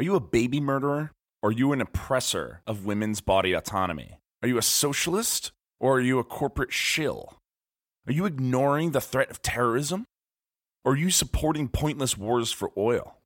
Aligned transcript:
Are 0.00 0.02
you 0.02 0.14
a 0.14 0.20
baby 0.20 0.60
murderer? 0.60 1.12
Are 1.42 1.52
you 1.52 1.74
an 1.74 1.82
oppressor 1.82 2.62
of 2.66 2.86
women's 2.86 3.20
body 3.20 3.52
autonomy? 3.52 4.18
Are 4.42 4.48
you 4.48 4.56
a 4.56 4.62
socialist? 4.62 5.52
Or 5.78 5.98
are 5.98 6.00
you 6.00 6.18
a 6.18 6.24
corporate 6.24 6.72
shill? 6.72 7.36
Are 8.06 8.12
you 8.14 8.24
ignoring 8.24 8.92
the 8.92 9.02
threat 9.02 9.30
of 9.30 9.42
terrorism? 9.42 10.06
Or 10.86 10.92
are 10.92 10.96
you 10.96 11.10
supporting 11.10 11.68
pointless 11.68 12.16
wars 12.16 12.50
for 12.50 12.72
oil? 12.78 13.18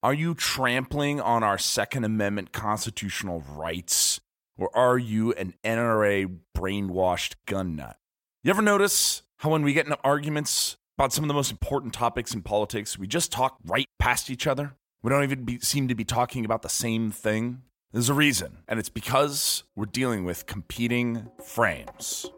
Are 0.00 0.14
you 0.14 0.32
trampling 0.32 1.20
on 1.20 1.42
our 1.42 1.58
Second 1.58 2.04
Amendment 2.04 2.52
constitutional 2.52 3.40
rights? 3.40 4.20
Or 4.56 4.70
are 4.76 4.98
you 4.98 5.32
an 5.32 5.54
NRA 5.64 6.38
brainwashed 6.56 7.34
gun 7.46 7.74
nut? 7.74 7.96
You 8.44 8.50
ever 8.50 8.62
notice 8.62 9.24
how 9.38 9.50
when 9.50 9.64
we 9.64 9.72
get 9.72 9.86
into 9.86 9.98
arguments 10.04 10.76
about 10.96 11.12
some 11.12 11.24
of 11.24 11.28
the 11.28 11.34
most 11.34 11.50
important 11.50 11.92
topics 11.92 12.32
in 12.32 12.42
politics, 12.42 12.96
we 12.96 13.08
just 13.08 13.32
talk 13.32 13.58
right 13.64 13.86
past 13.98 14.30
each 14.30 14.46
other? 14.46 14.76
We 15.04 15.10
don't 15.10 15.24
even 15.24 15.42
be, 15.42 15.58
seem 15.58 15.88
to 15.88 15.96
be 15.96 16.04
talking 16.04 16.44
about 16.44 16.62
the 16.62 16.68
same 16.68 17.10
thing? 17.10 17.62
There's 17.90 18.08
a 18.08 18.14
reason, 18.14 18.58
and 18.68 18.78
it's 18.78 18.88
because 18.88 19.64
we're 19.74 19.86
dealing 19.86 20.24
with 20.24 20.46
competing 20.46 21.28
frames. 21.44 22.30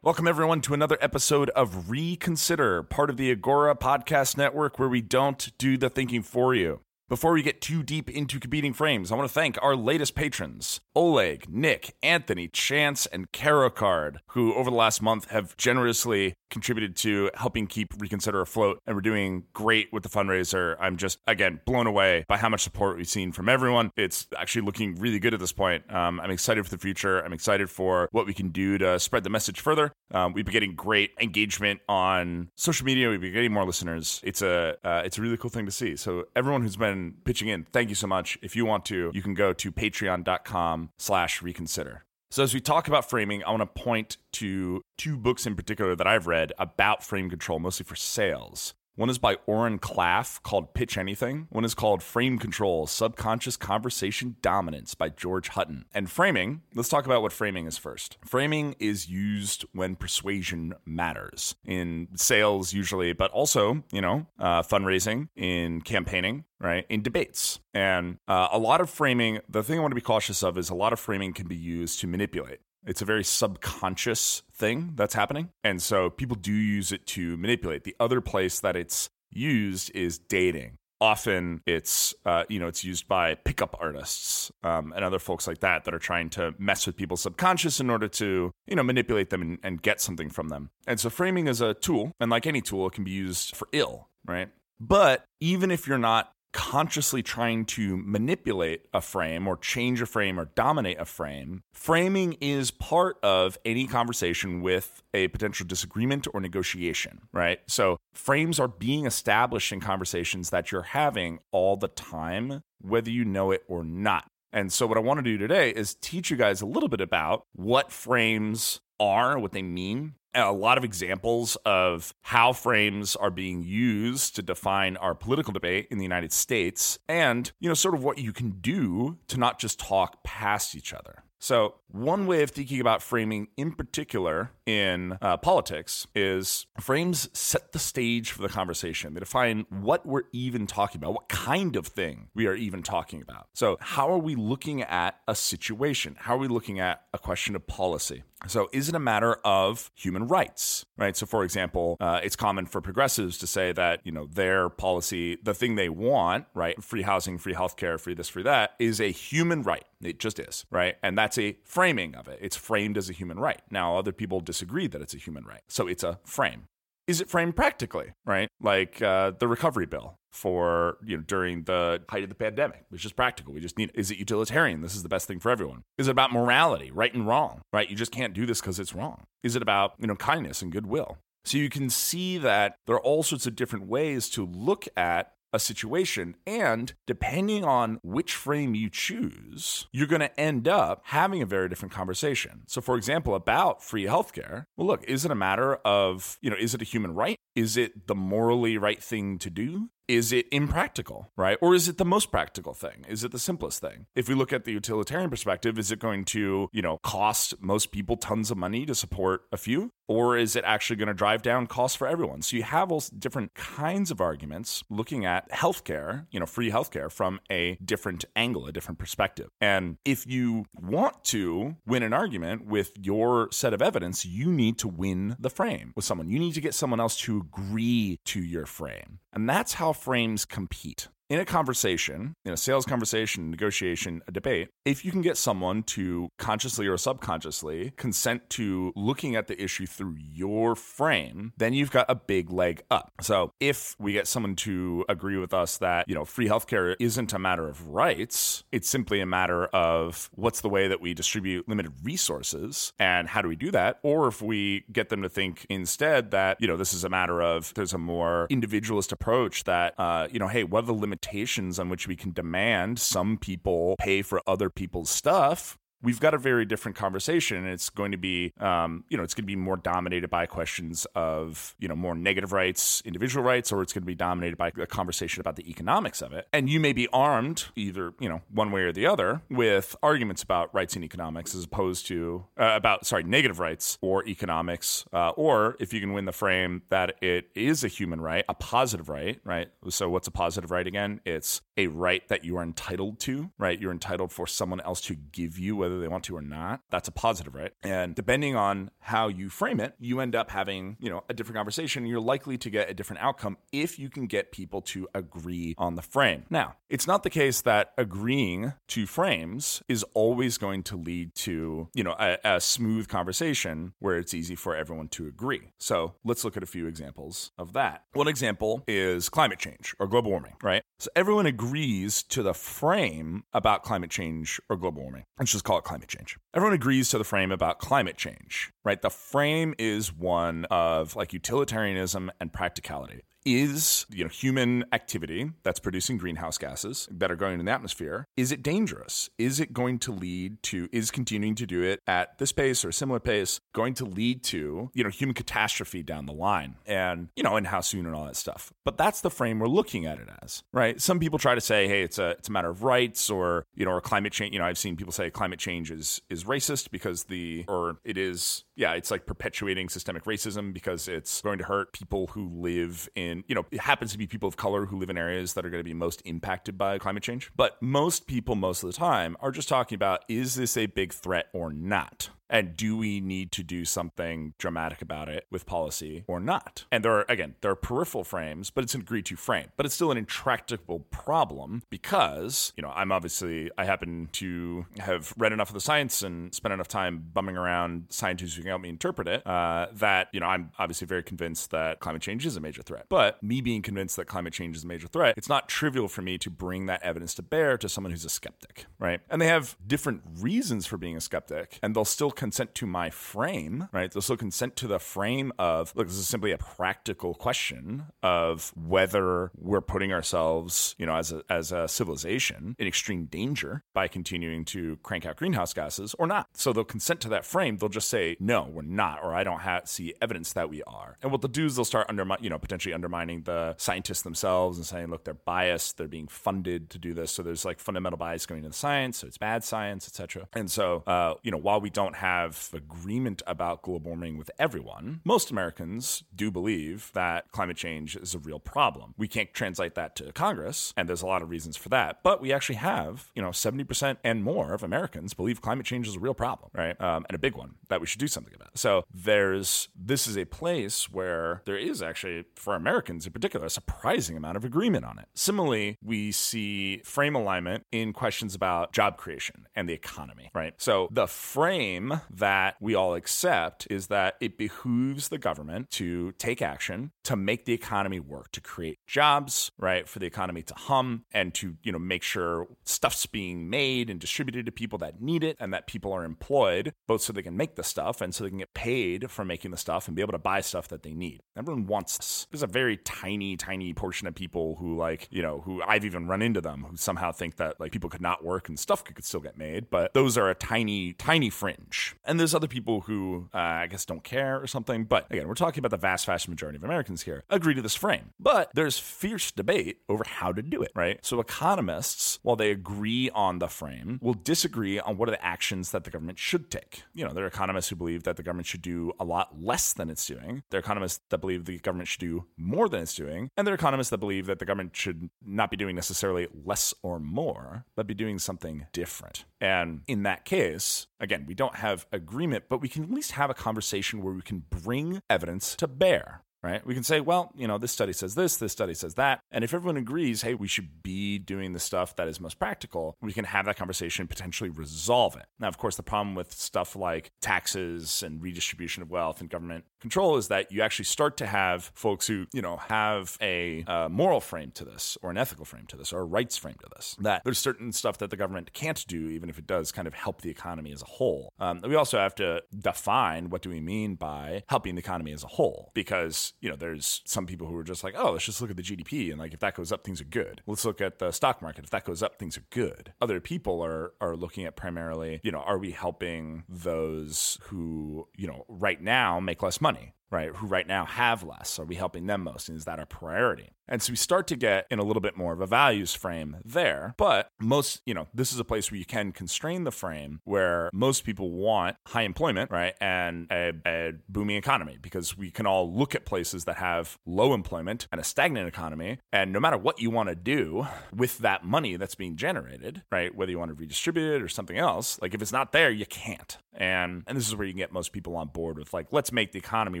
Welcome, 0.00 0.28
everyone, 0.28 0.60
to 0.60 0.72
another 0.72 0.98
episode 1.00 1.50
of 1.50 1.90
Reconsider, 1.90 2.84
part 2.84 3.10
of 3.10 3.16
the 3.16 3.32
Agora 3.32 3.74
Podcast 3.74 4.36
Network, 4.36 4.78
where 4.78 4.88
we 4.88 5.00
don't 5.00 5.50
do 5.58 5.76
the 5.76 5.90
thinking 5.90 6.22
for 6.22 6.54
you. 6.54 6.78
Before 7.08 7.32
we 7.32 7.42
get 7.42 7.51
too 7.62 7.82
deep 7.82 8.10
into 8.10 8.38
competing 8.38 8.74
frames, 8.74 9.10
I 9.10 9.14
want 9.14 9.28
to 9.28 9.32
thank 9.32 9.56
our 9.62 9.76
latest 9.76 10.14
patrons 10.14 10.80
Oleg, 10.94 11.48
Nick, 11.48 11.94
Anthony, 12.02 12.48
Chance, 12.48 13.06
and 13.06 13.30
Carocard, 13.32 14.20
who 14.28 14.52
over 14.54 14.68
the 14.68 14.76
last 14.76 15.00
month 15.00 15.30
have 15.30 15.56
generously 15.56 16.34
contributed 16.50 16.94
to 16.96 17.30
helping 17.34 17.66
keep 17.66 17.94
Reconsider 17.98 18.40
afloat. 18.40 18.78
And 18.86 18.94
we're 18.94 19.00
doing 19.00 19.44
great 19.54 19.90
with 19.92 20.02
the 20.02 20.08
fundraiser. 20.08 20.76
I'm 20.78 20.98
just, 20.98 21.18
again, 21.26 21.60
blown 21.64 21.86
away 21.86 22.24
by 22.28 22.36
how 22.36 22.48
much 22.50 22.60
support 22.62 22.96
we've 22.96 23.08
seen 23.08 23.32
from 23.32 23.48
everyone. 23.48 23.90
It's 23.96 24.26
actually 24.36 24.62
looking 24.62 24.96
really 24.96 25.18
good 25.18 25.32
at 25.32 25.40
this 25.40 25.52
point. 25.52 25.90
Um, 25.92 26.20
I'm 26.20 26.30
excited 26.30 26.64
for 26.64 26.70
the 26.70 26.78
future. 26.78 27.20
I'm 27.24 27.32
excited 27.32 27.70
for 27.70 28.08
what 28.12 28.26
we 28.26 28.34
can 28.34 28.50
do 28.50 28.76
to 28.78 28.98
spread 28.98 29.24
the 29.24 29.30
message 29.30 29.60
further. 29.60 29.92
Um, 30.12 30.34
we've 30.34 30.44
been 30.44 30.52
getting 30.52 30.74
great 30.74 31.12
engagement 31.20 31.80
on 31.88 32.50
social 32.56 32.84
media. 32.84 33.08
We've 33.08 33.20
been 33.20 33.32
getting 33.32 33.52
more 33.52 33.64
listeners. 33.64 34.20
It's 34.22 34.42
a 34.42 34.76
uh, 34.84 35.02
it's 35.04 35.18
a 35.18 35.22
really 35.22 35.36
cool 35.38 35.50
thing 35.50 35.64
to 35.66 35.72
see. 35.72 35.96
So 35.96 36.24
everyone 36.36 36.62
who's 36.62 36.76
been 36.76 37.14
pitching 37.24 37.48
in, 37.48 37.51
thank 37.72 37.88
you 37.88 37.94
so 37.94 38.06
much. 38.06 38.38
If 38.42 38.56
you 38.56 38.64
want 38.64 38.84
to, 38.86 39.10
you 39.14 39.22
can 39.22 39.34
go 39.34 39.52
to 39.52 39.72
patreon.com 39.72 40.90
slash 40.98 41.42
reconsider. 41.42 42.04
So, 42.30 42.42
as 42.42 42.54
we 42.54 42.60
talk 42.60 42.88
about 42.88 43.10
framing, 43.10 43.44
I 43.44 43.50
want 43.50 43.60
to 43.60 43.82
point 43.82 44.16
to 44.32 44.80
two 44.96 45.18
books 45.18 45.46
in 45.46 45.54
particular 45.54 45.94
that 45.94 46.06
I've 46.06 46.26
read 46.26 46.52
about 46.58 47.04
frame 47.04 47.28
control, 47.28 47.58
mostly 47.58 47.84
for 47.84 47.94
sales. 47.94 48.72
One 48.94 49.08
is 49.08 49.16
by 49.16 49.38
Oren 49.46 49.78
Klaff 49.78 50.42
called 50.42 50.74
Pitch 50.74 50.98
Anything. 50.98 51.46
One 51.48 51.64
is 51.64 51.72
called 51.72 52.02
Frame 52.02 52.38
Control 52.38 52.86
Subconscious 52.86 53.56
Conversation 53.56 54.36
Dominance 54.42 54.94
by 54.94 55.08
George 55.08 55.48
Hutton. 55.48 55.86
And 55.94 56.10
framing, 56.10 56.60
let's 56.74 56.90
talk 56.90 57.06
about 57.06 57.22
what 57.22 57.32
framing 57.32 57.66
is 57.66 57.78
first. 57.78 58.18
Framing 58.22 58.76
is 58.78 59.08
used 59.08 59.64
when 59.72 59.96
persuasion 59.96 60.74
matters 60.84 61.54
in 61.64 62.08
sales, 62.16 62.74
usually, 62.74 63.14
but 63.14 63.30
also, 63.30 63.82
you 63.90 64.02
know, 64.02 64.26
uh, 64.38 64.60
fundraising, 64.60 65.28
in 65.36 65.80
campaigning, 65.80 66.44
right? 66.60 66.84
In 66.90 67.00
debates. 67.00 67.60
And 67.72 68.18
uh, 68.28 68.48
a 68.52 68.58
lot 68.58 68.82
of 68.82 68.90
framing, 68.90 69.40
the 69.48 69.62
thing 69.62 69.78
I 69.78 69.80
want 69.80 69.92
to 69.92 69.96
be 69.96 70.02
cautious 70.02 70.42
of 70.42 70.58
is 70.58 70.68
a 70.68 70.74
lot 70.74 70.92
of 70.92 71.00
framing 71.00 71.32
can 71.32 71.48
be 71.48 71.56
used 71.56 71.98
to 72.00 72.06
manipulate. 72.06 72.60
It's 72.86 73.02
a 73.02 73.04
very 73.04 73.24
subconscious 73.24 74.42
thing 74.52 74.92
that's 74.96 75.14
happening. 75.14 75.50
And 75.62 75.80
so 75.80 76.10
people 76.10 76.36
do 76.36 76.52
use 76.52 76.92
it 76.92 77.06
to 77.08 77.36
manipulate. 77.36 77.84
The 77.84 77.96
other 78.00 78.20
place 78.20 78.60
that 78.60 78.76
it's 78.76 79.08
used 79.30 79.90
is 79.94 80.18
dating. 80.18 80.78
Often 81.00 81.62
it's 81.66 82.14
uh, 82.24 82.44
you 82.48 82.60
know 82.60 82.68
it's 82.68 82.84
used 82.84 83.08
by 83.08 83.34
pickup 83.34 83.76
artists 83.80 84.52
um, 84.62 84.92
and 84.94 85.04
other 85.04 85.18
folks 85.18 85.48
like 85.48 85.58
that 85.58 85.82
that 85.82 85.92
are 85.92 85.98
trying 85.98 86.30
to 86.30 86.54
mess 86.58 86.86
with 86.86 86.96
people's 86.96 87.22
subconscious 87.22 87.80
in 87.80 87.90
order 87.90 88.06
to 88.06 88.52
you 88.68 88.76
know 88.76 88.84
manipulate 88.84 89.30
them 89.30 89.42
and, 89.42 89.58
and 89.64 89.82
get 89.82 90.00
something 90.00 90.30
from 90.30 90.48
them. 90.48 90.70
And 90.86 91.00
so 91.00 91.10
framing 91.10 91.48
is 91.48 91.60
a 91.60 91.74
tool, 91.74 92.12
and 92.20 92.30
like 92.30 92.46
any 92.46 92.60
tool, 92.60 92.86
it 92.86 92.92
can 92.92 93.02
be 93.02 93.10
used 93.10 93.56
for 93.56 93.66
ill, 93.72 94.10
right? 94.24 94.50
But 94.78 95.24
even 95.40 95.72
if 95.72 95.88
you're 95.88 95.98
not 95.98 96.32
consciously 96.52 97.22
trying 97.22 97.64
to 97.64 97.96
manipulate 97.96 98.86
a 98.92 99.00
frame 99.00 99.48
or 99.48 99.56
change 99.56 100.00
a 100.00 100.06
frame 100.06 100.38
or 100.38 100.46
dominate 100.54 101.00
a 101.00 101.04
frame, 101.04 101.62
framing 101.72 102.34
is 102.40 102.70
part 102.70 103.16
of 103.22 103.58
any 103.64 103.86
conversation 103.86 104.60
with 104.62 105.02
a 105.14 105.28
potential 105.28 105.66
disagreement 105.66 106.26
or 106.32 106.40
negotiation, 106.40 107.22
right? 107.32 107.60
So 107.66 107.98
frames 108.12 108.60
are 108.60 108.68
being 108.68 109.06
established 109.06 109.72
in 109.72 109.80
conversations 109.80 110.50
that 110.50 110.70
you're 110.70 110.82
having 110.82 111.40
all 111.50 111.76
the 111.76 111.88
time, 111.88 112.62
whether 112.80 113.10
you 113.10 113.24
know 113.24 113.50
it 113.50 113.62
or 113.68 113.84
not. 113.84 114.26
And 114.52 114.70
so, 114.70 114.86
what 114.86 114.98
I 114.98 115.00
want 115.00 115.16
to 115.16 115.22
do 115.22 115.38
today 115.38 115.70
is 115.70 115.94
teach 115.94 116.30
you 116.30 116.36
guys 116.36 116.60
a 116.60 116.66
little 116.66 116.90
bit 116.90 117.00
about 117.00 117.46
what 117.54 117.90
frames 117.90 118.80
are, 119.00 119.38
what 119.38 119.52
they 119.52 119.62
mean, 119.62 120.14
a 120.34 120.52
lot 120.52 120.78
of 120.78 120.84
examples 120.84 121.56
of 121.64 122.14
how 122.22 122.52
frames 122.52 123.16
are 123.16 123.30
being 123.30 123.62
used 123.62 124.36
to 124.36 124.42
define 124.42 124.96
our 124.96 125.14
political 125.14 125.52
debate 125.52 125.88
in 125.90 125.98
the 125.98 126.04
United 126.04 126.32
States 126.32 126.98
and, 127.08 127.52
you 127.60 127.68
know, 127.68 127.74
sort 127.74 127.94
of 127.94 128.02
what 128.02 128.18
you 128.18 128.32
can 128.32 128.50
do 128.60 129.18
to 129.28 129.38
not 129.38 129.58
just 129.58 129.78
talk 129.78 130.22
past 130.24 130.74
each 130.74 130.92
other. 130.92 131.24
So, 131.42 131.74
one 131.88 132.28
way 132.28 132.44
of 132.44 132.50
thinking 132.50 132.80
about 132.80 133.02
framing 133.02 133.48
in 133.56 133.72
particular 133.72 134.52
in 134.64 135.18
uh, 135.20 135.38
politics 135.38 136.06
is 136.14 136.66
frames 136.78 137.28
set 137.32 137.72
the 137.72 137.80
stage 137.80 138.30
for 138.30 138.42
the 138.42 138.48
conversation. 138.48 139.12
They 139.12 139.18
define 139.18 139.66
what 139.68 140.06
we're 140.06 140.22
even 140.32 140.68
talking 140.68 141.00
about, 141.00 141.14
what 141.14 141.28
kind 141.28 141.74
of 141.74 141.88
thing 141.88 142.28
we 142.32 142.46
are 142.46 142.54
even 142.54 142.84
talking 142.84 143.20
about. 143.20 143.48
So, 143.54 143.76
how 143.80 144.08
are 144.12 144.18
we 144.18 144.36
looking 144.36 144.82
at 144.82 145.16
a 145.26 145.34
situation? 145.34 146.14
How 146.16 146.36
are 146.36 146.38
we 146.38 146.46
looking 146.46 146.78
at 146.78 147.02
a 147.12 147.18
question 147.18 147.56
of 147.56 147.66
policy? 147.66 148.22
So, 148.48 148.68
is 148.72 148.88
it 148.88 148.94
a 148.94 148.98
matter 148.98 149.34
of 149.44 149.90
human 149.94 150.26
rights, 150.26 150.84
right? 150.96 151.16
So, 151.16 151.26
for 151.26 151.44
example, 151.44 151.96
uh, 152.00 152.20
it's 152.22 152.36
common 152.36 152.66
for 152.66 152.80
progressives 152.80 153.38
to 153.38 153.46
say 153.46 153.72
that 153.72 154.00
you 154.04 154.12
know 154.12 154.26
their 154.26 154.68
policy, 154.68 155.38
the 155.42 155.54
thing 155.54 155.74
they 155.76 155.88
want, 155.88 156.46
right, 156.54 156.82
free 156.82 157.02
housing, 157.02 157.38
free 157.38 157.54
healthcare, 157.54 158.00
free 158.00 158.14
this, 158.14 158.28
free 158.28 158.42
that, 158.42 158.72
is 158.78 159.00
a 159.00 159.10
human 159.10 159.62
right. 159.62 159.84
It 160.00 160.18
just 160.18 160.38
is, 160.38 160.66
right? 160.70 160.96
And 161.02 161.16
that's 161.16 161.38
a 161.38 161.56
framing 161.64 162.14
of 162.14 162.28
it. 162.28 162.38
It's 162.42 162.56
framed 162.56 162.98
as 162.98 163.08
a 163.08 163.12
human 163.12 163.38
right. 163.38 163.60
Now, 163.70 163.96
other 163.96 164.12
people 164.12 164.40
disagree 164.40 164.86
that 164.88 165.00
it's 165.00 165.14
a 165.14 165.18
human 165.18 165.44
right, 165.44 165.62
so 165.68 165.86
it's 165.86 166.02
a 166.02 166.18
frame. 166.24 166.68
Is 167.06 167.20
it 167.20 167.28
framed 167.28 167.56
practically, 167.56 168.12
right? 168.24 168.48
Like 168.60 169.02
uh, 169.02 169.32
the 169.38 169.48
recovery 169.48 169.86
bill 169.86 170.16
for 170.30 170.98
you 171.04 171.16
know 171.16 171.22
during 171.26 171.64
the 171.64 172.02
height 172.08 172.22
of 172.22 172.28
the 172.28 172.34
pandemic. 172.34 172.84
which 172.88 173.04
is 173.04 173.12
practical. 173.12 173.52
We 173.52 173.60
just 173.60 173.78
need. 173.78 173.90
Is 173.94 174.10
it 174.10 174.18
utilitarian? 174.18 174.80
This 174.80 174.94
is 174.94 175.02
the 175.02 175.08
best 175.08 175.26
thing 175.26 175.40
for 175.40 175.50
everyone. 175.50 175.82
Is 175.98 176.08
it 176.08 176.12
about 176.12 176.32
morality, 176.32 176.90
right 176.90 177.12
and 177.12 177.26
wrong? 177.26 177.62
Right? 177.72 177.88
You 177.88 177.96
just 177.96 178.12
can't 178.12 178.34
do 178.34 178.46
this 178.46 178.60
because 178.60 178.78
it's 178.78 178.94
wrong. 178.94 179.24
Is 179.42 179.56
it 179.56 179.62
about 179.62 179.94
you 179.98 180.06
know 180.06 180.16
kindness 180.16 180.62
and 180.62 180.72
goodwill? 180.72 181.18
So 181.44 181.58
you 181.58 181.68
can 181.68 181.90
see 181.90 182.38
that 182.38 182.76
there 182.86 182.94
are 182.94 183.00
all 183.00 183.22
sorts 183.22 183.46
of 183.46 183.56
different 183.56 183.86
ways 183.86 184.28
to 184.30 184.46
look 184.46 184.86
at 184.96 185.32
a 185.52 185.58
situation. 185.58 186.36
And 186.46 186.94
depending 187.06 187.64
on 187.64 187.98
which 188.02 188.34
frame 188.34 188.74
you 188.74 188.88
choose, 188.90 189.86
you're 189.92 190.06
going 190.06 190.20
to 190.20 190.40
end 190.40 190.68
up 190.68 191.02
having 191.06 191.42
a 191.42 191.46
very 191.46 191.68
different 191.68 191.92
conversation. 191.92 192.62
So, 192.66 192.80
for 192.80 192.96
example, 192.96 193.34
about 193.34 193.82
free 193.82 194.04
healthcare, 194.04 194.64
well, 194.76 194.86
look, 194.86 195.04
is 195.04 195.24
it 195.24 195.30
a 195.30 195.36
matter 195.36 195.76
of, 195.76 196.38
you 196.40 196.50
know, 196.50 196.56
is 196.58 196.74
it 196.74 196.82
a 196.82 196.84
human 196.84 197.14
right? 197.14 197.36
Is 197.54 197.76
it 197.76 198.06
the 198.06 198.14
morally 198.14 198.78
right 198.78 199.02
thing 199.02 199.38
to 199.38 199.50
do? 199.50 199.90
Is 200.08 200.32
it 200.32 200.46
impractical, 200.50 201.30
right? 201.36 201.58
Or 201.60 201.74
is 201.74 201.88
it 201.88 201.98
the 201.98 202.04
most 202.04 202.30
practical 202.30 202.74
thing? 202.74 203.04
Is 203.08 203.24
it 203.24 203.32
the 203.32 203.38
simplest 203.38 203.80
thing? 203.80 204.06
If 204.14 204.28
we 204.28 204.34
look 204.34 204.52
at 204.52 204.64
the 204.64 204.72
utilitarian 204.72 205.30
perspective, 205.30 205.78
is 205.78 205.90
it 205.90 205.98
going 205.98 206.24
to, 206.26 206.68
you 206.72 206.82
know, 206.82 206.98
cost 207.02 207.54
most 207.60 207.92
people 207.92 208.16
tons 208.16 208.50
of 208.50 208.58
money 208.58 208.86
to 208.86 208.94
support 208.94 209.42
a 209.52 209.56
few? 209.56 209.92
Or 210.08 210.36
is 210.36 210.56
it 210.56 210.64
actually 210.66 210.96
going 210.96 211.08
to 211.08 211.14
drive 211.14 211.42
down 211.42 211.66
costs 211.66 211.96
for 211.96 212.06
everyone? 212.06 212.42
So 212.42 212.56
you 212.56 212.64
have 212.64 212.92
all 212.92 213.02
different 213.18 213.54
kinds 213.54 214.10
of 214.10 214.20
arguments 214.20 214.84
looking 214.90 215.24
at 215.24 215.50
healthcare, 215.50 216.26
you 216.30 216.38
know, 216.38 216.44
free 216.44 216.70
healthcare 216.70 217.10
from 217.10 217.40
a 217.50 217.78
different 217.82 218.24
angle, 218.36 218.66
a 218.66 218.72
different 218.72 218.98
perspective. 218.98 219.48
And 219.60 219.96
if 220.04 220.26
you 220.26 220.66
want 220.74 221.24
to 221.26 221.76
win 221.86 222.02
an 222.02 222.12
argument 222.12 222.66
with 222.66 222.92
your 223.00 223.48
set 223.52 223.72
of 223.72 223.80
evidence, 223.80 224.26
you 224.26 224.52
need 224.52 224.76
to 224.78 224.88
win 224.88 225.36
the 225.38 225.48
frame 225.50 225.92
with 225.96 226.04
someone. 226.04 226.28
You 226.28 226.38
need 226.38 226.54
to 226.54 226.60
get 226.60 226.74
someone 226.74 227.00
else 227.00 227.16
to 227.20 227.38
agree 227.38 228.18
to 228.26 228.40
your 228.40 228.66
frame. 228.66 229.20
And 229.32 229.48
that's 229.48 229.74
how 229.74 229.91
frames 229.92 230.44
compete 230.44 231.08
in 231.32 231.40
a 231.40 231.46
conversation, 231.46 232.36
in 232.44 232.52
a 232.52 232.58
sales 232.58 232.84
conversation, 232.84 233.50
negotiation, 233.50 234.20
a 234.28 234.30
debate, 234.30 234.68
if 234.84 235.02
you 235.02 235.10
can 235.10 235.22
get 235.22 235.38
someone 235.38 235.82
to 235.82 236.28
consciously 236.36 236.86
or 236.86 236.98
subconsciously 236.98 237.94
consent 237.96 238.50
to 238.50 238.92
looking 238.94 239.34
at 239.34 239.46
the 239.46 239.58
issue 239.60 239.86
through 239.86 240.14
your 240.18 240.76
frame, 240.76 241.54
then 241.56 241.72
you've 241.72 241.90
got 241.90 242.04
a 242.10 242.14
big 242.14 242.52
leg 242.52 242.82
up. 242.90 243.12
So 243.22 243.50
if 243.60 243.96
we 243.98 244.12
get 244.12 244.28
someone 244.28 244.56
to 244.56 245.06
agree 245.08 245.38
with 245.38 245.54
us 245.54 245.78
that, 245.78 246.06
you 246.06 246.14
know, 246.14 246.26
free 246.26 246.48
healthcare 246.48 246.96
isn't 247.00 247.32
a 247.32 247.38
matter 247.38 247.66
of 247.66 247.88
rights, 247.88 248.64
it's 248.70 248.90
simply 248.90 249.18
a 249.22 249.26
matter 249.26 249.64
of 249.68 250.28
what's 250.34 250.60
the 250.60 250.68
way 250.68 250.86
that 250.86 251.00
we 251.00 251.14
distribute 251.14 251.66
limited 251.66 251.94
resources 252.02 252.92
and 252.98 253.26
how 253.26 253.40
do 253.40 253.48
we 253.48 253.56
do 253.56 253.70
that? 253.70 254.00
Or 254.02 254.28
if 254.28 254.42
we 254.42 254.84
get 254.92 255.08
them 255.08 255.22
to 255.22 255.30
think 255.30 255.64
instead 255.70 256.30
that, 256.32 256.60
you 256.60 256.68
know, 256.68 256.76
this 256.76 256.92
is 256.92 257.04
a 257.04 257.08
matter 257.08 257.40
of 257.40 257.72
there's 257.72 257.94
a 257.94 257.98
more 257.98 258.48
individualist 258.50 259.12
approach 259.12 259.64
that, 259.64 259.94
uh, 259.96 260.28
you 260.30 260.38
know, 260.38 260.48
hey, 260.48 260.64
what 260.64 260.84
are 260.84 260.88
the 260.88 260.92
limitations? 260.92 261.21
Limitations 261.22 261.78
on 261.78 261.88
which 261.88 262.08
we 262.08 262.16
can 262.16 262.32
demand 262.32 262.98
some 262.98 263.36
people 263.38 263.96
pay 263.98 264.22
for 264.22 264.42
other 264.46 264.68
people's 264.68 265.10
stuff 265.10 265.78
we've 266.02 266.20
got 266.20 266.34
a 266.34 266.38
very 266.38 266.64
different 266.64 266.96
conversation 266.96 267.58
and 267.58 267.68
it's 267.68 267.90
going 267.90 268.12
to 268.12 268.18
be 268.18 268.52
um, 268.58 269.04
you 269.08 269.16
know 269.16 269.22
it's 269.22 269.34
going 269.34 269.44
to 269.44 269.46
be 269.46 269.56
more 269.56 269.76
dominated 269.76 270.28
by 270.28 270.46
questions 270.46 271.06
of 271.14 271.74
you 271.78 271.88
know 271.88 271.96
more 271.96 272.14
negative 272.14 272.52
rights 272.52 273.02
individual 273.04 273.44
rights 273.44 273.72
or 273.72 273.82
it's 273.82 273.92
going 273.92 274.02
to 274.02 274.06
be 274.06 274.14
dominated 274.14 274.56
by 274.56 274.68
a 274.78 274.86
conversation 274.86 275.40
about 275.40 275.56
the 275.56 275.68
economics 275.70 276.22
of 276.22 276.32
it. 276.32 276.46
And 276.52 276.68
you 276.68 276.80
may 276.80 276.92
be 276.92 277.08
armed 277.12 277.66
either 277.76 278.12
you 278.18 278.28
know 278.28 278.42
one 278.50 278.70
way 278.72 278.82
or 278.82 278.92
the 278.92 279.06
other 279.06 279.42
with 279.50 279.96
arguments 280.02 280.42
about 280.42 280.74
rights 280.74 280.94
and 280.94 281.04
economics 281.04 281.54
as 281.54 281.64
opposed 281.64 282.06
to 282.06 282.44
uh, 282.58 282.72
about 282.74 283.06
sorry 283.06 283.22
negative 283.22 283.58
rights 283.58 283.98
or 284.00 284.26
economics 284.26 285.04
uh, 285.12 285.30
or 285.30 285.76
if 285.78 285.92
you 285.92 286.00
can 286.00 286.12
win 286.12 286.24
the 286.24 286.32
frame 286.32 286.82
that 286.88 287.16
it 287.22 287.48
is 287.54 287.84
a 287.84 287.88
human 287.88 288.20
right 288.20 288.44
a 288.48 288.54
positive 288.54 289.08
right 289.08 289.40
right? 289.44 289.68
So 289.88 290.10
what's 290.10 290.28
a 290.28 290.32
positive 290.32 290.70
right 290.70 290.86
again? 290.86 291.20
It's 291.24 291.60
a 291.76 291.86
right 291.86 292.26
that 292.28 292.44
you 292.44 292.56
are 292.56 292.62
entitled 292.62 293.20
to 293.20 293.50
right? 293.58 293.78
You're 293.78 293.92
entitled 293.92 294.32
for 294.32 294.46
someone 294.46 294.80
else 294.80 295.00
to 295.02 295.14
give 295.14 295.58
you 295.58 295.76
whether 295.76 295.91
whether 295.92 296.02
they 296.02 296.08
want 296.08 296.24
to 296.24 296.36
or 296.36 296.42
not. 296.42 296.80
That's 296.90 297.08
a 297.08 297.12
positive, 297.12 297.54
right? 297.54 297.72
And 297.82 298.14
depending 298.14 298.56
on 298.56 298.90
how 299.00 299.28
you 299.28 299.48
frame 299.48 299.80
it, 299.80 299.94
you 299.98 300.20
end 300.20 300.34
up 300.34 300.50
having, 300.50 300.96
you 301.00 301.10
know, 301.10 301.24
a 301.28 301.34
different 301.34 301.56
conversation. 301.56 302.06
You're 302.06 302.20
likely 302.20 302.58
to 302.58 302.70
get 302.70 302.90
a 302.90 302.94
different 302.94 303.22
outcome 303.22 303.58
if 303.72 303.98
you 303.98 304.08
can 304.08 304.26
get 304.26 304.52
people 304.52 304.82
to 304.82 305.08
agree 305.14 305.74
on 305.78 305.94
the 305.94 306.02
frame. 306.02 306.44
Now, 306.50 306.76
it's 306.88 307.06
not 307.06 307.22
the 307.22 307.30
case 307.30 307.60
that 307.62 307.92
agreeing 307.98 308.72
to 308.88 309.06
frames 309.06 309.82
is 309.88 310.04
always 310.14 310.58
going 310.58 310.82
to 310.84 310.96
lead 310.96 311.34
to, 311.34 311.88
you 311.94 312.04
know, 312.04 312.14
a, 312.18 312.38
a 312.44 312.60
smooth 312.60 313.08
conversation 313.08 313.92
where 313.98 314.16
it's 314.16 314.34
easy 314.34 314.54
for 314.54 314.76
everyone 314.76 315.08
to 315.08 315.26
agree. 315.26 315.72
So 315.78 316.14
let's 316.24 316.44
look 316.44 316.56
at 316.56 316.62
a 316.62 316.66
few 316.66 316.86
examples 316.86 317.50
of 317.58 317.72
that. 317.74 318.04
One 318.12 318.28
example 318.28 318.82
is 318.86 319.28
climate 319.28 319.58
change 319.58 319.94
or 319.98 320.06
global 320.06 320.30
warming, 320.30 320.54
right? 320.62 320.82
So 320.98 321.10
everyone 321.16 321.46
agrees 321.46 322.22
to 322.24 322.42
the 322.42 322.54
frame 322.54 323.44
about 323.52 323.82
climate 323.82 324.10
change 324.10 324.60
or 324.68 324.76
global 324.76 325.02
warming. 325.02 325.24
Let's 325.38 325.52
just 325.52 325.64
call 325.64 325.78
it 325.78 325.81
climate 325.82 326.08
change. 326.08 326.38
Everyone 326.54 326.74
agrees 326.74 327.08
to 327.10 327.18
the 327.18 327.24
frame 327.24 327.52
about 327.52 327.78
climate 327.78 328.16
change, 328.16 328.72
right? 328.84 329.00
The 329.00 329.10
frame 329.10 329.74
is 329.78 330.12
one 330.12 330.64
of 330.70 331.16
like 331.16 331.32
utilitarianism 331.32 332.30
and 332.40 332.52
practicality 332.52 333.22
is 333.44 334.06
you 334.10 334.24
know 334.24 334.30
human 334.30 334.84
activity 334.92 335.50
that's 335.62 335.80
producing 335.80 336.18
greenhouse 336.18 336.58
gases 336.58 337.08
that 337.10 337.30
are 337.30 337.36
going 337.36 337.54
into 337.54 337.64
the 337.64 337.70
atmosphere 337.70 338.26
is 338.36 338.52
it 338.52 338.62
dangerous? 338.62 339.30
Is 339.38 339.60
it 339.60 339.72
going 339.72 339.98
to 340.00 340.12
lead 340.12 340.62
to 340.64 340.88
is 340.92 341.10
continuing 341.10 341.54
to 341.56 341.66
do 341.66 341.82
it 341.82 342.00
at 342.06 342.38
this 342.38 342.52
pace 342.52 342.84
or 342.84 342.90
a 342.90 342.92
similar 342.92 343.20
pace 343.20 343.60
going 343.74 343.94
to 343.94 344.04
lead 344.04 344.42
to 344.44 344.90
you 344.94 345.04
know 345.04 345.10
human 345.10 345.34
catastrophe 345.34 346.02
down 346.02 346.26
the 346.26 346.32
line 346.32 346.76
and 346.86 347.28
you 347.36 347.42
know 347.42 347.56
and 347.56 347.66
how 347.66 347.80
soon 347.80 348.06
and 348.06 348.14
all 348.14 348.24
that 348.24 348.36
stuff? 348.36 348.72
But 348.84 348.96
that's 348.96 349.20
the 349.20 349.30
frame 349.30 349.58
we're 349.58 349.68
looking 349.68 350.06
at 350.06 350.18
it 350.18 350.28
as 350.42 350.62
right? 350.72 351.00
Some 351.00 351.18
people 351.18 351.38
try 351.38 351.54
to 351.54 351.60
say 351.60 351.88
hey 351.88 352.02
it's 352.02 352.18
a 352.18 352.30
it's 352.30 352.48
a 352.48 352.52
matter 352.52 352.70
of 352.70 352.82
rights 352.82 353.30
or 353.30 353.66
you 353.74 353.84
know 353.84 353.92
or 353.92 354.00
climate 354.00 354.32
change 354.32 354.52
you 354.52 354.58
know 354.58 354.64
i've 354.64 354.78
seen 354.78 354.96
people 354.96 355.12
say 355.12 355.30
climate 355.30 355.58
change 355.58 355.90
is 355.90 356.20
is 356.28 356.44
racist 356.44 356.90
because 356.90 357.24
the 357.24 357.64
or 357.68 357.96
it 358.04 358.18
is 358.18 358.64
yeah 358.76 358.92
it's 358.92 359.10
like 359.10 359.26
perpetuating 359.26 359.88
systemic 359.88 360.24
racism 360.24 360.72
because 360.72 361.08
it's 361.08 361.40
going 361.42 361.58
to 361.58 361.64
hurt 361.64 361.92
people 361.92 362.28
who 362.28 362.48
live 362.48 363.08
in 363.14 363.31
in, 363.32 363.44
you 363.48 363.54
know, 363.54 363.66
it 363.70 363.80
happens 363.80 364.12
to 364.12 364.18
be 364.18 364.26
people 364.26 364.48
of 364.48 364.56
color 364.56 364.86
who 364.86 364.98
live 364.98 365.10
in 365.10 365.18
areas 365.18 365.54
that 365.54 365.66
are 365.66 365.70
going 365.70 365.80
to 365.80 365.88
be 365.88 365.94
most 365.94 366.22
impacted 366.24 366.78
by 366.78 366.98
climate 366.98 367.22
change. 367.22 367.50
But 367.56 367.80
most 367.82 368.26
people, 368.26 368.54
most 368.54 368.82
of 368.82 368.88
the 368.88 368.96
time, 368.96 369.36
are 369.40 369.50
just 369.50 369.68
talking 369.68 369.96
about 369.96 370.24
is 370.28 370.54
this 370.54 370.76
a 370.76 370.86
big 370.86 371.12
threat 371.12 371.46
or 371.52 371.72
not? 371.72 372.30
And 372.52 372.76
do 372.76 372.96
we 372.98 373.20
need 373.20 373.50
to 373.52 373.62
do 373.62 373.86
something 373.86 374.52
dramatic 374.58 375.00
about 375.00 375.30
it 375.30 375.46
with 375.50 375.64
policy 375.64 376.22
or 376.28 376.38
not? 376.38 376.84
And 376.92 377.02
there 377.02 377.12
are, 377.12 377.24
again, 377.28 377.54
there 377.62 377.70
are 377.70 377.76
peripheral 377.76 378.24
frames, 378.24 378.68
but 378.68 378.84
it's 378.84 378.94
an 378.94 379.00
agreed 379.00 379.24
to 379.26 379.36
frame. 379.36 379.68
But 379.78 379.86
it's 379.86 379.94
still 379.94 380.12
an 380.12 380.18
intractable 380.18 381.00
problem 381.10 381.82
because, 381.88 382.74
you 382.76 382.82
know, 382.82 382.92
I'm 382.94 383.10
obviously, 383.10 383.70
I 383.78 383.84
happen 383.86 384.28
to 384.32 384.84
have 384.98 385.32
read 385.38 385.52
enough 385.52 385.70
of 385.70 385.74
the 385.74 385.80
science 385.80 386.22
and 386.22 386.54
spent 386.54 386.74
enough 386.74 386.88
time 386.88 387.24
bumming 387.32 387.56
around 387.56 388.04
scientists 388.10 388.54
who 388.54 388.62
can 388.62 388.68
help 388.68 388.82
me 388.82 388.90
interpret 388.90 389.28
it 389.28 389.46
uh, 389.46 389.86
that, 389.94 390.28
you 390.32 390.40
know, 390.40 390.46
I'm 390.46 390.72
obviously 390.78 391.06
very 391.06 391.22
convinced 391.22 391.70
that 391.70 392.00
climate 392.00 392.20
change 392.20 392.44
is 392.44 392.56
a 392.56 392.60
major 392.60 392.82
threat. 392.82 393.06
But 393.08 393.42
me 393.42 393.62
being 393.62 393.80
convinced 393.80 394.16
that 394.16 394.26
climate 394.26 394.52
change 394.52 394.76
is 394.76 394.84
a 394.84 394.86
major 394.86 395.08
threat, 395.08 395.38
it's 395.38 395.48
not 395.48 395.70
trivial 395.70 396.06
for 396.06 396.20
me 396.20 396.36
to 396.36 396.50
bring 396.50 396.84
that 396.86 397.02
evidence 397.02 397.32
to 397.34 397.42
bear 397.42 397.78
to 397.78 397.88
someone 397.88 398.10
who's 398.10 398.26
a 398.26 398.30
skeptic, 398.30 398.84
right? 398.98 399.20
And 399.30 399.40
they 399.40 399.46
have 399.46 399.74
different 399.86 400.20
reasons 400.38 400.86
for 400.86 400.98
being 400.98 401.16
a 401.16 401.20
skeptic, 401.20 401.78
and 401.82 401.96
they'll 401.96 402.04
still 402.04 402.30
consent 402.42 402.74
to 402.74 402.86
my 402.86 403.08
frame, 403.08 403.88
right? 403.92 404.10
They'll 404.10 404.20
still 404.20 404.36
consent 404.36 404.74
to 404.74 404.88
the 404.88 404.98
frame 404.98 405.52
of, 405.60 405.92
look, 405.94 406.08
this 406.08 406.16
is 406.16 406.26
simply 406.26 406.50
a 406.50 406.58
practical 406.58 407.34
question 407.34 408.06
of 408.20 408.72
whether 408.74 409.52
we're 409.56 409.80
putting 409.80 410.12
ourselves, 410.12 410.96
you 410.98 411.06
know, 411.06 411.14
as 411.14 411.30
a, 411.30 411.44
as 411.48 411.70
a 411.70 411.86
civilization 411.86 412.74
in 412.80 412.88
extreme 412.88 413.26
danger 413.26 413.84
by 413.94 414.08
continuing 414.08 414.64
to 414.64 414.96
crank 415.04 415.24
out 415.24 415.36
greenhouse 415.36 415.72
gases 415.72 416.16
or 416.18 416.26
not. 416.26 416.48
So 416.54 416.72
they'll 416.72 416.82
consent 416.82 417.20
to 417.20 417.28
that 417.28 417.44
frame. 417.44 417.76
They'll 417.76 417.88
just 417.88 418.10
say, 418.10 418.36
no, 418.40 418.68
we're 418.68 418.82
not, 418.82 419.20
or 419.22 419.32
I 419.32 419.44
don't 419.44 419.60
have, 419.60 419.88
see 419.88 420.12
evidence 420.20 420.52
that 420.54 420.68
we 420.68 420.82
are. 420.82 421.18
And 421.22 421.30
what 421.30 421.42
they'll 421.42 421.48
do 421.48 421.66
is 421.66 421.76
they'll 421.76 421.84
start 421.84 422.08
undermining, 422.08 422.42
you 422.42 422.50
know, 422.50 422.58
potentially 422.58 422.92
undermining 422.92 423.42
the 423.42 423.76
scientists 423.78 424.22
themselves 424.22 424.78
and 424.78 424.84
saying, 424.84 425.10
look, 425.10 425.22
they're 425.22 425.34
biased, 425.34 425.96
they're 425.96 426.08
being 426.08 426.26
funded 426.26 426.90
to 426.90 426.98
do 426.98 427.14
this. 427.14 427.30
So 427.30 427.44
there's 427.44 427.64
like 427.64 427.78
fundamental 427.78 428.16
bias 428.16 428.46
going 428.46 428.58
into 428.58 428.70
the 428.70 428.76
science, 428.76 429.18
so 429.18 429.28
it's 429.28 429.38
bad 429.38 429.62
science, 429.62 430.08
etc. 430.08 430.48
And 430.54 430.68
so, 430.68 431.04
uh, 431.06 431.34
you 431.44 431.52
know, 431.52 431.58
while 431.58 431.80
we 431.80 431.88
don't 431.88 432.16
have 432.22 432.70
agreement 432.72 433.42
about 433.48 433.82
global 433.82 434.12
warming 434.12 434.36
with 434.36 434.50
everyone, 434.58 435.22
most 435.24 435.50
Americans 435.50 436.22
do 436.36 436.50
believe 436.50 437.10
that 437.14 437.50
climate 437.50 437.78
change 437.78 438.14
is 438.14 438.34
a 438.34 438.38
real 438.38 438.58
problem. 438.58 439.14
We 439.16 439.26
can't 439.26 439.54
translate 439.54 439.94
that 439.94 440.14
to 440.16 440.30
Congress, 440.32 440.92
and 440.98 441.08
there's 441.08 441.22
a 441.22 441.26
lot 441.26 441.40
of 441.40 441.48
reasons 441.48 441.78
for 441.78 441.88
that. 441.88 442.22
But 442.22 442.42
we 442.42 442.52
actually 442.52 442.74
have, 442.74 443.30
you 443.34 443.40
know, 443.40 443.48
70% 443.48 444.18
and 444.22 444.44
more 444.44 444.74
of 444.74 444.82
Americans 444.82 445.32
believe 445.32 445.62
climate 445.62 445.86
change 445.86 446.06
is 446.06 446.16
a 446.16 446.20
real 446.20 446.34
problem, 446.34 446.70
right? 446.74 447.00
Um, 447.00 447.24
and 447.26 447.34
a 447.34 447.38
big 447.38 447.56
one 447.56 447.76
that 447.88 448.02
we 448.02 448.06
should 448.06 448.20
do 448.20 448.28
something 448.28 448.52
about. 448.54 448.76
So 448.76 449.06
there's, 449.14 449.88
this 449.96 450.26
is 450.26 450.36
a 450.36 450.44
place 450.44 451.10
where 451.10 451.62
there 451.64 451.78
is 451.78 452.02
actually, 452.02 452.44
for 452.54 452.74
Americans 452.74 453.26
in 453.26 453.32
particular, 453.32 453.64
a 453.64 453.70
surprising 453.70 454.36
amount 454.36 454.58
of 454.58 454.64
agreement 454.66 455.06
on 455.06 455.18
it. 455.18 455.24
Similarly, 455.32 455.96
we 456.04 456.32
see 456.32 456.98
frame 456.98 457.34
alignment 457.34 457.86
in 457.90 458.12
questions 458.12 458.54
about 458.54 458.92
job 458.92 459.16
creation 459.16 459.66
and 459.74 459.88
the 459.88 459.94
economy, 459.94 460.50
right? 460.54 460.74
So 460.76 461.08
the 461.10 461.26
frame 461.26 462.11
that 462.30 462.76
we 462.80 462.94
all 462.94 463.14
accept 463.14 463.86
is 463.90 464.08
that 464.08 464.36
it 464.40 464.58
behooves 464.58 465.28
the 465.28 465.38
government 465.38 465.90
to 465.90 466.32
take 466.32 466.62
action 466.62 467.12
to 467.24 467.36
make 467.36 467.64
the 467.64 467.72
economy 467.72 468.20
work, 468.20 468.50
to 468.52 468.60
create 468.60 468.98
jobs, 469.06 469.70
right, 469.78 470.08
for 470.08 470.18
the 470.18 470.26
economy 470.26 470.62
to 470.62 470.74
hum 470.74 471.24
and 471.32 471.54
to, 471.54 471.76
you 471.82 471.92
know, 471.92 471.98
make 471.98 472.22
sure 472.22 472.68
stuff's 472.84 473.26
being 473.26 473.70
made 473.70 474.10
and 474.10 474.20
distributed 474.20 474.66
to 474.66 474.72
people 474.72 474.98
that 474.98 475.20
need 475.20 475.44
it 475.44 475.56
and 475.60 475.72
that 475.72 475.86
people 475.86 476.12
are 476.12 476.24
employed 476.24 476.92
both 477.06 477.22
so 477.22 477.32
they 477.32 477.42
can 477.42 477.56
make 477.56 477.76
the 477.76 477.84
stuff 477.84 478.20
and 478.20 478.34
so 478.34 478.44
they 478.44 478.50
can 478.50 478.58
get 478.58 478.74
paid 478.74 479.30
for 479.30 479.44
making 479.44 479.70
the 479.70 479.76
stuff 479.76 480.06
and 480.06 480.16
be 480.16 480.22
able 480.22 480.32
to 480.32 480.38
buy 480.38 480.60
stuff 480.60 480.88
that 480.88 481.02
they 481.02 481.12
need. 481.12 481.40
Everyone 481.56 481.86
wants 481.86 482.16
this. 482.16 482.46
There's 482.50 482.62
a 482.62 482.66
very 482.66 482.96
tiny, 482.98 483.56
tiny 483.56 483.94
portion 483.94 484.26
of 484.26 484.34
people 484.34 484.76
who 484.76 484.96
like, 484.96 485.28
you 485.30 485.42
know, 485.42 485.60
who 485.60 485.82
I've 485.82 486.04
even 486.04 486.26
run 486.26 486.42
into 486.42 486.60
them 486.60 486.86
who 486.88 486.96
somehow 486.96 487.32
think 487.32 487.56
that 487.56 487.78
like 487.80 487.92
people 487.92 488.10
could 488.10 488.20
not 488.20 488.44
work 488.44 488.68
and 488.68 488.78
stuff 488.78 489.04
could 489.04 489.24
still 489.24 489.40
get 489.40 489.58
made, 489.58 489.90
but 489.90 490.12
those 490.14 490.36
are 490.38 490.50
a 490.50 490.54
tiny, 490.54 491.12
tiny 491.12 491.50
fringe. 491.50 492.01
And 492.24 492.38
there's 492.38 492.54
other 492.54 492.68
people 492.68 493.02
who 493.02 493.48
uh, 493.54 493.58
I 493.58 493.86
guess 493.86 494.04
don't 494.04 494.24
care 494.24 494.60
or 494.60 494.66
something. 494.66 495.04
But 495.04 495.26
again, 495.30 495.48
we're 495.48 495.54
talking 495.54 495.80
about 495.80 495.90
the 495.90 495.96
vast, 495.96 496.26
vast 496.26 496.48
majority 496.48 496.76
of 496.76 496.84
Americans 496.84 497.22
here 497.22 497.44
agree 497.50 497.74
to 497.74 497.82
this 497.82 497.94
frame. 497.94 498.30
But 498.38 498.70
there's 498.74 498.98
fierce 498.98 499.50
debate 499.50 499.98
over 500.08 500.24
how 500.24 500.52
to 500.52 500.62
do 500.62 500.82
it, 500.82 500.92
right? 500.94 501.18
So 501.22 501.40
economists, 501.40 502.38
while 502.42 502.56
they 502.56 502.70
agree 502.70 503.30
on 503.30 503.58
the 503.58 503.68
frame, 503.68 504.18
will 504.22 504.34
disagree 504.34 504.98
on 504.98 505.16
what 505.16 505.28
are 505.28 505.32
the 505.32 505.44
actions 505.44 505.90
that 505.92 506.04
the 506.04 506.10
government 506.10 506.38
should 506.38 506.70
take. 506.70 507.02
You 507.14 507.26
know, 507.26 507.32
there 507.32 507.44
are 507.44 507.48
economists 507.48 507.88
who 507.88 507.96
believe 507.96 508.24
that 508.24 508.36
the 508.36 508.42
government 508.42 508.66
should 508.66 508.82
do 508.82 509.12
a 509.18 509.24
lot 509.24 509.60
less 509.60 509.92
than 509.92 510.10
it's 510.10 510.26
doing. 510.26 510.62
There 510.70 510.78
are 510.78 510.82
economists 510.82 511.20
that 511.30 511.38
believe 511.38 511.64
the 511.64 511.78
government 511.78 512.08
should 512.08 512.20
do 512.20 512.46
more 512.56 512.88
than 512.88 513.02
it's 513.02 513.14
doing. 513.14 513.50
And 513.56 513.66
there 513.66 513.72
are 513.72 513.76
economists 513.76 514.10
that 514.10 514.18
believe 514.18 514.46
that 514.46 514.58
the 514.58 514.64
government 514.64 514.96
should 514.96 515.30
not 515.44 515.70
be 515.70 515.76
doing 515.76 515.94
necessarily 515.94 516.48
less 516.64 516.94
or 517.02 517.18
more, 517.18 517.84
but 517.96 518.06
be 518.06 518.14
doing 518.14 518.38
something 518.38 518.86
different. 518.92 519.44
And 519.60 520.02
in 520.06 520.24
that 520.24 520.44
case, 520.44 521.06
again, 521.20 521.44
we 521.46 521.54
don't 521.54 521.76
have 521.76 521.91
agreement, 522.12 522.64
but 522.68 522.80
we 522.80 522.88
can 522.88 523.04
at 523.04 523.10
least 523.10 523.32
have 523.32 523.50
a 523.50 523.54
conversation 523.54 524.22
where 524.22 524.34
we 524.34 524.42
can 524.42 524.64
bring 524.70 525.20
evidence 525.28 525.76
to 525.76 525.86
bear 525.86 526.42
right? 526.62 526.86
We 526.86 526.94
can 526.94 527.02
say, 527.02 527.20
well, 527.20 527.52
you 527.56 527.66
know, 527.66 527.78
this 527.78 527.92
study 527.92 528.12
says 528.12 528.34
this, 528.34 528.56
this 528.56 528.72
study 528.72 528.94
says 528.94 529.14
that. 529.14 529.40
And 529.50 529.64
if 529.64 529.74
everyone 529.74 529.96
agrees, 529.96 530.42
hey, 530.42 530.54
we 530.54 530.68
should 530.68 531.02
be 531.02 531.38
doing 531.38 531.72
the 531.72 531.80
stuff 531.80 532.16
that 532.16 532.28
is 532.28 532.40
most 532.40 532.58
practical, 532.58 533.16
we 533.20 533.32
can 533.32 533.44
have 533.44 533.66
that 533.66 533.76
conversation, 533.76 534.26
potentially 534.26 534.70
resolve 534.70 535.36
it. 535.36 535.46
Now, 535.58 535.68
of 535.68 535.78
course, 535.78 535.96
the 535.96 536.02
problem 536.02 536.34
with 536.34 536.52
stuff 536.52 536.94
like 536.94 537.32
taxes 537.40 538.22
and 538.22 538.42
redistribution 538.42 539.02
of 539.02 539.10
wealth 539.10 539.40
and 539.40 539.50
government 539.50 539.84
control 540.00 540.36
is 540.36 540.48
that 540.48 540.70
you 540.70 540.82
actually 540.82 541.04
start 541.04 541.36
to 541.38 541.46
have 541.46 541.90
folks 541.94 542.26
who, 542.26 542.46
you 542.52 542.62
know, 542.62 542.76
have 542.76 543.36
a 543.40 543.84
uh, 543.86 544.08
moral 544.08 544.40
frame 544.40 544.70
to 544.72 544.84
this 544.84 545.18
or 545.22 545.30
an 545.30 545.38
ethical 545.38 545.64
frame 545.64 545.86
to 545.88 545.96
this 545.96 546.12
or 546.12 546.20
a 546.20 546.24
rights 546.24 546.56
frame 546.56 546.76
to 546.80 546.88
this. 546.94 547.16
That 547.20 547.42
there's 547.44 547.58
certain 547.58 547.92
stuff 547.92 548.18
that 548.18 548.30
the 548.30 548.36
government 548.36 548.72
can't 548.72 549.04
do, 549.06 549.28
even 549.28 549.48
if 549.48 549.58
it 549.58 549.66
does 549.66 549.92
kind 549.92 550.06
of 550.06 550.14
help 550.14 550.42
the 550.42 550.50
economy 550.50 550.92
as 550.92 551.02
a 551.02 551.06
whole. 551.06 551.52
Um, 551.58 551.80
we 551.82 551.94
also 551.94 552.18
have 552.18 552.34
to 552.36 552.62
define 552.76 553.50
what 553.50 553.62
do 553.62 553.70
we 553.70 553.80
mean 553.80 554.14
by 554.14 554.62
helping 554.68 554.94
the 554.94 555.00
economy 555.00 555.32
as 555.32 555.44
a 555.44 555.48
whole, 555.48 555.90
because 555.94 556.51
you 556.60 556.70
know, 556.70 556.76
there's 556.76 557.22
some 557.24 557.46
people 557.46 557.66
who 557.66 557.76
are 557.76 557.84
just 557.84 558.04
like, 558.04 558.14
oh, 558.16 558.32
let's 558.32 558.44
just 558.44 558.60
look 558.60 558.70
at 558.70 558.76
the 558.76 558.82
GDP 558.82 559.30
and 559.30 559.38
like 559.38 559.52
if 559.52 559.60
that 559.60 559.74
goes 559.74 559.90
up, 559.90 560.04
things 560.04 560.20
are 560.20 560.24
good. 560.24 560.62
Let's 560.66 560.84
look 560.84 561.00
at 561.00 561.18
the 561.18 561.32
stock 561.32 561.60
market. 561.60 561.84
If 561.84 561.90
that 561.90 562.04
goes 562.04 562.22
up, 562.22 562.38
things 562.38 562.56
are 562.56 562.64
good. 562.70 563.12
Other 563.20 563.40
people 563.40 563.82
are 563.82 564.12
are 564.20 564.36
looking 564.36 564.64
at 564.64 564.76
primarily, 564.76 565.40
you 565.42 565.50
know, 565.50 565.60
are 565.60 565.78
we 565.78 565.90
helping 565.90 566.64
those 566.68 567.58
who, 567.62 568.28
you 568.36 568.46
know, 568.46 568.64
right 568.68 569.00
now 569.00 569.40
make 569.40 569.62
less 569.62 569.80
money? 569.80 570.14
Right, 570.32 570.54
who 570.54 570.66
right 570.66 570.86
now 570.86 571.04
have 571.04 571.42
less? 571.42 571.78
Are 571.78 571.84
we 571.84 571.96
helping 571.96 572.26
them 572.26 572.42
most? 572.42 572.68
And 572.68 572.76
is 572.76 572.84
that 572.86 572.98
our 572.98 573.06
priority? 573.06 573.70
And 573.88 574.02
so 574.02 574.12
we 574.12 574.16
start 574.16 574.46
to 574.46 574.56
get 574.56 574.86
in 574.90 574.98
a 574.98 575.02
little 575.02 575.20
bit 575.20 575.36
more 575.36 575.52
of 575.52 575.60
a 575.60 575.66
values 575.66 576.14
frame 576.14 576.56
there. 576.64 577.14
But 577.18 577.50
most, 577.60 578.00
you 578.06 578.14
know, 578.14 578.28
this 578.32 578.52
is 578.52 578.58
a 578.58 578.64
place 578.64 578.90
where 578.90 578.98
you 578.98 579.04
can 579.04 579.32
constrain 579.32 579.84
the 579.84 579.90
frame 579.90 580.40
where 580.44 580.88
most 580.94 581.24
people 581.24 581.50
want 581.50 581.96
high 582.06 582.22
employment, 582.22 582.70
right, 582.70 582.94
and 583.00 583.48
a, 583.50 583.72
a 583.84 584.12
booming 584.28 584.56
economy 584.56 584.98
because 585.00 585.36
we 585.36 585.50
can 585.50 585.66
all 585.66 585.92
look 585.92 586.14
at 586.14 586.24
places 586.24 586.64
that 586.64 586.76
have 586.76 587.18
low 587.26 587.52
employment 587.52 588.06
and 588.10 588.20
a 588.20 588.24
stagnant 588.24 588.66
economy. 588.66 589.18
And 589.32 589.52
no 589.52 589.60
matter 589.60 589.76
what 589.76 590.00
you 590.00 590.10
want 590.10 590.30
to 590.30 590.34
do 590.34 590.86
with 591.14 591.38
that 591.38 591.64
money 591.64 591.96
that's 591.96 592.14
being 592.14 592.36
generated, 592.36 593.02
right, 593.12 593.34
whether 593.34 593.50
you 593.50 593.58
want 593.58 593.70
to 593.70 593.74
redistribute 593.74 594.36
it 594.36 594.42
or 594.42 594.48
something 594.48 594.78
else, 594.78 595.20
like 595.20 595.34
if 595.34 595.42
it's 595.42 595.52
not 595.52 595.72
there, 595.72 595.90
you 595.90 596.06
can't. 596.06 596.56
And 596.74 597.24
and 597.26 597.36
this 597.36 597.46
is 597.46 597.54
where 597.54 597.66
you 597.66 597.72
can 597.72 597.78
get 597.78 597.92
most 597.92 598.12
people 598.12 598.36
on 598.36 598.48
board 598.48 598.78
with 598.78 598.94
like, 598.94 599.08
let's 599.10 599.32
make 599.32 599.52
the 599.52 599.58
economy 599.58 600.00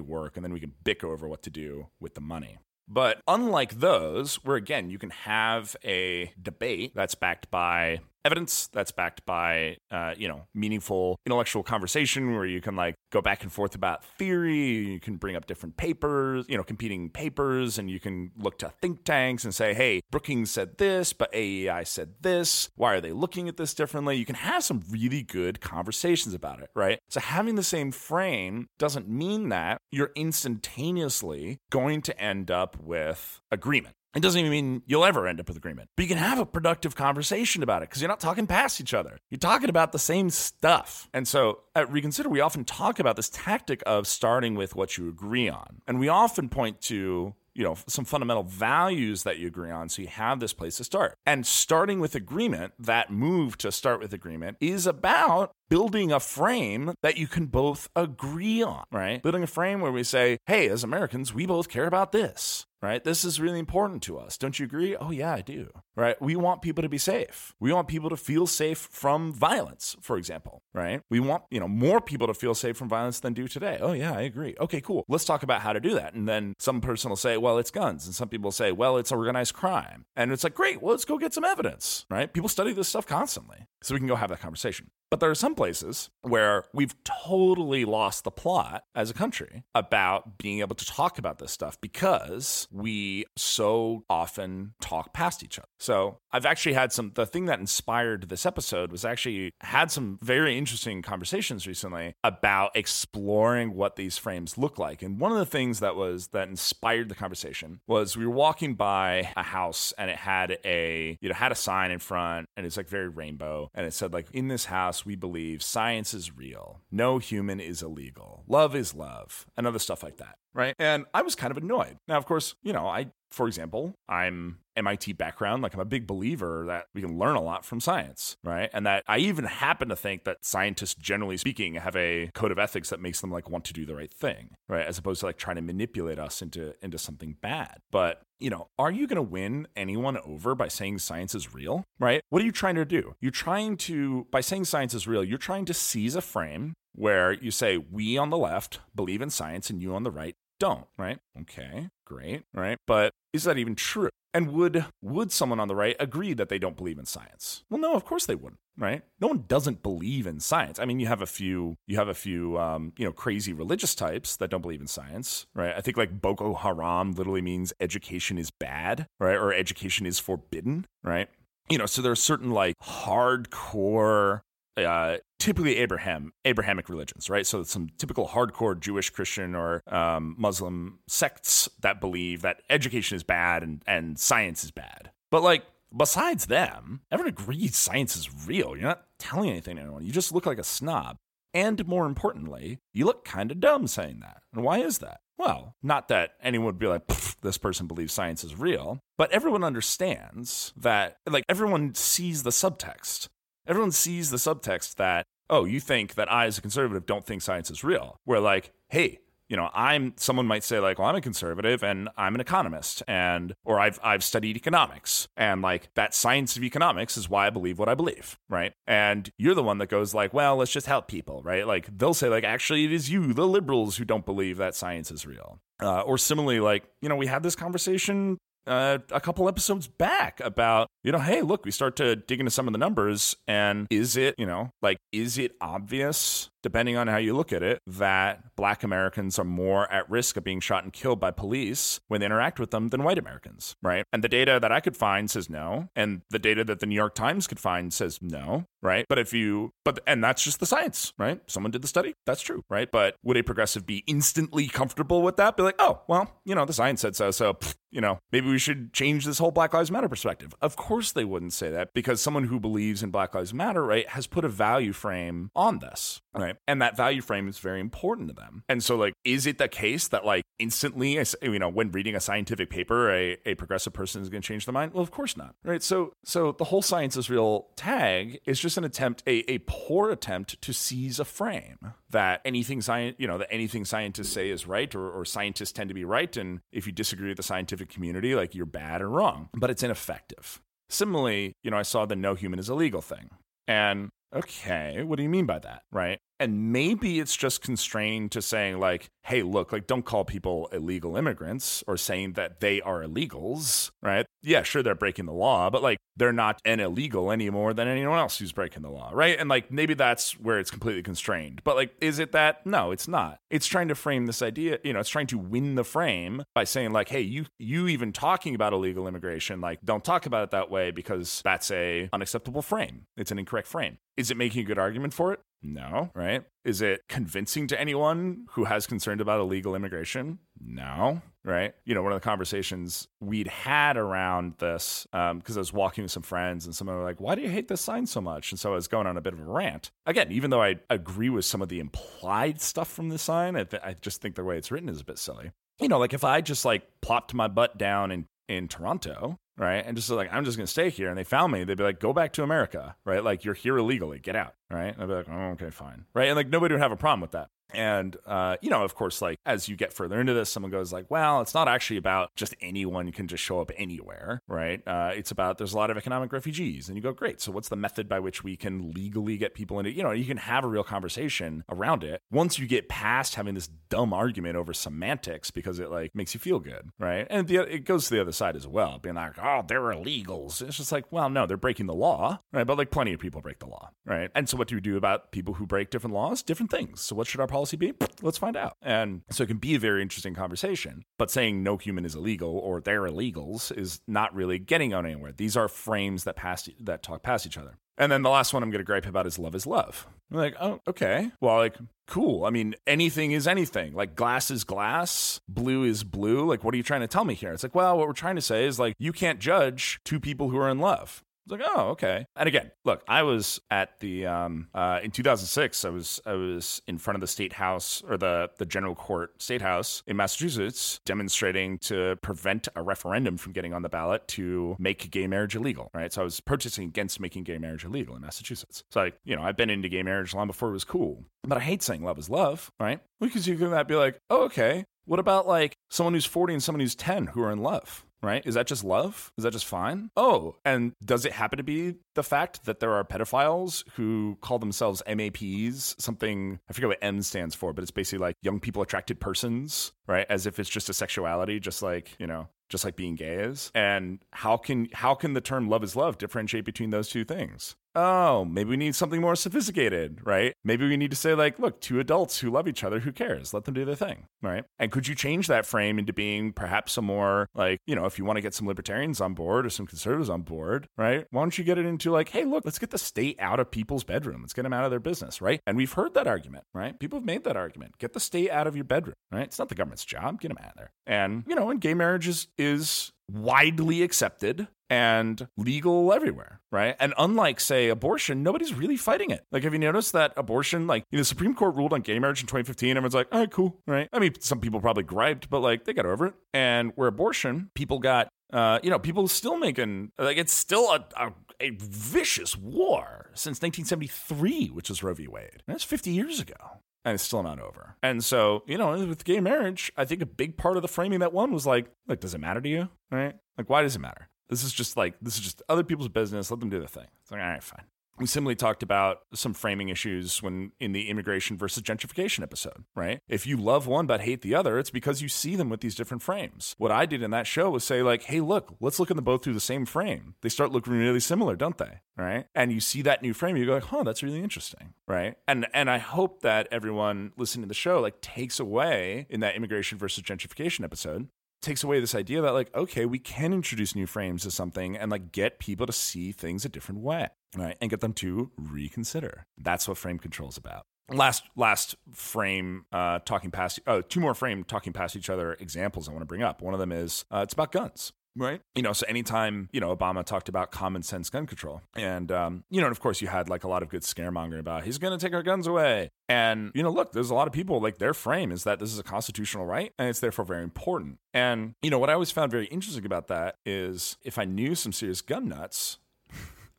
work 0.00 0.21
and 0.36 0.44
then 0.44 0.52
we 0.52 0.60
can 0.60 0.72
bicker 0.84 1.06
over 1.06 1.28
what 1.28 1.42
to 1.42 1.50
do 1.50 1.88
with 2.00 2.14
the 2.14 2.20
money. 2.20 2.58
But 2.88 3.20
unlike 3.28 3.80
those, 3.80 4.36
where 4.44 4.56
again, 4.56 4.90
you 4.90 4.98
can 4.98 5.10
have 5.10 5.76
a 5.84 6.32
debate 6.40 6.92
that's 6.94 7.14
backed 7.14 7.50
by 7.50 8.00
evidence 8.24 8.68
that's 8.72 8.92
backed 8.92 9.24
by 9.26 9.76
uh, 9.90 10.14
you 10.16 10.28
know 10.28 10.42
meaningful 10.54 11.18
intellectual 11.26 11.62
conversation 11.62 12.34
where 12.34 12.46
you 12.46 12.60
can 12.60 12.76
like 12.76 12.94
go 13.10 13.20
back 13.20 13.42
and 13.42 13.52
forth 13.52 13.74
about 13.74 14.04
theory 14.04 14.56
you 14.56 15.00
can 15.00 15.16
bring 15.16 15.36
up 15.36 15.46
different 15.46 15.76
papers 15.76 16.44
you 16.48 16.56
know 16.56 16.62
competing 16.62 17.10
papers 17.10 17.78
and 17.78 17.90
you 17.90 18.00
can 18.00 18.30
look 18.38 18.58
to 18.58 18.72
think 18.80 19.04
tanks 19.04 19.44
and 19.44 19.54
say 19.54 19.74
hey 19.74 20.00
brookings 20.10 20.50
said 20.50 20.78
this 20.78 21.12
but 21.12 21.32
aei 21.32 21.86
said 21.86 22.10
this. 22.20 22.70
Why 22.76 22.94
are 22.94 23.00
they 23.00 23.12
looking 23.12 23.48
at 23.48 23.56
this 23.56 23.74
differently? 23.74 24.16
You 24.16 24.24
can 24.24 24.34
have 24.36 24.64
some 24.64 24.82
really 24.90 25.22
good 25.22 25.60
conversations 25.60 26.34
about 26.34 26.60
it 26.60 26.70
right? 26.74 26.98
So 27.08 27.20
having 27.20 27.54
the 27.54 27.62
same 27.62 27.92
frame 27.92 28.68
doesn't 28.78 29.08
mean 29.08 29.48
that 29.50 29.78
you're 29.90 30.12
instantaneously 30.14 31.58
going 31.70 32.02
to 32.02 32.20
end 32.20 32.50
up 32.50 32.76
with 32.80 33.40
agreement 33.50 33.94
it 34.14 34.20
doesn't 34.20 34.38
even 34.38 34.50
mean 34.50 34.82
you'll 34.86 35.04
ever 35.04 35.26
end 35.26 35.40
up 35.40 35.48
with 35.48 35.56
agreement, 35.56 35.88
but 35.96 36.02
you 36.02 36.08
can 36.08 36.18
have 36.18 36.38
a 36.38 36.46
productive 36.46 36.94
conversation 36.94 37.62
about 37.62 37.82
it 37.82 37.88
because 37.88 38.02
you're 38.02 38.08
not 38.08 38.20
talking 38.20 38.46
past 38.46 38.80
each 38.80 38.94
other. 38.94 39.18
You're 39.30 39.38
talking 39.38 39.70
about 39.70 39.92
the 39.92 39.98
same 39.98 40.30
stuff. 40.30 41.08
And 41.14 41.26
so 41.26 41.60
at 41.74 41.90
Reconsider, 41.90 42.28
we 42.28 42.40
often 42.40 42.64
talk 42.64 42.98
about 42.98 43.16
this 43.16 43.30
tactic 43.30 43.82
of 43.86 44.06
starting 44.06 44.54
with 44.54 44.74
what 44.74 44.98
you 44.98 45.08
agree 45.08 45.48
on. 45.48 45.82
And 45.86 45.98
we 45.98 46.08
often 46.08 46.48
point 46.48 46.80
to 46.82 47.34
you 47.54 47.64
know 47.64 47.76
some 47.86 48.04
fundamental 48.04 48.42
values 48.42 49.24
that 49.24 49.38
you 49.38 49.46
agree 49.46 49.70
on 49.70 49.88
so 49.88 50.02
you 50.02 50.08
have 50.08 50.40
this 50.40 50.52
place 50.52 50.76
to 50.76 50.84
start 50.84 51.16
and 51.26 51.46
starting 51.46 52.00
with 52.00 52.14
agreement 52.14 52.72
that 52.78 53.10
move 53.10 53.58
to 53.58 53.70
start 53.70 54.00
with 54.00 54.12
agreement 54.12 54.56
is 54.60 54.86
about 54.86 55.52
building 55.68 56.12
a 56.12 56.20
frame 56.20 56.94
that 57.02 57.16
you 57.16 57.26
can 57.26 57.46
both 57.46 57.90
agree 57.94 58.62
on 58.62 58.84
right 58.90 59.22
building 59.22 59.42
a 59.42 59.46
frame 59.46 59.80
where 59.80 59.92
we 59.92 60.02
say 60.02 60.38
hey 60.46 60.68
as 60.68 60.82
americans 60.82 61.34
we 61.34 61.44
both 61.46 61.68
care 61.68 61.86
about 61.86 62.12
this 62.12 62.66
right? 62.82 63.02
This 63.04 63.24
is 63.24 63.40
really 63.40 63.60
important 63.60 64.02
to 64.02 64.18
us. 64.18 64.36
Don't 64.36 64.58
you 64.58 64.66
agree? 64.66 64.96
Oh, 64.96 65.12
yeah, 65.12 65.32
I 65.32 65.40
do. 65.40 65.70
Right? 65.94 66.20
We 66.20 66.36
want 66.36 66.62
people 66.62 66.82
to 66.82 66.88
be 66.88 66.98
safe. 66.98 67.54
We 67.60 67.72
want 67.72 67.86
people 67.88 68.10
to 68.10 68.16
feel 68.16 68.46
safe 68.46 68.88
from 68.90 69.32
violence, 69.32 69.96
for 70.00 70.16
example, 70.16 70.62
right? 70.74 71.02
We 71.08 71.20
want, 71.20 71.44
you 71.50 71.60
know, 71.60 71.68
more 71.68 72.00
people 72.00 72.26
to 72.26 72.34
feel 72.34 72.54
safe 72.54 72.76
from 72.76 72.88
violence 72.88 73.20
than 73.20 73.32
do 73.34 73.46
today. 73.46 73.78
Oh, 73.80 73.92
yeah, 73.92 74.12
I 74.12 74.22
agree. 74.22 74.56
Okay, 74.60 74.80
cool. 74.80 75.04
Let's 75.08 75.24
talk 75.24 75.42
about 75.42 75.62
how 75.62 75.72
to 75.72 75.80
do 75.80 75.94
that. 75.94 76.14
And 76.14 76.28
then 76.28 76.54
some 76.58 76.80
person 76.80 77.08
will 77.08 77.16
say, 77.16 77.36
well, 77.36 77.58
it's 77.58 77.70
guns. 77.70 78.06
And 78.06 78.14
some 78.14 78.28
people 78.28 78.48
will 78.48 78.52
say, 78.52 78.72
well, 78.72 78.96
it's 78.96 79.12
organized 79.12 79.54
crime. 79.54 80.04
And 80.16 80.32
it's 80.32 80.44
like, 80.44 80.54
great, 80.54 80.82
well, 80.82 80.92
let's 80.92 81.04
go 81.04 81.18
get 81.18 81.32
some 81.32 81.44
evidence, 81.44 82.04
right? 82.10 82.32
People 82.32 82.48
study 82.48 82.72
this 82.72 82.88
stuff 82.88 83.06
constantly. 83.06 83.66
So 83.82 83.94
we 83.94 84.00
can 84.00 84.08
go 84.08 84.16
have 84.16 84.30
that 84.30 84.40
conversation. 84.40 84.90
But 85.12 85.20
there 85.20 85.28
are 85.28 85.34
some 85.34 85.54
places 85.54 86.08
where 86.22 86.64
we've 86.72 86.94
totally 87.04 87.84
lost 87.84 88.24
the 88.24 88.30
plot 88.30 88.84
as 88.94 89.10
a 89.10 89.12
country 89.12 89.62
about 89.74 90.38
being 90.38 90.60
able 90.60 90.74
to 90.74 90.86
talk 90.86 91.18
about 91.18 91.38
this 91.38 91.52
stuff 91.52 91.78
because 91.82 92.66
we 92.70 93.26
so 93.36 94.06
often 94.08 94.72
talk 94.80 95.12
past 95.12 95.44
each 95.44 95.58
other. 95.58 95.68
So 95.78 96.20
I've 96.32 96.46
actually 96.46 96.72
had 96.72 96.92
some, 96.92 97.12
the 97.14 97.26
thing 97.26 97.46
that 97.46 97.60
inspired 97.60 98.28
this 98.28 98.46
episode 98.46 98.90
was 98.90 99.04
actually 99.04 99.52
had 99.60 99.90
some 99.90 100.18
very 100.22 100.56
interesting 100.56 101.02
conversations 101.02 101.66
recently 101.66 102.14
about 102.24 102.74
exploring 102.74 103.74
what 103.74 103.96
these 103.96 104.16
frames 104.16 104.56
look 104.56 104.78
like. 104.78 105.02
And 105.02 105.20
one 105.20 105.32
of 105.32 105.38
the 105.38 105.46
things 105.46 105.80
that 105.80 105.94
was, 105.94 106.28
that 106.28 106.48
inspired 106.48 107.08
the 107.08 107.14
conversation 107.14 107.80
was 107.86 108.16
we 108.16 108.26
were 108.26 108.34
walking 108.34 108.74
by 108.74 109.32
a 109.36 109.42
house 109.42 109.92
and 109.98 110.10
it 110.10 110.16
had 110.16 110.58
a, 110.64 111.18
you 111.20 111.28
know, 111.28 111.34
had 111.34 111.52
a 111.52 111.56
sign 111.56 111.90
in 111.90 111.98
front 111.98 112.48
and 112.56 112.64
it's 112.64 112.76
like 112.76 112.88
very 112.88 113.08
rainbow. 113.08 113.70
And 113.74 113.86
it 113.86 113.92
said 113.92 114.12
like, 114.12 114.30
in 114.32 114.48
this 114.48 114.66
house, 114.66 115.04
we 115.04 115.16
believe 115.16 115.62
science 115.62 116.14
is 116.14 116.36
real. 116.36 116.80
No 116.90 117.18
human 117.18 117.60
is 117.60 117.82
illegal. 117.82 118.44
Love 118.46 118.74
is 118.74 118.94
love 118.94 119.46
and 119.56 119.66
other 119.66 119.78
stuff 119.78 120.02
like 120.02 120.16
that 120.16 120.36
right? 120.54 120.74
And 120.78 121.06
I 121.14 121.22
was 121.22 121.34
kind 121.34 121.50
of 121.50 121.56
annoyed. 121.56 121.96
Now, 122.08 122.18
of 122.18 122.26
course, 122.26 122.54
you 122.62 122.72
know, 122.72 122.86
I, 122.86 123.06
for 123.30 123.46
example, 123.46 123.94
I'm 124.08 124.58
MIT 124.76 125.14
background. 125.14 125.62
Like 125.62 125.74
I'm 125.74 125.80
a 125.80 125.84
big 125.84 126.06
believer 126.06 126.64
that 126.66 126.86
we 126.94 127.00
can 127.00 127.18
learn 127.18 127.36
a 127.36 127.42
lot 127.42 127.64
from 127.64 127.80
science, 127.80 128.36
right? 128.44 128.70
And 128.72 128.86
that 128.86 129.04
I 129.06 129.18
even 129.18 129.44
happen 129.44 129.88
to 129.88 129.96
think 129.96 130.24
that 130.24 130.38
scientists, 130.44 130.94
generally 130.94 131.36
speaking, 131.36 131.74
have 131.74 131.96
a 131.96 132.30
code 132.34 132.52
of 132.52 132.58
ethics 132.58 132.90
that 132.90 133.00
makes 133.00 133.20
them 133.20 133.30
like 133.30 133.50
want 133.50 133.64
to 133.66 133.72
do 133.72 133.86
the 133.86 133.94
right 133.94 134.12
thing, 134.12 134.50
right? 134.68 134.86
As 134.86 134.98
opposed 134.98 135.20
to 135.20 135.26
like 135.26 135.38
trying 135.38 135.56
to 135.56 135.62
manipulate 135.62 136.18
us 136.18 136.42
into 136.42 136.74
into 136.82 136.98
something 136.98 137.36
bad. 137.40 137.78
But 137.90 138.22
you 138.42 138.50
know, 138.50 138.68
are 138.76 138.90
you 138.90 139.06
going 139.06 139.16
to 139.16 139.22
win 139.22 139.68
anyone 139.76 140.18
over 140.18 140.54
by 140.56 140.66
saying 140.66 140.98
science 140.98 141.34
is 141.34 141.54
real, 141.54 141.84
right? 142.00 142.22
What 142.28 142.42
are 142.42 142.44
you 142.44 142.50
trying 142.52 142.74
to 142.74 142.84
do? 142.84 143.14
You're 143.20 143.30
trying 143.30 143.76
to, 143.78 144.26
by 144.32 144.40
saying 144.40 144.64
science 144.64 144.94
is 144.94 145.06
real, 145.06 145.22
you're 145.22 145.38
trying 145.38 145.64
to 145.66 145.74
seize 145.74 146.16
a 146.16 146.20
frame 146.20 146.74
where 146.92 147.32
you 147.32 147.52
say, 147.52 147.76
we 147.76 148.18
on 148.18 148.30
the 148.30 148.36
left 148.36 148.80
believe 148.94 149.22
in 149.22 149.30
science 149.30 149.70
and 149.70 149.80
you 149.80 149.94
on 149.94 150.02
the 150.02 150.10
right 150.10 150.34
don't, 150.62 150.86
right? 150.96 151.18
Okay, 151.40 151.88
great, 152.06 152.44
right? 152.54 152.78
But 152.86 153.10
is 153.32 153.42
that 153.42 153.58
even 153.58 153.74
true? 153.74 154.10
And 154.32 154.52
would 154.52 154.86
would 155.02 155.32
someone 155.32 155.58
on 155.58 155.66
the 155.66 155.74
right 155.74 155.96
agree 155.98 156.34
that 156.34 156.48
they 156.48 156.60
don't 156.60 156.76
believe 156.76 157.00
in 157.00 157.04
science? 157.04 157.64
Well, 157.68 157.80
no, 157.80 157.94
of 157.94 158.04
course 158.04 158.26
they 158.26 158.36
wouldn't, 158.36 158.60
right? 158.78 159.02
No 159.20 159.26
one 159.26 159.44
doesn't 159.48 159.82
believe 159.82 160.24
in 160.24 160.38
science. 160.38 160.78
I 160.78 160.84
mean, 160.84 161.00
you 161.00 161.08
have 161.08 161.20
a 161.20 161.26
few 161.26 161.78
you 161.88 161.96
have 161.96 162.06
a 162.06 162.14
few 162.14 162.60
um, 162.60 162.92
you 162.96 163.04
know 163.04 163.10
crazy 163.10 163.52
religious 163.52 163.96
types 163.96 164.36
that 164.36 164.50
don't 164.50 164.62
believe 164.62 164.80
in 164.80 164.86
science, 164.86 165.46
right? 165.52 165.74
I 165.76 165.80
think 165.80 165.96
like 165.96 166.20
Boko 166.20 166.54
Haram 166.54 167.10
literally 167.12 167.42
means 167.42 167.72
education 167.80 168.38
is 168.38 168.52
bad, 168.52 169.08
right? 169.18 169.36
Or 169.36 169.52
education 169.52 170.06
is 170.06 170.20
forbidden, 170.20 170.86
right? 171.02 171.28
You 171.68 171.78
know, 171.78 171.86
so 171.86 172.02
there 172.02 172.12
are 172.12 172.16
certain 172.16 172.52
like 172.52 172.76
hardcore 172.84 174.42
uh, 174.76 175.18
typically 175.38 175.78
Abraham 175.78 176.32
Abrahamic 176.44 176.88
religions, 176.88 177.28
right? 177.28 177.46
So 177.46 177.62
some 177.62 177.88
typical 177.98 178.28
hardcore 178.28 178.78
Jewish, 178.78 179.10
Christian, 179.10 179.54
or 179.54 179.82
um, 179.86 180.34
Muslim 180.38 181.00
sects 181.08 181.68
that 181.80 182.00
believe 182.00 182.42
that 182.42 182.62
education 182.70 183.16
is 183.16 183.22
bad 183.22 183.62
and 183.62 183.82
and 183.86 184.18
science 184.18 184.64
is 184.64 184.70
bad. 184.70 185.10
But 185.30 185.42
like 185.42 185.64
besides 185.96 186.46
them, 186.46 187.00
everyone 187.10 187.32
agrees 187.32 187.76
science 187.76 188.16
is 188.16 188.46
real. 188.46 188.76
You're 188.76 188.88
not 188.88 189.04
telling 189.18 189.50
anything 189.50 189.76
to 189.76 189.82
anyone. 189.82 190.04
You 190.04 190.12
just 190.12 190.32
look 190.32 190.46
like 190.46 190.58
a 190.58 190.64
snob. 190.64 191.16
And 191.54 191.86
more 191.86 192.06
importantly, 192.06 192.78
you 192.94 193.04
look 193.04 193.24
kind 193.24 193.50
of 193.50 193.60
dumb 193.60 193.86
saying 193.86 194.20
that. 194.20 194.42
And 194.54 194.64
why 194.64 194.78
is 194.78 194.98
that? 194.98 195.20
Well, 195.36 195.74
not 195.82 196.08
that 196.08 196.30
anyone 196.42 196.66
would 196.66 196.78
be 196.78 196.86
like, 196.86 197.06
this 197.42 197.58
person 197.58 197.86
believes 197.86 198.12
science 198.12 198.44
is 198.44 198.58
real, 198.58 199.00
but 199.18 199.30
everyone 199.32 199.64
understands 199.64 200.72
that, 200.76 201.16
like, 201.28 201.44
everyone 201.48 201.94
sees 201.94 202.42
the 202.42 202.50
subtext. 202.50 203.28
Everyone 203.66 203.92
sees 203.92 204.30
the 204.30 204.36
subtext 204.36 204.96
that, 204.96 205.26
oh, 205.48 205.64
you 205.64 205.80
think 205.80 206.14
that 206.14 206.30
I, 206.30 206.46
as 206.46 206.58
a 206.58 206.60
conservative, 206.60 207.06
don't 207.06 207.24
think 207.24 207.42
science 207.42 207.70
is 207.70 207.84
real. 207.84 208.18
Where, 208.24 208.40
like, 208.40 208.72
hey, 208.88 209.20
you 209.52 209.56
know, 209.58 209.68
I'm 209.74 210.14
someone 210.16 210.46
might 210.46 210.64
say 210.64 210.80
like, 210.80 210.98
well, 210.98 211.08
I'm 211.08 211.14
a 211.14 211.20
conservative 211.20 211.84
and 211.84 212.08
I'm 212.16 212.34
an 212.34 212.40
economist 212.40 213.02
and 213.06 213.54
or 213.66 213.78
I've 213.78 214.00
I've 214.02 214.24
studied 214.24 214.56
economics 214.56 215.28
and 215.36 215.60
like 215.60 215.92
that 215.92 216.14
science 216.14 216.56
of 216.56 216.64
economics 216.64 217.18
is 217.18 217.28
why 217.28 217.48
I 217.48 217.50
believe 217.50 217.78
what 217.78 217.86
I 217.86 217.94
believe, 217.94 218.38
right? 218.48 218.72
And 218.86 219.30
you're 219.36 219.54
the 219.54 219.62
one 219.62 219.76
that 219.76 219.88
goes 219.88 220.14
like, 220.14 220.32
well, 220.32 220.56
let's 220.56 220.72
just 220.72 220.86
help 220.86 221.06
people, 221.06 221.42
right? 221.42 221.66
Like 221.66 221.98
they'll 221.98 222.14
say 222.14 222.30
like, 222.30 222.44
actually, 222.44 222.86
it 222.86 222.92
is 222.92 223.10
you, 223.10 223.34
the 223.34 223.46
liberals, 223.46 223.98
who 223.98 224.06
don't 224.06 224.24
believe 224.24 224.56
that 224.56 224.74
science 224.74 225.10
is 225.10 225.26
real. 225.26 225.60
Uh, 225.82 226.00
or 226.00 226.16
similarly, 226.16 226.60
like 226.60 226.84
you 227.02 227.10
know, 227.10 227.16
we 227.16 227.26
had 227.26 227.42
this 227.42 227.54
conversation 227.54 228.38
uh, 228.66 228.98
a 229.10 229.20
couple 229.20 229.48
episodes 229.48 229.86
back 229.86 230.40
about, 230.40 230.88
you 231.04 231.12
know, 231.12 231.18
hey, 231.18 231.42
look, 231.42 231.64
we 231.64 231.70
start 231.70 231.96
to 231.96 232.16
dig 232.16 232.40
into 232.40 232.50
some 232.50 232.66
of 232.66 232.72
the 232.72 232.78
numbers, 232.78 233.36
and 233.46 233.86
is 233.90 234.16
it, 234.16 234.34
you 234.38 234.46
know, 234.46 234.70
like, 234.82 234.98
is 235.12 235.38
it 235.38 235.52
obvious 235.60 236.50
depending 236.62 236.96
on 236.96 237.08
how 237.08 237.16
you 237.16 237.34
look 237.34 237.52
at 237.52 237.62
it, 237.62 237.80
that 237.86 238.54
black 238.56 238.82
Americans 238.82 239.38
are 239.38 239.44
more 239.44 239.90
at 239.92 240.08
risk 240.08 240.36
of 240.36 240.44
being 240.44 240.60
shot 240.60 240.84
and 240.84 240.92
killed 240.92 241.20
by 241.20 241.30
police 241.30 242.00
when 242.08 242.20
they 242.20 242.26
interact 242.26 242.60
with 242.60 242.70
them 242.70 242.88
than 242.88 243.02
white 243.02 243.18
Americans, 243.18 243.74
right? 243.82 244.04
And 244.12 244.22
the 244.22 244.28
data 244.28 244.58
that 244.60 244.72
I 244.72 244.80
could 244.80 244.96
find 244.96 245.30
says 245.30 245.50
no. 245.50 245.88
And 245.96 246.22
the 246.30 246.38
data 246.38 246.64
that 246.64 246.80
the 246.80 246.86
New 246.86 246.94
York 246.94 247.14
Times 247.14 247.46
could 247.46 247.58
find 247.58 247.92
says 247.92 248.18
no, 248.22 248.64
right? 248.80 249.04
But 249.08 249.18
if 249.18 249.32
you, 249.32 249.70
but, 249.84 250.00
and 250.06 250.22
that's 250.22 250.44
just 250.44 250.60
the 250.60 250.66
science, 250.66 251.12
right? 251.18 251.40
Someone 251.46 251.72
did 251.72 251.82
the 251.82 251.88
study. 251.88 252.14
That's 252.26 252.42
true, 252.42 252.62
right? 252.70 252.90
But 252.90 253.16
would 253.24 253.36
a 253.36 253.42
progressive 253.42 253.86
be 253.86 254.04
instantly 254.06 254.68
comfortable 254.68 255.22
with 255.22 255.36
that? 255.36 255.56
Be 255.56 255.62
like, 255.62 255.76
oh, 255.78 256.02
well, 256.06 256.40
you 256.44 256.54
know, 256.54 256.64
the 256.64 256.72
science 256.72 257.00
said 257.00 257.16
so. 257.16 257.30
So, 257.30 257.58
you 257.92 258.00
know, 258.00 258.18
maybe 258.32 258.48
we 258.48 258.58
should 258.58 258.92
change 258.92 259.26
this 259.26 259.38
whole 259.38 259.50
Black 259.50 259.74
Lives 259.74 259.90
Matter 259.90 260.08
perspective. 260.08 260.54
Of 260.62 260.76
course 260.76 261.12
they 261.12 261.24
wouldn't 261.24 261.52
say 261.52 261.70
that 261.70 261.92
because 261.92 262.20
someone 262.20 262.44
who 262.44 262.58
believes 262.58 263.02
in 263.02 263.10
Black 263.10 263.34
Lives 263.34 263.52
Matter, 263.52 263.84
right, 263.84 264.08
has 264.08 264.26
put 264.26 264.46
a 264.46 264.48
value 264.48 264.94
frame 264.94 265.50
on 265.54 265.78
this, 265.80 266.21
right? 266.34 266.56
And 266.66 266.80
that 266.82 266.96
value 266.96 267.20
frame 267.20 267.48
is 267.48 267.58
very 267.58 267.80
important 267.80 268.28
to 268.28 268.34
them. 268.34 268.64
And 268.68 268.82
so, 268.82 268.96
like, 268.96 269.14
is 269.24 269.46
it 269.46 269.58
the 269.58 269.68
case 269.68 270.08
that, 270.08 270.24
like, 270.24 270.44
instantly, 270.58 271.22
you 271.42 271.58
know, 271.58 271.68
when 271.68 271.90
reading 271.90 272.14
a 272.14 272.20
scientific 272.20 272.70
paper, 272.70 273.10
a, 273.12 273.36
a 273.44 273.54
progressive 273.54 273.92
person 273.92 274.22
is 274.22 274.28
going 274.28 274.42
to 274.42 274.46
change 274.46 274.66
their 274.66 274.72
mind? 274.72 274.94
Well, 274.94 275.02
of 275.02 275.10
course 275.10 275.36
not, 275.36 275.54
right? 275.64 275.82
So, 275.82 276.12
so 276.24 276.52
the 276.52 276.64
whole 276.64 276.82
science 276.82 277.16
is 277.16 277.28
real 277.28 277.68
tag 277.76 278.40
is 278.46 278.60
just 278.60 278.76
an 278.76 278.84
attempt, 278.84 279.22
a, 279.26 279.50
a 279.50 279.58
poor 279.66 280.10
attempt 280.10 280.60
to 280.62 280.72
seize 280.72 281.18
a 281.18 281.24
frame 281.24 281.94
that 282.10 282.40
anything 282.44 282.80
science, 282.80 283.16
you 283.18 283.26
know, 283.26 283.38
that 283.38 283.52
anything 283.52 283.84
scientists 283.84 284.32
say 284.32 284.50
is 284.50 284.66
right 284.66 284.94
or, 284.94 285.10
or 285.10 285.24
scientists 285.24 285.72
tend 285.72 285.88
to 285.88 285.94
be 285.94 286.04
right. 286.04 286.36
And 286.36 286.60
if 286.72 286.86
you 286.86 286.92
disagree 286.92 287.28
with 287.28 287.36
the 287.36 287.42
scientific 287.42 287.88
community, 287.88 288.34
like, 288.34 288.54
you're 288.54 288.66
bad 288.66 289.02
or 289.02 289.08
wrong, 289.08 289.48
but 289.54 289.70
it's 289.70 289.82
ineffective. 289.82 290.60
Similarly, 290.88 291.54
you 291.62 291.70
know, 291.70 291.78
I 291.78 291.82
saw 291.82 292.04
the 292.04 292.16
no 292.16 292.34
human 292.34 292.58
is 292.58 292.68
illegal 292.68 293.00
thing. 293.00 293.30
And 293.66 294.10
okay, 294.32 295.02
what 295.02 295.16
do 295.16 295.22
you 295.22 295.28
mean 295.28 295.46
by 295.46 295.58
that? 295.60 295.82
Right. 295.90 296.20
And 296.42 296.72
maybe 296.72 297.20
it's 297.20 297.36
just 297.36 297.62
constrained 297.62 298.32
to 298.32 298.42
saying, 298.42 298.80
like, 298.80 299.10
hey, 299.22 299.44
look, 299.44 299.70
like, 299.70 299.86
don't 299.86 300.04
call 300.04 300.24
people 300.24 300.68
illegal 300.72 301.16
immigrants 301.16 301.84
or 301.86 301.96
saying 301.96 302.32
that 302.32 302.58
they 302.58 302.80
are 302.80 303.02
illegals, 303.02 303.92
right? 304.02 304.26
Yeah, 304.42 304.64
sure, 304.64 304.82
they're 304.82 304.96
breaking 304.96 305.26
the 305.26 305.32
law, 305.32 305.70
but 305.70 305.84
like, 305.84 305.98
they're 306.16 306.32
not 306.32 306.58
an 306.64 306.80
illegal 306.80 307.30
any 307.30 307.48
more 307.48 307.72
than 307.72 307.86
anyone 307.86 308.18
else 308.18 308.38
who's 308.38 308.50
breaking 308.50 308.82
the 308.82 308.90
law, 308.90 309.12
right? 309.14 309.38
And 309.38 309.48
like, 309.48 309.70
maybe 309.70 309.94
that's 309.94 310.32
where 310.32 310.58
it's 310.58 310.72
completely 310.72 311.04
constrained. 311.04 311.60
But 311.62 311.76
like, 311.76 311.94
is 312.00 312.18
it 312.18 312.32
that? 312.32 312.66
No, 312.66 312.90
it's 312.90 313.06
not. 313.06 313.38
It's 313.48 313.68
trying 313.68 313.86
to 313.86 313.94
frame 313.94 314.26
this 314.26 314.42
idea, 314.42 314.80
you 314.82 314.92
know, 314.92 314.98
it's 314.98 315.08
trying 315.08 315.28
to 315.28 315.38
win 315.38 315.76
the 315.76 315.84
frame 315.84 316.42
by 316.56 316.64
saying, 316.64 316.90
like, 316.90 317.08
hey, 317.08 317.20
you, 317.20 317.46
you 317.60 317.86
even 317.86 318.12
talking 318.12 318.56
about 318.56 318.72
illegal 318.72 319.06
immigration, 319.06 319.60
like, 319.60 319.78
don't 319.84 320.02
talk 320.02 320.26
about 320.26 320.42
it 320.42 320.50
that 320.50 320.72
way 320.72 320.90
because 320.90 321.40
that's 321.44 321.70
a 321.70 322.10
unacceptable 322.12 322.62
frame. 322.62 323.06
It's 323.16 323.30
an 323.30 323.38
incorrect 323.38 323.68
frame. 323.68 323.98
Is 324.16 324.32
it 324.32 324.36
making 324.36 324.62
a 324.62 324.64
good 324.64 324.78
argument 324.78 325.14
for 325.14 325.32
it? 325.32 325.38
No, 325.62 326.10
right? 326.14 326.44
Is 326.64 326.82
it 326.82 327.02
convincing 327.08 327.66
to 327.68 327.80
anyone 327.80 328.46
who 328.50 328.64
has 328.64 328.86
concerned 328.86 329.20
about 329.20 329.40
illegal 329.40 329.74
immigration? 329.74 330.38
No, 330.60 331.22
right? 331.44 331.74
You 331.84 331.94
know, 331.94 332.02
one 332.02 332.12
of 332.12 332.20
the 332.20 332.24
conversations 332.24 333.08
we'd 333.20 333.46
had 333.46 333.96
around 333.96 334.54
this, 334.58 335.06
because 335.12 335.30
um, 335.30 335.56
I 335.56 335.58
was 335.58 335.72
walking 335.72 336.02
with 336.02 336.10
some 336.10 336.22
friends 336.22 336.66
and 336.66 336.74
someone 336.74 336.96
were 336.96 337.04
like, 337.04 337.20
why 337.20 337.34
do 337.34 337.42
you 337.42 337.48
hate 337.48 337.68
this 337.68 337.80
sign 337.80 338.06
so 338.06 338.20
much? 338.20 338.50
And 338.50 338.58
so 338.58 338.72
I 338.72 338.74
was 338.74 338.88
going 338.88 339.06
on 339.06 339.16
a 339.16 339.20
bit 339.20 339.34
of 339.34 339.40
a 339.40 339.44
rant. 339.44 339.90
Again, 340.06 340.32
even 340.32 340.50
though 340.50 340.62
I 340.62 340.80
agree 340.90 341.30
with 341.30 341.44
some 341.44 341.62
of 341.62 341.68
the 341.68 341.80
implied 341.80 342.60
stuff 342.60 342.90
from 342.90 343.08
the 343.08 343.18
sign, 343.18 343.56
I, 343.56 343.64
th- 343.64 343.82
I 343.84 343.94
just 344.00 344.20
think 344.20 344.34
the 344.34 344.44
way 344.44 344.58
it's 344.58 344.70
written 344.70 344.88
is 344.88 345.00
a 345.00 345.04
bit 345.04 345.18
silly. 345.18 345.52
You 345.80 345.88
know, 345.88 345.98
like 345.98 346.12
if 346.12 346.24
I 346.24 346.40
just 346.40 346.64
like 346.64 346.82
plopped 347.00 347.34
my 347.34 347.48
butt 347.48 347.78
down 347.78 348.10
in, 348.10 348.26
in 348.48 348.68
Toronto 348.68 349.38
right? 349.56 349.84
And 349.86 349.96
just 349.96 350.10
like, 350.10 350.32
I'm 350.32 350.44
just 350.44 350.56
going 350.56 350.66
to 350.66 350.70
stay 350.70 350.90
here. 350.90 351.08
And 351.08 351.18
they 351.18 351.24
found 351.24 351.52
me. 351.52 351.64
They'd 351.64 351.76
be 351.76 351.84
like, 351.84 352.00
go 352.00 352.12
back 352.12 352.32
to 352.34 352.42
America, 352.42 352.96
right? 353.04 353.22
Like, 353.22 353.44
you're 353.44 353.54
here 353.54 353.78
illegally. 353.78 354.18
Get 354.18 354.36
out, 354.36 354.54
right? 354.70 354.94
And 354.94 355.02
I'd 355.02 355.08
be 355.08 355.14
like, 355.14 355.28
oh, 355.30 355.50
okay, 355.52 355.70
fine, 355.70 356.04
right? 356.14 356.28
And 356.28 356.36
like, 356.36 356.48
nobody 356.48 356.74
would 356.74 356.82
have 356.82 356.92
a 356.92 356.96
problem 356.96 357.20
with 357.20 357.32
that. 357.32 357.50
And, 357.74 358.16
uh, 358.26 358.56
you 358.60 358.70
know, 358.70 358.84
of 358.84 358.94
course, 358.94 359.22
like 359.22 359.38
as 359.46 359.68
you 359.68 359.76
get 359.76 359.92
further 359.92 360.20
into 360.20 360.34
this, 360.34 360.50
someone 360.50 360.70
goes 360.70 360.92
like, 360.92 361.10
well, 361.10 361.40
it's 361.40 361.54
not 361.54 361.68
actually 361.68 361.96
about 361.96 362.34
just 362.36 362.54
anyone 362.60 363.12
can 363.12 363.28
just 363.28 363.42
show 363.42 363.60
up 363.60 363.70
anywhere, 363.76 364.42
right? 364.48 364.86
Uh, 364.86 365.12
it's 365.14 365.30
about 365.30 365.58
there's 365.58 365.72
a 365.72 365.76
lot 365.76 365.90
of 365.90 365.96
economic 365.96 366.32
refugees. 366.32 366.88
And 366.88 366.96
you 366.96 367.02
go, 367.02 367.12
great. 367.12 367.40
So 367.40 367.52
what's 367.52 367.68
the 367.68 367.76
method 367.76 368.08
by 368.08 368.20
which 368.20 368.44
we 368.44 368.56
can 368.56 368.92
legally 368.92 369.36
get 369.36 369.54
people 369.54 369.78
into, 369.78 369.92
you 369.92 370.02
know, 370.02 370.10
you 370.10 370.24
can 370.24 370.36
have 370.36 370.64
a 370.64 370.68
real 370.68 370.84
conversation 370.84 371.64
around 371.68 372.04
it. 372.04 372.20
Once 372.30 372.58
you 372.58 372.66
get 372.66 372.88
past 372.88 373.34
having 373.34 373.54
this 373.54 373.68
dumb 373.88 374.12
argument 374.12 374.56
over 374.56 374.72
semantics 374.72 375.50
because 375.50 375.78
it 375.78 375.90
like 375.90 376.14
makes 376.14 376.34
you 376.34 376.40
feel 376.40 376.58
good, 376.58 376.90
right? 376.98 377.26
And 377.30 377.48
the, 377.48 377.56
it 377.56 377.84
goes 377.84 378.08
to 378.08 378.14
the 378.14 378.20
other 378.20 378.32
side 378.32 378.56
as 378.56 378.66
well, 378.66 378.98
being 378.98 379.16
like, 379.16 379.38
oh, 379.42 379.62
they're 379.66 379.80
illegals. 379.80 380.60
It's 380.62 380.76
just 380.76 380.92
like, 380.92 381.10
well, 381.10 381.30
no, 381.30 381.46
they're 381.46 381.56
breaking 381.56 381.86
the 381.86 381.94
law, 381.94 382.40
right? 382.52 382.66
But 382.66 382.78
like 382.78 382.90
plenty 382.90 383.12
of 383.12 383.20
people 383.20 383.40
break 383.40 383.58
the 383.58 383.66
law, 383.66 383.90
right? 384.04 384.30
And 384.34 384.48
so 384.48 384.56
what 384.56 384.68
do 384.68 384.74
we 384.74 384.80
do 384.80 384.96
about 384.96 385.32
people 385.32 385.54
who 385.54 385.66
break 385.66 385.90
different 385.90 386.14
laws? 386.14 386.42
Different 386.42 386.70
things. 386.70 387.00
So 387.00 387.14
what 387.14 387.26
should 387.26 387.40
our 387.40 387.46
policy 387.46 387.61
be? 387.78 387.92
Let's 388.20 388.38
find 388.38 388.56
out. 388.56 388.76
And 388.82 389.22
so 389.30 389.44
it 389.44 389.48
can 389.48 389.58
be 389.58 389.74
a 389.74 389.78
very 389.78 390.02
interesting 390.02 390.34
conversation. 390.34 391.04
But 391.18 391.30
saying 391.30 391.62
no 391.62 391.76
human 391.76 392.04
is 392.04 392.14
illegal 392.14 392.56
or 392.58 392.80
they're 392.80 393.02
illegals 393.02 393.76
is 393.76 394.00
not 394.06 394.34
really 394.34 394.58
getting 394.58 394.94
on 394.94 395.06
anywhere. 395.06 395.32
These 395.32 395.56
are 395.56 395.68
frames 395.68 396.24
that 396.24 396.36
pass 396.36 396.68
that 396.80 397.02
talk 397.02 397.22
past 397.22 397.46
each 397.46 397.58
other. 397.58 397.78
And 397.98 398.10
then 398.10 398.22
the 398.22 398.30
last 398.30 398.54
one 398.54 398.62
I'm 398.62 398.70
going 398.70 398.80
to 398.80 398.84
gripe 398.84 399.06
about 399.06 399.26
is 399.26 399.38
love 399.38 399.54
is 399.54 399.66
love. 399.66 400.06
I'm 400.30 400.38
like, 400.38 400.56
oh, 400.60 400.80
okay. 400.88 401.30
Well, 401.40 401.56
like, 401.56 401.76
cool. 402.06 402.46
I 402.46 402.50
mean, 402.50 402.74
anything 402.86 403.32
is 403.32 403.46
anything. 403.46 403.92
Like, 403.92 404.14
glass 404.14 404.50
is 404.50 404.64
glass, 404.64 405.40
blue 405.46 405.84
is 405.84 406.02
blue. 406.02 406.48
Like, 406.48 406.64
what 406.64 406.72
are 406.72 406.78
you 406.78 406.82
trying 406.82 407.02
to 407.02 407.06
tell 407.06 407.24
me 407.24 407.34
here? 407.34 407.52
It's 407.52 407.62
like, 407.62 407.74
well, 407.74 407.98
what 407.98 408.06
we're 408.06 408.14
trying 408.14 408.36
to 408.36 408.42
say 408.42 408.64
is 408.64 408.78
like, 408.78 408.94
you 408.98 409.12
can't 409.12 409.38
judge 409.40 410.00
two 410.04 410.18
people 410.18 410.48
who 410.48 410.56
are 410.56 410.70
in 410.70 410.78
love. 410.78 411.22
It's 411.44 411.52
like, 411.52 411.62
oh, 411.64 411.90
okay. 411.90 412.26
And 412.36 412.46
again, 412.46 412.70
look, 412.84 413.02
I 413.08 413.22
was 413.22 413.60
at 413.70 413.98
the 414.00 414.26
um, 414.26 414.68
uh, 414.74 415.00
in 415.02 415.10
2006. 415.10 415.84
I 415.84 415.88
was 415.88 416.20
I 416.24 416.34
was 416.34 416.80
in 416.86 416.98
front 416.98 417.16
of 417.16 417.20
the 417.20 417.26
state 417.26 417.52
house 417.52 418.02
or 418.08 418.16
the 418.16 418.50
the 418.58 418.66
general 418.66 418.94
court 418.94 419.42
state 419.42 419.62
house 419.62 420.02
in 420.06 420.16
Massachusetts, 420.16 421.00
demonstrating 421.04 421.78
to 421.78 422.16
prevent 422.22 422.68
a 422.76 422.82
referendum 422.82 423.36
from 423.36 423.52
getting 423.52 423.74
on 423.74 423.82
the 423.82 423.88
ballot 423.88 424.26
to 424.28 424.76
make 424.78 425.10
gay 425.10 425.26
marriage 425.26 425.56
illegal. 425.56 425.90
Right. 425.92 426.12
So 426.12 426.20
I 426.20 426.24
was 426.24 426.40
protesting 426.40 426.84
against 426.84 427.18
making 427.18 427.44
gay 427.44 427.58
marriage 427.58 427.84
illegal 427.84 428.14
in 428.14 428.22
Massachusetts. 428.22 428.84
So 428.90 429.00
I, 429.00 429.12
you 429.24 429.34
know, 429.34 429.42
I've 429.42 429.56
been 429.56 429.70
into 429.70 429.88
gay 429.88 430.02
marriage 430.02 430.34
long 430.34 430.46
before 430.46 430.68
it 430.68 430.72
was 430.72 430.84
cool. 430.84 431.24
But 431.42 431.58
I 431.58 431.60
hate 431.60 431.82
saying 431.82 432.04
love 432.04 432.18
is 432.18 432.30
love. 432.30 432.70
Right. 432.78 433.00
Because 433.20 433.48
you 433.48 433.56
can 433.56 433.86
be 433.86 433.94
like, 433.96 434.20
oh, 434.30 434.44
okay. 434.44 434.84
What 435.04 435.18
about 435.18 435.48
like 435.48 435.74
someone 435.90 436.14
who's 436.14 436.24
40 436.24 436.54
and 436.54 436.62
someone 436.62 436.80
who's 436.80 436.94
10 436.94 437.28
who 437.28 437.42
are 437.42 437.50
in 437.50 437.58
love? 437.58 438.04
Right? 438.22 438.44
Is 438.46 438.54
that 438.54 438.66
just 438.66 438.84
love? 438.84 439.32
Is 439.36 439.44
that 439.44 439.52
just 439.52 439.66
fine? 439.66 440.10
Oh, 440.16 440.56
and 440.64 440.92
does 441.04 441.24
it 441.24 441.32
happen 441.32 441.56
to 441.56 441.62
be 441.62 441.94
the 442.14 442.22
fact 442.22 442.64
that 442.64 442.80
there 442.80 442.92
are 442.92 443.04
pedophiles 443.04 443.84
who 443.94 444.38
call 444.40 444.58
themselves 444.58 445.02
MAPs, 445.06 446.00
something 446.00 446.60
I 446.68 446.72
forget 446.72 446.88
what 446.88 446.98
M 447.02 447.22
stands 447.22 447.54
for, 447.54 447.72
but 447.72 447.82
it's 447.82 447.90
basically 447.90 448.20
like 448.20 448.36
young 448.42 448.60
people 448.60 448.82
attracted 448.82 449.20
persons, 449.20 449.92
right? 450.06 450.26
As 450.28 450.46
if 450.46 450.58
it's 450.58 450.70
just 450.70 450.88
a 450.88 450.94
sexuality, 450.94 451.60
just 451.60 451.82
like, 451.82 452.16
you 452.18 452.26
know, 452.26 452.48
just 452.68 452.84
like 452.84 452.96
being 452.96 453.14
gay 453.14 453.34
is. 453.34 453.70
And 453.74 454.20
how 454.32 454.56
can 454.56 454.88
how 454.92 455.14
can 455.14 455.32
the 455.34 455.40
term 455.40 455.68
love 455.68 455.84
is 455.84 455.96
love 455.96 456.18
differentiate 456.18 456.64
between 456.64 456.90
those 456.90 457.08
two 457.08 457.24
things? 457.24 457.76
oh, 457.94 458.44
maybe 458.44 458.70
we 458.70 458.76
need 458.76 458.94
something 458.94 459.20
more 459.20 459.36
sophisticated, 459.36 460.20
right? 460.24 460.54
Maybe 460.64 460.88
we 460.88 460.96
need 460.96 461.10
to 461.10 461.16
say, 461.16 461.34
like, 461.34 461.58
look, 461.58 461.80
two 461.80 462.00
adults 462.00 462.38
who 462.38 462.50
love 462.50 462.68
each 462.68 462.84
other, 462.84 463.00
who 463.00 463.12
cares? 463.12 463.52
Let 463.52 463.64
them 463.64 463.74
do 463.74 463.84
their 463.84 463.94
thing, 463.94 464.26
right? 464.40 464.64
And 464.78 464.90
could 464.90 465.08
you 465.08 465.14
change 465.14 465.46
that 465.48 465.66
frame 465.66 465.98
into 465.98 466.12
being 466.12 466.52
perhaps 466.52 466.96
a 466.96 467.02
more, 467.02 467.48
like, 467.54 467.80
you 467.86 467.94
know, 467.94 468.06
if 468.06 468.18
you 468.18 468.24
want 468.24 468.36
to 468.38 468.40
get 468.40 468.54
some 468.54 468.66
libertarians 468.66 469.20
on 469.20 469.34
board 469.34 469.66
or 469.66 469.70
some 469.70 469.86
conservatives 469.86 470.30
on 470.30 470.42
board, 470.42 470.88
right? 470.96 471.26
Why 471.30 471.42
don't 471.42 471.56
you 471.56 471.64
get 471.64 471.78
it 471.78 471.86
into, 471.86 472.10
like, 472.10 472.30
hey, 472.30 472.44
look, 472.44 472.64
let's 472.64 472.78
get 472.78 472.90
the 472.90 472.98
state 472.98 473.36
out 473.38 473.60
of 473.60 473.70
people's 473.70 474.04
bedroom. 474.04 474.42
Let's 474.42 474.52
get 474.52 474.62
them 474.62 474.72
out 474.72 474.84
of 474.84 474.90
their 474.90 475.00
business, 475.00 475.40
right? 475.40 475.60
And 475.66 475.76
we've 475.76 475.92
heard 475.92 476.14
that 476.14 476.26
argument, 476.26 476.64
right? 476.72 476.98
People 476.98 477.18
have 477.18 477.26
made 477.26 477.44
that 477.44 477.56
argument. 477.56 477.98
Get 477.98 478.12
the 478.12 478.20
state 478.20 478.50
out 478.50 478.66
of 478.66 478.74
your 478.74 478.84
bedroom, 478.84 479.16
right? 479.30 479.44
It's 479.44 479.58
not 479.58 479.68
the 479.68 479.74
government's 479.74 480.04
job. 480.04 480.40
Get 480.40 480.48
them 480.48 480.58
out 480.62 480.70
of 480.70 480.76
there. 480.76 480.92
And, 481.06 481.44
you 481.46 481.54
know, 481.54 481.70
and 481.70 481.80
gay 481.80 481.94
marriage 481.94 482.28
is, 482.28 482.48
is 482.62 483.12
widely 483.30 484.02
accepted 484.02 484.68
and 484.90 485.48
legal 485.56 486.12
everywhere, 486.12 486.60
right? 486.70 486.96
And 487.00 487.14
unlike, 487.16 487.60
say, 487.60 487.88
abortion, 487.88 488.42
nobody's 488.42 488.74
really 488.74 488.98
fighting 488.98 489.30
it. 489.30 489.42
Like, 489.50 489.62
have 489.62 489.72
you 489.72 489.78
noticed 489.78 490.12
that 490.12 490.34
abortion, 490.36 490.86
like, 490.86 491.04
you 491.10 491.16
know, 491.16 491.22
the 491.22 491.24
Supreme 491.24 491.54
Court 491.54 491.74
ruled 491.74 491.94
on 491.94 492.02
gay 492.02 492.18
marriage 492.18 492.42
in 492.42 492.46
2015, 492.46 492.90
everyone's 492.90 493.14
like, 493.14 493.28
all 493.32 493.40
right, 493.40 493.50
cool, 493.50 493.80
right? 493.86 494.08
I 494.12 494.18
mean, 494.18 494.34
some 494.40 494.60
people 494.60 494.80
probably 494.80 495.04
griped, 495.04 495.48
but 495.48 495.60
like, 495.60 495.84
they 495.84 495.94
got 495.94 496.04
over 496.04 496.26
it. 496.26 496.34
And 496.52 496.92
where 496.94 497.08
abortion, 497.08 497.70
people 497.74 498.00
got, 498.00 498.28
uh, 498.52 498.80
you 498.82 498.90
know, 498.90 498.98
people 498.98 499.26
still 499.28 499.56
making, 499.56 500.12
like, 500.18 500.36
it's 500.36 500.52
still 500.52 500.92
a, 500.92 501.06
a, 501.16 501.32
a 501.60 501.70
vicious 501.70 502.54
war 502.58 503.30
since 503.32 503.62
1973, 503.62 504.68
which 504.68 504.90
was 504.90 505.02
Roe 505.02 505.14
v. 505.14 505.26
Wade. 505.26 505.62
That's 505.66 505.84
50 505.84 506.10
years 506.10 506.38
ago 506.38 506.82
and 507.04 507.14
it's 507.14 507.22
still 507.22 507.42
not 507.42 507.58
over. 507.58 507.96
And 508.02 508.24
so, 508.24 508.62
you 508.66 508.78
know, 508.78 508.92
with 509.06 509.24
gay 509.24 509.40
marriage, 509.40 509.92
I 509.96 510.04
think 510.04 510.22
a 510.22 510.26
big 510.26 510.56
part 510.56 510.76
of 510.76 510.82
the 510.82 510.88
framing 510.88 511.20
that 511.20 511.32
one 511.32 511.52
was 511.52 511.66
like, 511.66 511.86
like, 512.06 512.20
does 512.20 512.34
it 512.34 512.40
matter 512.40 512.60
to 512.60 512.68
you? 512.68 512.88
Right? 513.10 513.34
Like, 513.58 513.68
why 513.68 513.82
does 513.82 513.96
it 513.96 514.00
matter? 514.00 514.28
This 514.48 514.64
is 514.64 514.72
just 514.72 514.96
like, 514.96 515.14
this 515.20 515.34
is 515.34 515.40
just 515.40 515.62
other 515.68 515.82
people's 515.82 516.08
business. 516.08 516.50
Let 516.50 516.60
them 516.60 516.68
do 516.68 516.78
their 516.78 516.88
thing. 516.88 517.06
It's 517.22 517.30
like, 517.30 517.40
all 517.40 517.46
right, 517.46 517.62
fine. 517.62 517.84
We 518.22 518.28
similarly 518.28 518.54
talked 518.54 518.84
about 518.84 519.22
some 519.34 519.52
framing 519.52 519.88
issues 519.88 520.40
when 520.40 520.70
in 520.78 520.92
the 520.92 521.10
immigration 521.10 521.58
versus 521.58 521.82
gentrification 521.82 522.44
episode, 522.44 522.84
right? 522.94 523.18
If 523.28 523.48
you 523.48 523.56
love 523.56 523.88
one 523.88 524.06
but 524.06 524.20
hate 524.20 524.42
the 524.42 524.54
other, 524.54 524.78
it's 524.78 524.90
because 524.90 525.20
you 525.20 525.28
see 525.28 525.56
them 525.56 525.68
with 525.68 525.80
these 525.80 525.96
different 525.96 526.22
frames. 526.22 526.76
What 526.78 526.92
I 526.92 527.04
did 527.04 527.24
in 527.24 527.32
that 527.32 527.48
show 527.48 527.70
was 527.70 527.82
say, 527.82 528.00
like, 528.00 528.22
hey, 528.22 528.40
look, 528.40 528.76
let's 528.78 529.00
look 529.00 529.10
at 529.10 529.16
them 529.16 529.24
both 529.24 529.42
through 529.42 529.54
the 529.54 529.60
same 529.60 529.86
frame. 529.86 530.36
They 530.40 530.48
start 530.48 530.70
looking 530.70 530.92
really 530.92 531.18
similar, 531.18 531.56
don't 531.56 531.76
they? 531.78 531.98
Right. 532.16 532.46
And 532.54 532.70
you 532.70 532.78
see 532.78 533.02
that 533.02 533.22
new 533.22 533.34
frame, 533.34 533.56
you 533.56 533.66
go, 533.66 533.74
like, 533.74 533.84
huh, 533.84 534.04
that's 534.04 534.22
really 534.22 534.40
interesting. 534.40 534.94
Right. 535.08 535.34
And 535.48 535.66
and 535.74 535.90
I 535.90 535.98
hope 535.98 536.42
that 536.42 536.68
everyone 536.70 537.32
listening 537.36 537.64
to 537.64 537.68
the 537.68 537.74
show 537.74 538.00
like 538.00 538.20
takes 538.20 538.60
away 538.60 539.26
in 539.30 539.40
that 539.40 539.56
immigration 539.56 539.98
versus 539.98 540.22
gentrification 540.22 540.84
episode 540.84 541.26
takes 541.60 541.84
away 541.84 542.00
this 542.00 542.14
idea 542.14 542.42
that 542.42 542.52
like 542.52 542.74
okay 542.74 543.06
we 543.06 543.20
can 543.20 543.52
introduce 543.52 543.94
new 543.94 544.06
frames 544.06 544.42
to 544.42 544.50
something 544.50 544.96
and 544.96 545.12
like 545.12 545.30
get 545.30 545.60
people 545.60 545.86
to 545.86 545.92
see 545.92 546.32
things 546.32 546.64
a 546.64 546.68
different 546.68 547.00
way 547.00 547.28
right 547.56 547.76
and 547.80 547.90
get 547.90 548.00
them 548.00 548.12
to 548.12 548.50
reconsider 548.56 549.46
that's 549.58 549.88
what 549.88 549.96
frame 549.96 550.18
control 550.18 550.48
is 550.48 550.56
about 550.56 550.86
last 551.10 551.44
last 551.56 551.96
frame 552.12 552.84
uh 552.92 553.18
talking 553.24 553.50
past 553.50 553.80
oh 553.86 554.00
two 554.00 554.20
more 554.20 554.34
frame 554.34 554.64
talking 554.64 554.92
past 554.92 555.16
each 555.16 555.28
other 555.28 555.54
examples 555.60 556.08
i 556.08 556.12
want 556.12 556.22
to 556.22 556.26
bring 556.26 556.42
up 556.42 556.62
one 556.62 556.74
of 556.74 556.80
them 556.80 556.92
is 556.92 557.24
uh, 557.30 557.40
it's 557.42 557.52
about 557.52 557.72
guns 557.72 558.12
Right. 558.34 558.60
You 558.74 558.82
know, 558.82 558.92
so 558.92 559.04
anytime, 559.08 559.68
you 559.72 559.80
know, 559.80 559.94
Obama 559.94 560.24
talked 560.24 560.48
about 560.48 560.70
common 560.70 561.02
sense 561.02 561.28
gun 561.28 561.46
control. 561.46 561.82
And, 561.94 562.32
um, 562.32 562.64
you 562.70 562.80
know, 562.80 562.86
and 562.86 562.92
of 562.92 563.00
course 563.00 563.20
you 563.20 563.28
had 563.28 563.48
like 563.48 563.64
a 563.64 563.68
lot 563.68 563.82
of 563.82 563.88
good 563.88 564.02
scaremongering 564.02 564.60
about 564.60 564.84
he's 564.84 564.98
going 564.98 565.16
to 565.16 565.22
take 565.24 565.34
our 565.34 565.42
guns 565.42 565.66
away. 565.66 566.10
And, 566.28 566.72
you 566.74 566.82
know, 566.82 566.90
look, 566.90 567.12
there's 567.12 567.30
a 567.30 567.34
lot 567.34 567.46
of 567.46 567.52
people 567.52 567.80
like 567.80 567.98
their 567.98 568.14
frame 568.14 568.50
is 568.50 568.64
that 568.64 568.78
this 568.78 568.92
is 568.92 568.98
a 568.98 569.02
constitutional 569.02 569.66
right 569.66 569.92
and 569.98 570.08
it's 570.08 570.20
therefore 570.20 570.44
very 570.44 570.62
important. 570.62 571.18
And, 571.34 571.74
you 571.82 571.90
know, 571.90 571.98
what 571.98 572.08
I 572.08 572.14
always 572.14 572.30
found 572.30 572.50
very 572.50 572.66
interesting 572.66 573.04
about 573.04 573.28
that 573.28 573.56
is 573.66 574.16
if 574.22 574.38
I 574.38 574.44
knew 574.44 574.74
some 574.74 574.92
serious 574.92 575.20
gun 575.20 575.48
nuts, 575.48 575.98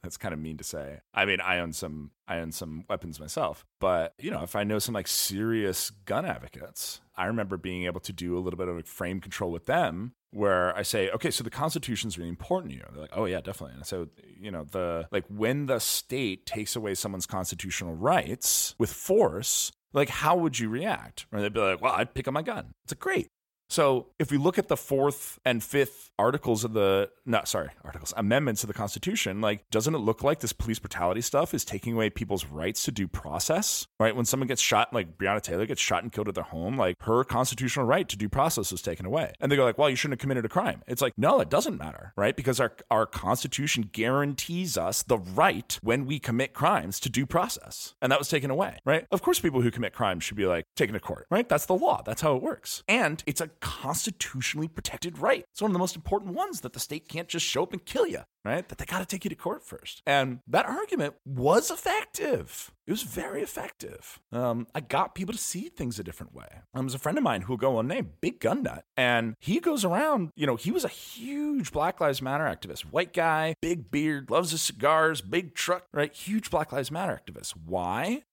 that's 0.03 0.17
kind 0.17 0.33
of 0.33 0.39
mean 0.39 0.57
to 0.57 0.63
say. 0.63 0.99
I 1.13 1.25
mean, 1.25 1.39
I 1.41 1.59
own 1.59 1.73
some 1.73 2.11
I 2.27 2.39
own 2.39 2.51
some 2.51 2.83
weapons 2.89 3.19
myself, 3.19 3.65
but 3.79 4.13
you 4.19 4.29
know, 4.29 4.43
if 4.43 4.55
I 4.55 4.63
know 4.63 4.77
some 4.79 4.93
like 4.93 5.07
serious 5.07 5.89
gun 5.89 6.25
advocates, 6.25 6.99
I 7.15 7.25
remember 7.25 7.57
being 7.57 7.85
able 7.85 8.01
to 8.01 8.13
do 8.13 8.37
a 8.37 8.41
little 8.41 8.57
bit 8.57 8.67
of 8.67 8.75
like 8.75 8.85
frame 8.85 9.21
control 9.21 9.51
with 9.51 9.65
them 9.65 10.13
where 10.31 10.75
I 10.75 10.81
say, 10.81 11.09
okay, 11.11 11.31
so 11.31 11.43
the 11.43 11.49
Constitution's 11.49 12.17
really 12.17 12.29
important 12.29 12.71
to 12.71 12.77
you. 12.77 12.85
They're 12.91 13.01
like, 13.01 13.13
oh 13.13 13.25
yeah, 13.25 13.39
definitely. 13.39 13.75
And 13.77 13.85
so, 13.85 14.09
you 14.39 14.51
know, 14.51 14.65
the 14.69 15.07
like 15.11 15.25
when 15.29 15.67
the 15.67 15.79
state 15.79 16.45
takes 16.45 16.75
away 16.75 16.95
someone's 16.95 17.25
constitutional 17.25 17.95
rights 17.95 18.75
with 18.77 18.91
force, 18.91 19.71
like 19.93 20.09
how 20.09 20.35
would 20.35 20.59
you 20.59 20.69
react? 20.69 21.27
Or 21.31 21.39
they'd 21.39 21.53
be 21.53 21.59
like, 21.59 21.81
well, 21.81 21.93
I'd 21.93 22.13
pick 22.13 22.27
up 22.27 22.33
my 22.33 22.41
gun. 22.41 22.73
It's 22.83 22.93
like 22.93 22.99
great. 22.99 23.29
So 23.73 24.05
if 24.19 24.29
we 24.29 24.37
look 24.37 24.59
at 24.59 24.67
the 24.67 24.77
fourth 24.77 25.39
and 25.43 25.63
fifth 25.63 26.11
articles 26.19 26.63
of 26.63 26.73
the 26.73 27.09
no, 27.25 27.41
sorry, 27.43 27.69
articles 27.83 28.13
amendments 28.15 28.63
of 28.63 28.67
the 28.67 28.73
Constitution, 28.75 29.41
like 29.41 29.67
doesn't 29.71 29.95
it 29.95 29.97
look 29.97 30.21
like 30.21 30.41
this 30.41 30.53
police 30.53 30.77
brutality 30.77 31.21
stuff 31.21 31.55
is 31.55 31.65
taking 31.65 31.93
away 31.93 32.11
people's 32.11 32.45
rights 32.45 32.83
to 32.83 32.91
due 32.91 33.07
process? 33.07 33.87
Right? 33.99 34.15
When 34.15 34.25
someone 34.25 34.45
gets 34.45 34.61
shot, 34.61 34.93
like 34.93 35.17
Breonna 35.17 35.41
Taylor 35.41 35.65
gets 35.65 35.81
shot 35.81 36.03
and 36.03 36.11
killed 36.11 36.27
at 36.27 36.35
their 36.35 36.43
home, 36.43 36.77
like 36.77 36.97
her 37.01 37.23
constitutional 37.23 37.87
right 37.87 38.07
to 38.09 38.15
due 38.15 38.29
process 38.29 38.71
was 38.71 38.83
taken 38.83 39.07
away. 39.07 39.33
And 39.39 39.51
they 39.51 39.55
go 39.55 39.63
like, 39.63 39.79
well, 39.79 39.89
you 39.89 39.95
shouldn't 39.95 40.19
have 40.19 40.23
committed 40.23 40.45
a 40.45 40.49
crime. 40.49 40.83
It's 40.85 41.01
like, 41.01 41.13
no, 41.17 41.39
it 41.39 41.49
doesn't 41.49 41.79
matter, 41.79 42.13
right? 42.15 42.35
Because 42.35 42.59
our 42.59 42.73
our 42.91 43.07
Constitution 43.07 43.89
guarantees 43.91 44.77
us 44.77 45.01
the 45.01 45.17
right 45.17 45.79
when 45.81 46.05
we 46.05 46.19
commit 46.19 46.53
crimes 46.53 46.99
to 46.99 47.09
due 47.09 47.25
process. 47.25 47.95
And 48.03 48.11
that 48.11 48.19
was 48.19 48.29
taken 48.29 48.51
away, 48.51 48.77
right? 48.85 49.07
Of 49.11 49.23
course, 49.23 49.39
people 49.39 49.63
who 49.63 49.71
commit 49.71 49.93
crimes 49.93 50.23
should 50.23 50.37
be 50.37 50.45
like 50.45 50.67
taken 50.75 50.93
to 50.93 50.99
court, 50.99 51.25
right? 51.31 51.49
That's 51.49 51.65
the 51.65 51.73
law. 51.73 52.03
That's 52.05 52.21
how 52.21 52.35
it 52.35 52.43
works. 52.43 52.83
And 52.87 53.23
it's 53.25 53.41
a 53.41 53.49
constitutionally 53.63 54.67
protected 54.67 55.17
right. 55.17 55.45
It's 55.53 55.61
one 55.61 55.71
of 55.71 55.73
the 55.73 55.79
most 55.79 55.95
important 55.95 56.33
ones 56.33 56.59
that 56.61 56.73
the 56.73 56.81
state 56.81 57.07
can't 57.07 57.29
just 57.29 57.45
show 57.45 57.63
up 57.63 57.71
and 57.71 57.83
kill 57.83 58.05
you, 58.05 58.19
right? 58.43 58.67
That 58.67 58.77
they 58.77 58.83
got 58.83 58.99
to 58.99 59.05
take 59.05 59.23
you 59.23 59.29
to 59.29 59.35
court 59.35 59.65
first. 59.65 60.01
And 60.05 60.39
that 60.47 60.65
argument 60.65 61.15
was 61.25 61.71
effective. 61.71 62.71
It 62.85 62.91
was 62.91 63.03
very 63.03 63.41
effective. 63.41 64.19
Um, 64.33 64.67
I 64.75 64.81
got 64.81 65.15
people 65.15 65.33
to 65.33 65.39
see 65.39 65.69
things 65.69 65.97
a 65.97 66.03
different 66.03 66.35
way. 66.35 66.47
Um, 66.73 66.85
there's 66.85 66.95
a 66.95 66.99
friend 66.99 67.17
of 67.17 67.23
mine 67.23 67.43
who 67.43 67.53
will 67.53 67.57
go 67.57 67.77
on 67.77 67.87
name, 67.87 68.11
big 68.19 68.41
gun 68.41 68.63
nut, 68.63 68.83
and 68.97 69.35
he 69.39 69.61
goes 69.61 69.85
around. 69.85 70.31
You 70.35 70.45
know, 70.45 70.57
he 70.57 70.71
was 70.71 70.83
a 70.83 70.89
huge 70.89 71.71
Black 71.71 72.01
Lives 72.01 72.21
Matter 72.21 72.43
activist, 72.43 72.81
white 72.81 73.13
guy, 73.13 73.55
big 73.61 73.89
beard, 73.89 74.29
loves 74.29 74.51
his 74.51 74.61
cigars, 74.61 75.21
big 75.21 75.55
truck, 75.55 75.85
right? 75.93 76.13
Huge 76.13 76.49
Black 76.49 76.73
Lives 76.73 76.91
Matter 76.91 77.17
activist. 77.25 77.53
Why? 77.65 78.23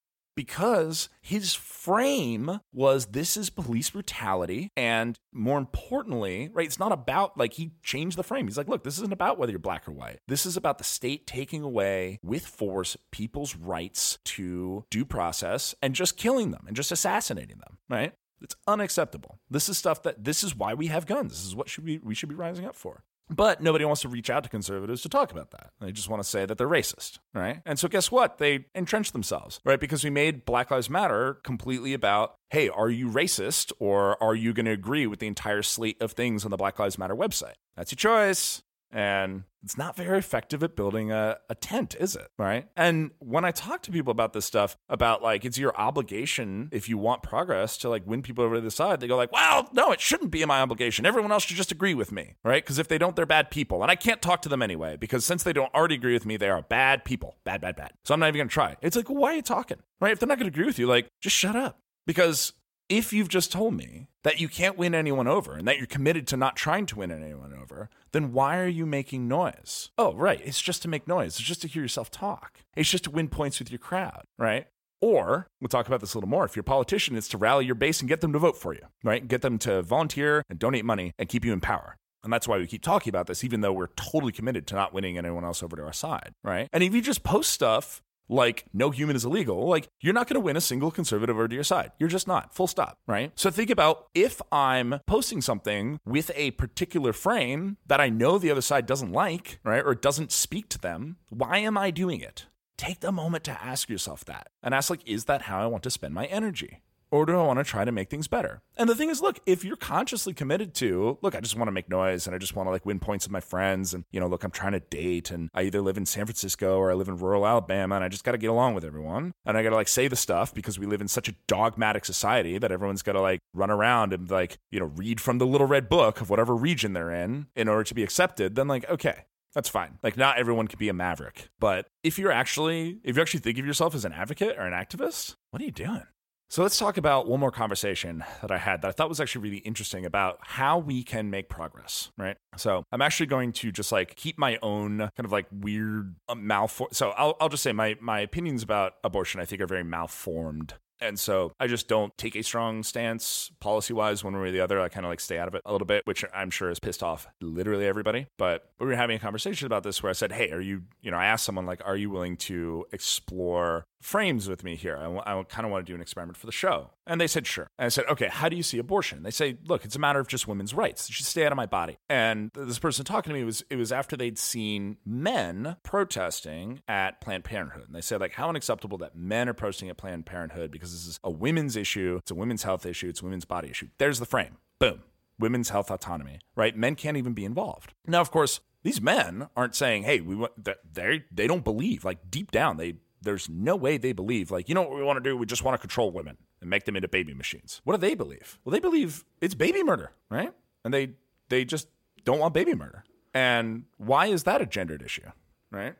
Because 0.40 1.10
his 1.20 1.54
frame 1.54 2.60
was 2.72 3.08
this 3.08 3.36
is 3.36 3.50
police 3.50 3.90
brutality 3.90 4.72
and 4.74 5.18
more 5.34 5.58
importantly 5.58 6.48
right 6.54 6.64
it's 6.64 6.78
not 6.78 6.92
about 6.92 7.36
like 7.36 7.52
he 7.52 7.72
changed 7.82 8.16
the 8.16 8.22
frame. 8.22 8.46
He's 8.46 8.56
like 8.56 8.66
look 8.66 8.82
this 8.82 8.96
isn't 8.96 9.12
about 9.12 9.36
whether 9.36 9.52
you're 9.52 9.58
black 9.58 9.86
or 9.86 9.92
white. 9.92 10.20
This 10.28 10.46
is 10.46 10.56
about 10.56 10.78
the 10.78 10.84
state 10.84 11.26
taking 11.26 11.62
away 11.62 12.20
with 12.22 12.46
force 12.46 12.96
people's 13.12 13.54
rights 13.54 14.18
to 14.24 14.86
due 14.90 15.04
process 15.04 15.74
and 15.82 15.94
just 15.94 16.16
killing 16.16 16.52
them 16.52 16.64
and 16.66 16.74
just 16.74 16.90
assassinating 16.90 17.58
them 17.58 17.76
right? 17.90 18.14
It's 18.40 18.56
unacceptable. 18.66 19.40
This 19.50 19.68
is 19.68 19.76
stuff 19.76 20.02
that 20.04 20.24
this 20.24 20.42
is 20.42 20.56
why 20.56 20.72
we 20.72 20.86
have 20.86 21.04
guns. 21.04 21.32
This 21.32 21.44
is 21.44 21.54
what 21.54 21.68
should 21.68 21.84
we 21.84 21.98
we 21.98 22.14
should 22.14 22.30
be 22.30 22.34
rising 22.34 22.64
up 22.64 22.76
for 22.76 23.04
but 23.30 23.62
nobody 23.62 23.84
wants 23.84 24.02
to 24.02 24.08
reach 24.08 24.28
out 24.28 24.42
to 24.44 24.50
conservatives 24.50 25.02
to 25.02 25.08
talk 25.08 25.30
about 25.30 25.52
that. 25.52 25.70
They 25.80 25.92
just 25.92 26.08
want 26.08 26.22
to 26.22 26.28
say 26.28 26.44
that 26.44 26.58
they're 26.58 26.68
racist, 26.68 27.18
right? 27.32 27.60
And 27.64 27.78
so 27.78 27.88
guess 27.88 28.10
what? 28.10 28.38
They 28.38 28.66
entrench 28.74 29.12
themselves, 29.12 29.60
right? 29.64 29.80
Because 29.80 30.02
we 30.04 30.10
made 30.10 30.44
Black 30.44 30.70
Lives 30.70 30.90
Matter 30.90 31.34
completely 31.44 31.94
about, 31.94 32.34
hey, 32.50 32.68
are 32.68 32.90
you 32.90 33.08
racist 33.08 33.72
or 33.78 34.22
are 34.22 34.34
you 34.34 34.52
going 34.52 34.66
to 34.66 34.72
agree 34.72 35.06
with 35.06 35.20
the 35.20 35.26
entire 35.26 35.62
slate 35.62 36.00
of 36.02 36.12
things 36.12 36.44
on 36.44 36.50
the 36.50 36.56
Black 36.56 36.78
Lives 36.78 36.98
Matter 36.98 37.14
website? 37.14 37.54
That's 37.76 37.92
your 37.92 37.96
choice. 37.96 38.62
And 38.92 39.44
it's 39.62 39.76
not 39.76 39.96
very 39.96 40.18
effective 40.18 40.62
at 40.62 40.74
building 40.74 41.12
a, 41.12 41.36
a 41.48 41.54
tent, 41.54 41.94
is 42.00 42.16
it? 42.16 42.28
Right. 42.38 42.68
And 42.76 43.10
when 43.18 43.44
I 43.44 43.50
talk 43.50 43.82
to 43.82 43.92
people 43.92 44.10
about 44.10 44.32
this 44.32 44.44
stuff, 44.44 44.76
about 44.88 45.22
like 45.22 45.44
it's 45.44 45.58
your 45.58 45.76
obligation 45.76 46.68
if 46.72 46.88
you 46.88 46.98
want 46.98 47.22
progress 47.22 47.76
to 47.78 47.88
like 47.88 48.06
win 48.06 48.22
people 48.22 48.44
over 48.44 48.56
to 48.56 48.60
the 48.60 48.70
side, 48.70 49.00
they 49.00 49.06
go 49.06 49.16
like, 49.16 49.32
well, 49.32 49.68
no, 49.72 49.92
it 49.92 50.00
shouldn't 50.00 50.30
be 50.30 50.44
my 50.44 50.60
obligation. 50.60 51.06
Everyone 51.06 51.30
else 51.30 51.44
should 51.44 51.56
just 51.56 51.72
agree 51.72 51.94
with 51.94 52.10
me. 52.10 52.36
Right. 52.42 52.64
Because 52.64 52.78
if 52.78 52.88
they 52.88 52.98
don't, 52.98 53.14
they're 53.16 53.26
bad 53.26 53.50
people. 53.50 53.82
And 53.82 53.90
I 53.90 53.96
can't 53.96 54.22
talk 54.22 54.42
to 54.42 54.48
them 54.48 54.62
anyway, 54.62 54.96
because 54.96 55.24
since 55.24 55.42
they 55.42 55.52
don't 55.52 55.72
already 55.74 55.94
agree 55.94 56.14
with 56.14 56.26
me, 56.26 56.36
they 56.36 56.48
are 56.48 56.62
bad 56.62 57.04
people. 57.04 57.36
Bad, 57.44 57.60
bad, 57.60 57.76
bad. 57.76 57.92
So 58.04 58.14
I'm 58.14 58.20
not 58.20 58.28
even 58.28 58.38
going 58.38 58.48
to 58.48 58.54
try. 58.54 58.76
It's 58.82 58.96
like, 58.96 59.08
well, 59.08 59.18
why 59.18 59.32
are 59.32 59.36
you 59.36 59.42
talking? 59.42 59.78
Right. 60.00 60.12
If 60.12 60.18
they're 60.18 60.26
not 60.26 60.38
going 60.38 60.50
to 60.50 60.54
agree 60.54 60.66
with 60.66 60.78
you, 60.78 60.86
like, 60.86 61.08
just 61.20 61.36
shut 61.36 61.54
up. 61.54 61.78
Because 62.06 62.54
if 62.90 63.12
you've 63.12 63.28
just 63.28 63.52
told 63.52 63.74
me 63.74 64.08
that 64.24 64.40
you 64.40 64.48
can't 64.48 64.76
win 64.76 64.94
anyone 64.94 65.28
over 65.28 65.54
and 65.54 65.66
that 65.66 65.78
you're 65.78 65.86
committed 65.86 66.26
to 66.26 66.36
not 66.36 66.56
trying 66.56 66.84
to 66.86 66.96
win 66.96 67.12
anyone 67.12 67.54
over, 67.54 67.88
then 68.12 68.32
why 68.32 68.58
are 68.58 68.66
you 68.66 68.84
making 68.84 69.28
noise? 69.28 69.90
Oh, 69.96 70.12
right. 70.14 70.40
It's 70.44 70.60
just 70.60 70.82
to 70.82 70.88
make 70.88 71.06
noise. 71.06 71.38
It's 71.38 71.48
just 71.48 71.62
to 71.62 71.68
hear 71.68 71.82
yourself 71.82 72.10
talk. 72.10 72.58
It's 72.76 72.90
just 72.90 73.04
to 73.04 73.10
win 73.10 73.28
points 73.28 73.60
with 73.60 73.70
your 73.70 73.78
crowd, 73.78 74.24
right? 74.38 74.66
Or 75.00 75.46
we'll 75.60 75.68
talk 75.68 75.86
about 75.86 76.00
this 76.00 76.12
a 76.12 76.18
little 76.18 76.28
more. 76.28 76.44
If 76.44 76.56
you're 76.56 76.62
a 76.62 76.64
politician, 76.64 77.16
it's 77.16 77.28
to 77.28 77.38
rally 77.38 77.64
your 77.64 77.76
base 77.76 78.00
and 78.00 78.08
get 78.08 78.20
them 78.20 78.32
to 78.32 78.38
vote 78.38 78.58
for 78.58 78.74
you, 78.74 78.82
right? 79.04 79.26
Get 79.26 79.40
them 79.40 79.56
to 79.60 79.82
volunteer 79.82 80.42
and 80.50 80.58
donate 80.58 80.84
money 80.84 81.12
and 81.16 81.28
keep 81.28 81.44
you 81.44 81.52
in 81.52 81.60
power. 81.60 81.96
And 82.22 82.32
that's 82.32 82.46
why 82.46 82.58
we 82.58 82.66
keep 82.66 82.82
talking 82.82 83.10
about 83.10 83.28
this, 83.28 83.44
even 83.44 83.62
though 83.62 83.72
we're 83.72 83.86
totally 83.96 84.32
committed 84.32 84.66
to 84.66 84.74
not 84.74 84.92
winning 84.92 85.16
anyone 85.16 85.44
else 85.44 85.62
over 85.62 85.76
to 85.76 85.84
our 85.84 85.92
side, 85.92 86.32
right? 86.44 86.68
And 86.72 86.82
if 86.82 86.94
you 86.94 87.00
just 87.00 87.22
post 87.22 87.50
stuff 87.50 88.02
like 88.30 88.64
no 88.72 88.90
human 88.90 89.16
is 89.16 89.24
illegal, 89.24 89.68
like 89.68 89.88
you're 90.00 90.14
not 90.14 90.28
going 90.28 90.34
to 90.34 90.40
win 90.40 90.56
a 90.56 90.60
single 90.60 90.90
conservative 90.90 91.36
over 91.36 91.48
to 91.48 91.54
your 91.54 91.64
side. 91.64 91.92
You're 91.98 92.08
just 92.08 92.28
not. 92.28 92.54
Full 92.54 92.66
stop, 92.66 92.98
right? 93.06 93.32
So 93.34 93.50
think 93.50 93.70
about 93.70 94.06
if 94.14 94.40
I'm 94.50 95.00
posting 95.06 95.40
something 95.40 95.98
with 96.06 96.30
a 96.34 96.52
particular 96.52 97.12
frame 97.12 97.76
that 97.86 98.00
I 98.00 98.08
know 98.08 98.38
the 98.38 98.50
other 98.50 98.60
side 98.60 98.86
doesn't 98.86 99.12
like, 99.12 99.58
right, 99.64 99.84
or 99.84 99.94
doesn't 99.94 100.32
speak 100.32 100.68
to 100.70 100.78
them, 100.78 101.16
why 101.28 101.58
am 101.58 101.76
I 101.76 101.90
doing 101.90 102.20
it? 102.20 102.46
Take 102.78 103.00
the 103.00 103.12
moment 103.12 103.44
to 103.44 103.62
ask 103.62 103.90
yourself 103.90 104.24
that 104.24 104.48
and 104.62 104.74
ask 104.74 104.88
like 104.88 105.06
is 105.06 105.26
that 105.26 105.42
how 105.42 105.60
I 105.60 105.66
want 105.66 105.82
to 105.82 105.90
spend 105.90 106.14
my 106.14 106.24
energy? 106.26 106.80
Or 107.10 107.26
do 107.26 107.38
I 107.38 107.42
want 107.42 107.58
to 107.58 107.64
try 107.64 107.84
to 107.84 107.92
make 107.92 108.10
things 108.10 108.28
better? 108.28 108.62
And 108.76 108.88
the 108.88 108.94
thing 108.94 109.10
is, 109.10 109.20
look, 109.20 109.40
if 109.46 109.64
you're 109.64 109.76
consciously 109.76 110.32
committed 110.32 110.74
to, 110.76 111.18
look, 111.22 111.34
I 111.34 111.40
just 111.40 111.56
want 111.56 111.68
to 111.68 111.72
make 111.72 111.88
noise 111.88 112.26
and 112.26 112.34
I 112.34 112.38
just 112.38 112.54
want 112.54 112.66
to 112.66 112.70
like 112.70 112.86
win 112.86 112.98
points 112.98 113.26
with 113.26 113.32
my 113.32 113.40
friends 113.40 113.92
and, 113.94 114.04
you 114.10 114.20
know, 114.20 114.26
look, 114.26 114.44
I'm 114.44 114.50
trying 114.50 114.72
to 114.72 114.80
date 114.80 115.30
and 115.30 115.50
I 115.54 115.62
either 115.62 115.80
live 115.80 115.96
in 115.96 116.06
San 116.06 116.26
Francisco 116.26 116.78
or 116.78 116.90
I 116.90 116.94
live 116.94 117.08
in 117.08 117.16
rural 117.16 117.46
Alabama 117.46 117.96
and 117.96 118.04
I 118.04 118.08
just 118.08 118.24
got 118.24 118.32
to 118.32 118.38
get 118.38 118.50
along 118.50 118.74
with 118.74 118.84
everyone. 118.84 119.32
And 119.44 119.56
I 119.56 119.62
got 119.62 119.70
to 119.70 119.76
like 119.76 119.88
say 119.88 120.08
the 120.08 120.16
stuff 120.16 120.54
because 120.54 120.78
we 120.78 120.86
live 120.86 121.00
in 121.00 121.08
such 121.08 121.28
a 121.28 121.34
dogmatic 121.46 122.04
society 122.04 122.58
that 122.58 122.72
everyone's 122.72 123.02
got 123.02 123.12
to 123.12 123.20
like 123.20 123.40
run 123.54 123.70
around 123.70 124.12
and 124.12 124.30
like, 124.30 124.58
you 124.70 124.80
know, 124.80 124.86
read 124.86 125.20
from 125.20 125.38
the 125.38 125.46
little 125.46 125.66
red 125.66 125.88
book 125.88 126.20
of 126.20 126.30
whatever 126.30 126.54
region 126.54 126.92
they're 126.92 127.10
in 127.10 127.46
in 127.56 127.68
order 127.68 127.84
to 127.84 127.94
be 127.94 128.02
accepted. 128.02 128.54
Then, 128.54 128.68
like, 128.68 128.88
okay, 128.88 129.24
that's 129.54 129.68
fine. 129.68 129.98
Like 130.02 130.16
not 130.16 130.38
everyone 130.38 130.68
can 130.68 130.78
be 130.78 130.88
a 130.88 130.94
maverick. 130.94 131.48
But 131.58 131.86
if 132.02 132.18
you're 132.18 132.32
actually 132.32 133.00
if 133.02 133.16
you 133.16 133.22
actually 133.22 133.40
think 133.40 133.58
of 133.58 133.66
yourself 133.66 133.94
as 133.94 134.04
an 134.04 134.12
advocate 134.12 134.56
or 134.58 134.62
an 134.62 134.72
activist, 134.72 135.34
what 135.50 135.60
are 135.60 135.64
you 135.64 135.72
doing? 135.72 136.06
So 136.50 136.64
let's 136.64 136.80
talk 136.80 136.96
about 136.96 137.28
one 137.28 137.38
more 137.38 137.52
conversation 137.52 138.24
that 138.40 138.50
I 138.50 138.58
had 138.58 138.82
that 138.82 138.88
I 138.88 138.90
thought 138.90 139.08
was 139.08 139.20
actually 139.20 139.42
really 139.42 139.58
interesting 139.58 140.04
about 140.04 140.38
how 140.40 140.78
we 140.78 141.04
can 141.04 141.30
make 141.30 141.48
progress, 141.48 142.10
right? 142.18 142.36
So 142.56 142.82
I'm 142.90 143.00
actually 143.00 143.26
going 143.26 143.52
to 143.52 143.70
just 143.70 143.92
like 143.92 144.16
keep 144.16 144.36
my 144.36 144.58
own 144.60 144.98
kind 144.98 145.24
of 145.24 145.30
like 145.30 145.46
weird 145.52 146.16
uh, 146.28 146.34
malform. 146.34 146.92
So 146.92 147.10
I'll, 147.10 147.36
I'll 147.40 147.50
just 147.50 147.62
say 147.62 147.72
my, 147.72 147.96
my 148.00 148.18
opinions 148.18 148.64
about 148.64 148.94
abortion, 149.04 149.40
I 149.40 149.44
think 149.44 149.62
are 149.62 149.68
very 149.68 149.84
malformed. 149.84 150.74
And 151.00 151.20
so 151.20 151.52
I 151.60 151.68
just 151.68 151.86
don't 151.86 152.16
take 152.18 152.34
a 152.34 152.42
strong 152.42 152.82
stance 152.82 153.52
policy 153.60 153.92
wise 153.92 154.24
one 154.24 154.34
way 154.34 154.48
or 154.48 154.50
the 154.50 154.60
other. 154.60 154.80
I 154.80 154.88
kind 154.88 155.06
of 155.06 155.10
like 155.10 155.20
stay 155.20 155.38
out 155.38 155.46
of 155.46 155.54
it 155.54 155.62
a 155.64 155.70
little 155.70 155.86
bit, 155.86 156.04
which 156.04 156.24
I'm 156.34 156.50
sure 156.50 156.68
has 156.68 156.80
pissed 156.80 157.04
off 157.04 157.28
literally 157.40 157.86
everybody. 157.86 158.26
But 158.38 158.64
we 158.80 158.86
were 158.86 158.96
having 158.96 159.16
a 159.16 159.20
conversation 159.20 159.66
about 159.66 159.84
this 159.84 160.02
where 160.02 160.10
I 160.10 160.14
said, 160.14 160.32
Hey, 160.32 160.50
are 160.50 160.60
you, 160.60 160.82
you 161.00 161.12
know, 161.12 161.16
I 161.16 161.26
asked 161.26 161.44
someone, 161.44 161.64
like, 161.64 161.80
are 161.84 161.96
you 161.96 162.10
willing 162.10 162.36
to 162.38 162.86
explore 162.92 163.84
frames 164.00 164.48
with 164.48 164.64
me 164.64 164.76
here? 164.76 164.96
I, 164.96 165.38
I 165.38 165.42
kind 165.44 165.64
of 165.64 165.70
want 165.70 165.86
to 165.86 165.90
do 165.90 165.94
an 165.94 166.00
experiment 166.00 166.36
for 166.36 166.46
the 166.46 166.52
show. 166.52 166.90
And 167.06 167.20
they 167.20 167.26
said, 167.26 167.46
Sure. 167.46 167.68
And 167.78 167.86
I 167.86 167.88
said, 167.88 168.04
Okay, 168.10 168.28
how 168.28 168.48
do 168.48 168.56
you 168.56 168.62
see 168.62 168.78
abortion? 168.78 169.22
They 169.22 169.30
say, 169.30 169.56
Look, 169.66 169.84
it's 169.84 169.96
a 169.96 169.98
matter 169.98 170.20
of 170.20 170.28
just 170.28 170.48
women's 170.48 170.74
rights. 170.74 171.06
They 171.06 171.12
should 171.12 171.26
stay 171.26 171.44
out 171.44 171.52
of 171.52 171.56
my 171.56 171.66
body. 171.66 171.98
And 172.08 172.50
this 172.54 172.78
person 172.78 173.04
talking 173.04 173.32
to 173.32 173.38
me 173.38 173.44
was, 173.44 173.64
it 173.70 173.76
was 173.76 173.92
after 173.92 174.16
they'd 174.16 174.38
seen 174.38 174.96
men 175.04 175.76
protesting 175.82 176.80
at 176.88 177.20
Planned 177.20 177.44
Parenthood. 177.44 177.86
And 177.86 177.94
they 177.94 178.00
said, 178.00 178.20
like, 178.20 178.32
how 178.32 178.48
unacceptable 178.48 178.98
that 178.98 179.16
men 179.16 179.48
are 179.48 179.54
protesting 179.54 179.88
at 179.88 179.96
Planned 179.96 180.26
Parenthood 180.26 180.70
because 180.70 180.92
this 180.92 181.06
is 181.06 181.20
a 181.22 181.30
women's 181.30 181.76
issue, 181.76 182.16
it's 182.20 182.30
a 182.30 182.34
women's 182.34 182.62
health 182.62 182.86
issue, 182.86 183.08
it's 183.08 183.22
a 183.22 183.24
women's 183.24 183.44
body 183.44 183.70
issue. 183.70 183.88
There's 183.98 184.18
the 184.18 184.26
frame. 184.26 184.56
Boom. 184.78 185.02
Women's 185.38 185.70
health 185.70 185.90
autonomy, 185.90 186.38
right? 186.54 186.76
Men 186.76 186.94
can't 186.94 187.16
even 187.16 187.32
be 187.32 187.46
involved. 187.46 187.94
Now, 188.06 188.20
of 188.20 188.30
course, 188.30 188.60
these 188.82 189.00
men 189.00 189.48
aren't 189.56 189.74
saying, 189.74 190.04
"Hey, 190.04 190.20
we 190.20 190.34
want. 190.34 190.52
They 190.92 191.24
they 191.30 191.46
don't 191.46 191.64
believe. 191.64 192.04
Like 192.04 192.30
deep 192.30 192.50
down, 192.50 192.76
they 192.76 192.94
there's 193.22 193.48
no 193.48 193.76
way 193.76 193.96
they 193.98 194.12
believe. 194.12 194.50
Like 194.50 194.68
you 194.68 194.74
know 194.74 194.82
what 194.82 194.96
we 194.96 195.02
want 195.02 195.22
to 195.22 195.28
do? 195.28 195.36
We 195.36 195.46
just 195.46 195.64
want 195.64 195.74
to 195.74 195.78
control 195.78 196.10
women 196.10 196.36
and 196.60 196.70
make 196.70 196.84
them 196.84 196.96
into 196.96 197.08
baby 197.08 197.34
machines. 197.34 197.80
What 197.84 197.94
do 197.94 198.06
they 198.06 198.14
believe? 198.14 198.58
Well, 198.64 198.72
they 198.72 198.80
believe 198.80 199.24
it's 199.40 199.54
baby 199.54 199.82
murder, 199.82 200.12
right? 200.30 200.52
And 200.84 200.92
they 200.92 201.12
they 201.48 201.64
just 201.64 201.88
don't 202.24 202.38
want 202.38 202.54
baby 202.54 202.74
murder. 202.74 203.04
And 203.32 203.84
why 203.98 204.26
is 204.26 204.44
that 204.44 204.60
a 204.60 204.66
gendered 204.66 205.02
issue, 205.02 205.30
right? 205.70 205.94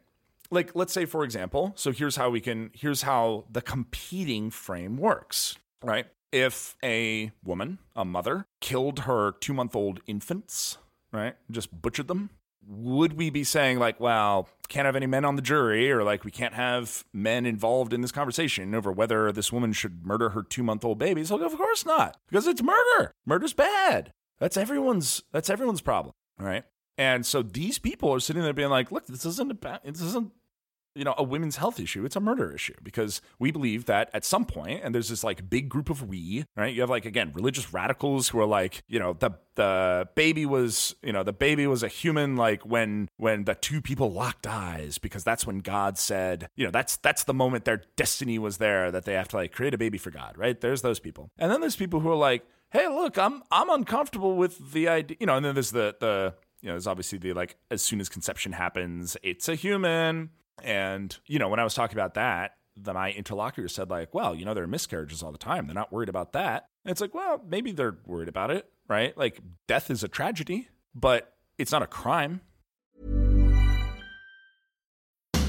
Like 0.50 0.74
let's 0.74 0.92
say 0.92 1.04
for 1.04 1.24
example, 1.24 1.72
so 1.76 1.92
here's 1.92 2.16
how 2.16 2.30
we 2.30 2.40
can 2.40 2.70
here's 2.74 3.02
how 3.02 3.44
the 3.50 3.62
competing 3.62 4.50
frame 4.50 4.96
works, 4.96 5.56
right? 5.82 6.06
If 6.32 6.76
a 6.82 7.32
woman, 7.44 7.78
a 7.96 8.04
mother, 8.04 8.46
killed 8.60 9.00
her 9.00 9.32
2-month-old 9.32 9.98
infants, 10.06 10.78
right? 11.12 11.34
Just 11.50 11.82
butchered 11.82 12.06
them, 12.06 12.30
would 12.66 13.14
we 13.14 13.30
be 13.30 13.44
saying 13.44 13.78
like, 13.78 14.00
well, 14.00 14.48
can't 14.68 14.86
have 14.86 14.96
any 14.96 15.06
men 15.06 15.24
on 15.24 15.36
the 15.36 15.42
jury, 15.42 15.90
or 15.90 16.04
like 16.04 16.24
we 16.24 16.30
can't 16.30 16.54
have 16.54 17.04
men 17.12 17.44
involved 17.44 17.92
in 17.92 18.00
this 18.00 18.12
conversation 18.12 18.74
over 18.74 18.92
whether 18.92 19.32
this 19.32 19.52
woman 19.52 19.72
should 19.72 20.06
murder 20.06 20.30
her 20.30 20.42
two 20.42 20.62
month 20.62 20.84
old 20.84 20.98
baby? 20.98 21.24
So 21.24 21.42
of 21.44 21.56
course 21.56 21.84
not, 21.84 22.16
because 22.28 22.46
it's 22.46 22.62
murder. 22.62 23.12
Murder's 23.26 23.52
bad. 23.52 24.12
That's 24.38 24.56
everyone's. 24.56 25.22
That's 25.32 25.50
everyone's 25.50 25.80
problem, 25.80 26.14
right? 26.38 26.64
And 26.96 27.24
so 27.24 27.42
these 27.42 27.78
people 27.78 28.12
are 28.12 28.20
sitting 28.20 28.42
there 28.42 28.52
being 28.52 28.70
like, 28.70 28.92
look, 28.92 29.06
this 29.06 29.24
isn't 29.24 29.50
about. 29.50 29.84
This 29.84 30.02
isn't 30.02 30.32
you 30.94 31.04
know, 31.04 31.14
a 31.16 31.22
women's 31.22 31.56
health 31.56 31.78
issue. 31.78 32.04
It's 32.04 32.16
a 32.16 32.20
murder 32.20 32.52
issue 32.52 32.74
because 32.82 33.20
we 33.38 33.50
believe 33.50 33.84
that 33.86 34.10
at 34.12 34.24
some 34.24 34.44
point, 34.44 34.80
and 34.82 34.94
there's 34.94 35.08
this 35.08 35.22
like 35.22 35.48
big 35.48 35.68
group 35.68 35.88
of 35.88 36.08
we, 36.08 36.44
right? 36.56 36.74
You 36.74 36.80
have 36.80 36.90
like 36.90 37.04
again 37.04 37.32
religious 37.34 37.72
radicals 37.72 38.28
who 38.28 38.40
are 38.40 38.46
like, 38.46 38.82
you 38.88 38.98
know, 38.98 39.12
the 39.12 39.32
the 39.54 40.08
baby 40.14 40.46
was, 40.46 40.94
you 41.02 41.12
know, 41.12 41.22
the 41.22 41.32
baby 41.32 41.66
was 41.66 41.82
a 41.82 41.88
human 41.88 42.36
like 42.36 42.64
when 42.64 43.08
when 43.16 43.44
the 43.44 43.54
two 43.54 43.80
people 43.80 44.12
locked 44.12 44.46
eyes 44.46 44.98
because 44.98 45.22
that's 45.22 45.46
when 45.46 45.58
God 45.58 45.96
said, 45.96 46.48
you 46.56 46.64
know, 46.64 46.70
that's 46.70 46.96
that's 46.96 47.24
the 47.24 47.34
moment 47.34 47.64
their 47.64 47.82
destiny 47.96 48.38
was 48.38 48.58
there 48.58 48.90
that 48.90 49.04
they 49.04 49.14
have 49.14 49.28
to 49.28 49.36
like 49.36 49.52
create 49.52 49.74
a 49.74 49.78
baby 49.78 49.98
for 49.98 50.10
God, 50.10 50.36
right? 50.36 50.60
There's 50.60 50.82
those 50.82 50.98
people, 50.98 51.30
and 51.38 51.52
then 51.52 51.60
there's 51.60 51.76
people 51.76 52.00
who 52.00 52.10
are 52.10 52.16
like, 52.16 52.44
hey, 52.70 52.88
look, 52.88 53.16
I'm 53.16 53.42
I'm 53.50 53.70
uncomfortable 53.70 54.36
with 54.36 54.72
the 54.72 54.88
idea, 54.88 55.16
you 55.20 55.26
know, 55.26 55.36
and 55.36 55.44
then 55.44 55.54
there's 55.54 55.70
the 55.70 55.94
the 56.00 56.34
you 56.62 56.68
know, 56.68 56.74
there's 56.74 56.86
obviously 56.86 57.18
the 57.18 57.32
like 57.32 57.56
as 57.70 57.82
soon 57.82 58.00
as 58.00 58.08
conception 58.08 58.52
happens, 58.52 59.16
it's 59.22 59.48
a 59.48 59.54
human 59.54 60.30
and, 60.64 61.16
you 61.26 61.38
know, 61.38 61.48
when 61.48 61.60
I 61.60 61.64
was 61.64 61.74
talking 61.74 61.96
about 61.96 62.14
that, 62.14 62.56
the, 62.76 62.94
my 62.94 63.12
interlocutor 63.12 63.68
said, 63.68 63.90
like, 63.90 64.14
well, 64.14 64.34
you 64.34 64.44
know, 64.44 64.54
there 64.54 64.64
are 64.64 64.68
miscarriages 64.68 65.22
all 65.22 65.32
the 65.32 65.38
time. 65.38 65.66
They're 65.66 65.74
not 65.74 65.92
worried 65.92 66.08
about 66.08 66.32
that. 66.32 66.66
And 66.84 66.90
it's 66.90 67.00
like, 67.00 67.14
well, 67.14 67.42
maybe 67.46 67.72
they're 67.72 67.98
worried 68.06 68.28
about 68.28 68.50
it, 68.50 68.70
right? 68.88 69.16
Like, 69.16 69.40
death 69.66 69.90
is 69.90 70.02
a 70.02 70.08
tragedy, 70.08 70.68
but 70.94 71.34
it's 71.58 71.72
not 71.72 71.82
a 71.82 71.86
crime. 71.86 72.40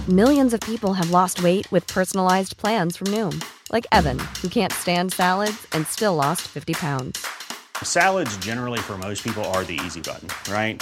Millions 0.10 0.54
of 0.54 0.60
people 0.62 0.93
have 0.93 1.12
lost 1.12 1.43
weight 1.43 1.71
with 1.71 1.86
personalized 1.88 2.58
plans 2.58 2.97
from 2.97 3.08
Noom, 3.08 3.43
like 3.71 3.86
Evan, 3.91 4.19
who 4.41 4.50
can't 4.50 4.74
stand 4.74 5.13
salads 5.13 5.67
and 5.74 5.86
still 5.88 6.15
lost 6.15 6.41
50 6.47 6.74
pounds. 6.74 7.26
Salads, 7.84 8.36
generally, 8.38 8.80
for 8.80 8.97
most 8.97 9.24
people, 9.24 9.43
are 9.45 9.63
the 9.63 9.80
easy 9.86 10.02
button, 10.02 10.28
right? 10.52 10.82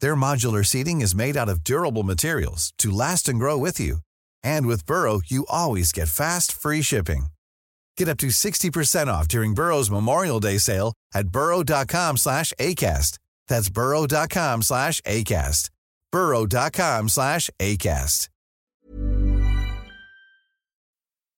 Their 0.00 0.16
modular 0.16 0.64
seating 0.64 1.00
is 1.00 1.14
made 1.14 1.36
out 1.36 1.48
of 1.48 1.64
durable 1.64 2.02
materials 2.02 2.72
to 2.78 2.90
last 2.90 3.28
and 3.28 3.38
grow 3.38 3.56
with 3.56 3.78
you. 3.80 3.98
And 4.42 4.66
with 4.66 4.84
Burrow, 4.86 5.20
you 5.26 5.46
always 5.48 5.92
get 5.92 6.08
fast, 6.08 6.52
free 6.52 6.82
shipping. 6.82 7.26
Get 7.96 8.08
up 8.08 8.18
to 8.18 8.26
60% 8.26 9.06
off 9.06 9.28
during 9.28 9.54
Burrow's 9.54 9.90
Memorial 9.90 10.40
Day 10.40 10.58
sale 10.58 10.92
at 11.14 11.28
burrow.com 11.28 12.18
slash 12.18 12.52
ACAST. 12.58 13.18
That's 13.48 13.70
burrow.com 13.70 14.62
slash 14.62 15.00
ACAST. 15.02 15.70
burrow.com 16.12 17.08
slash 17.08 17.50
ACAST. 17.58 18.28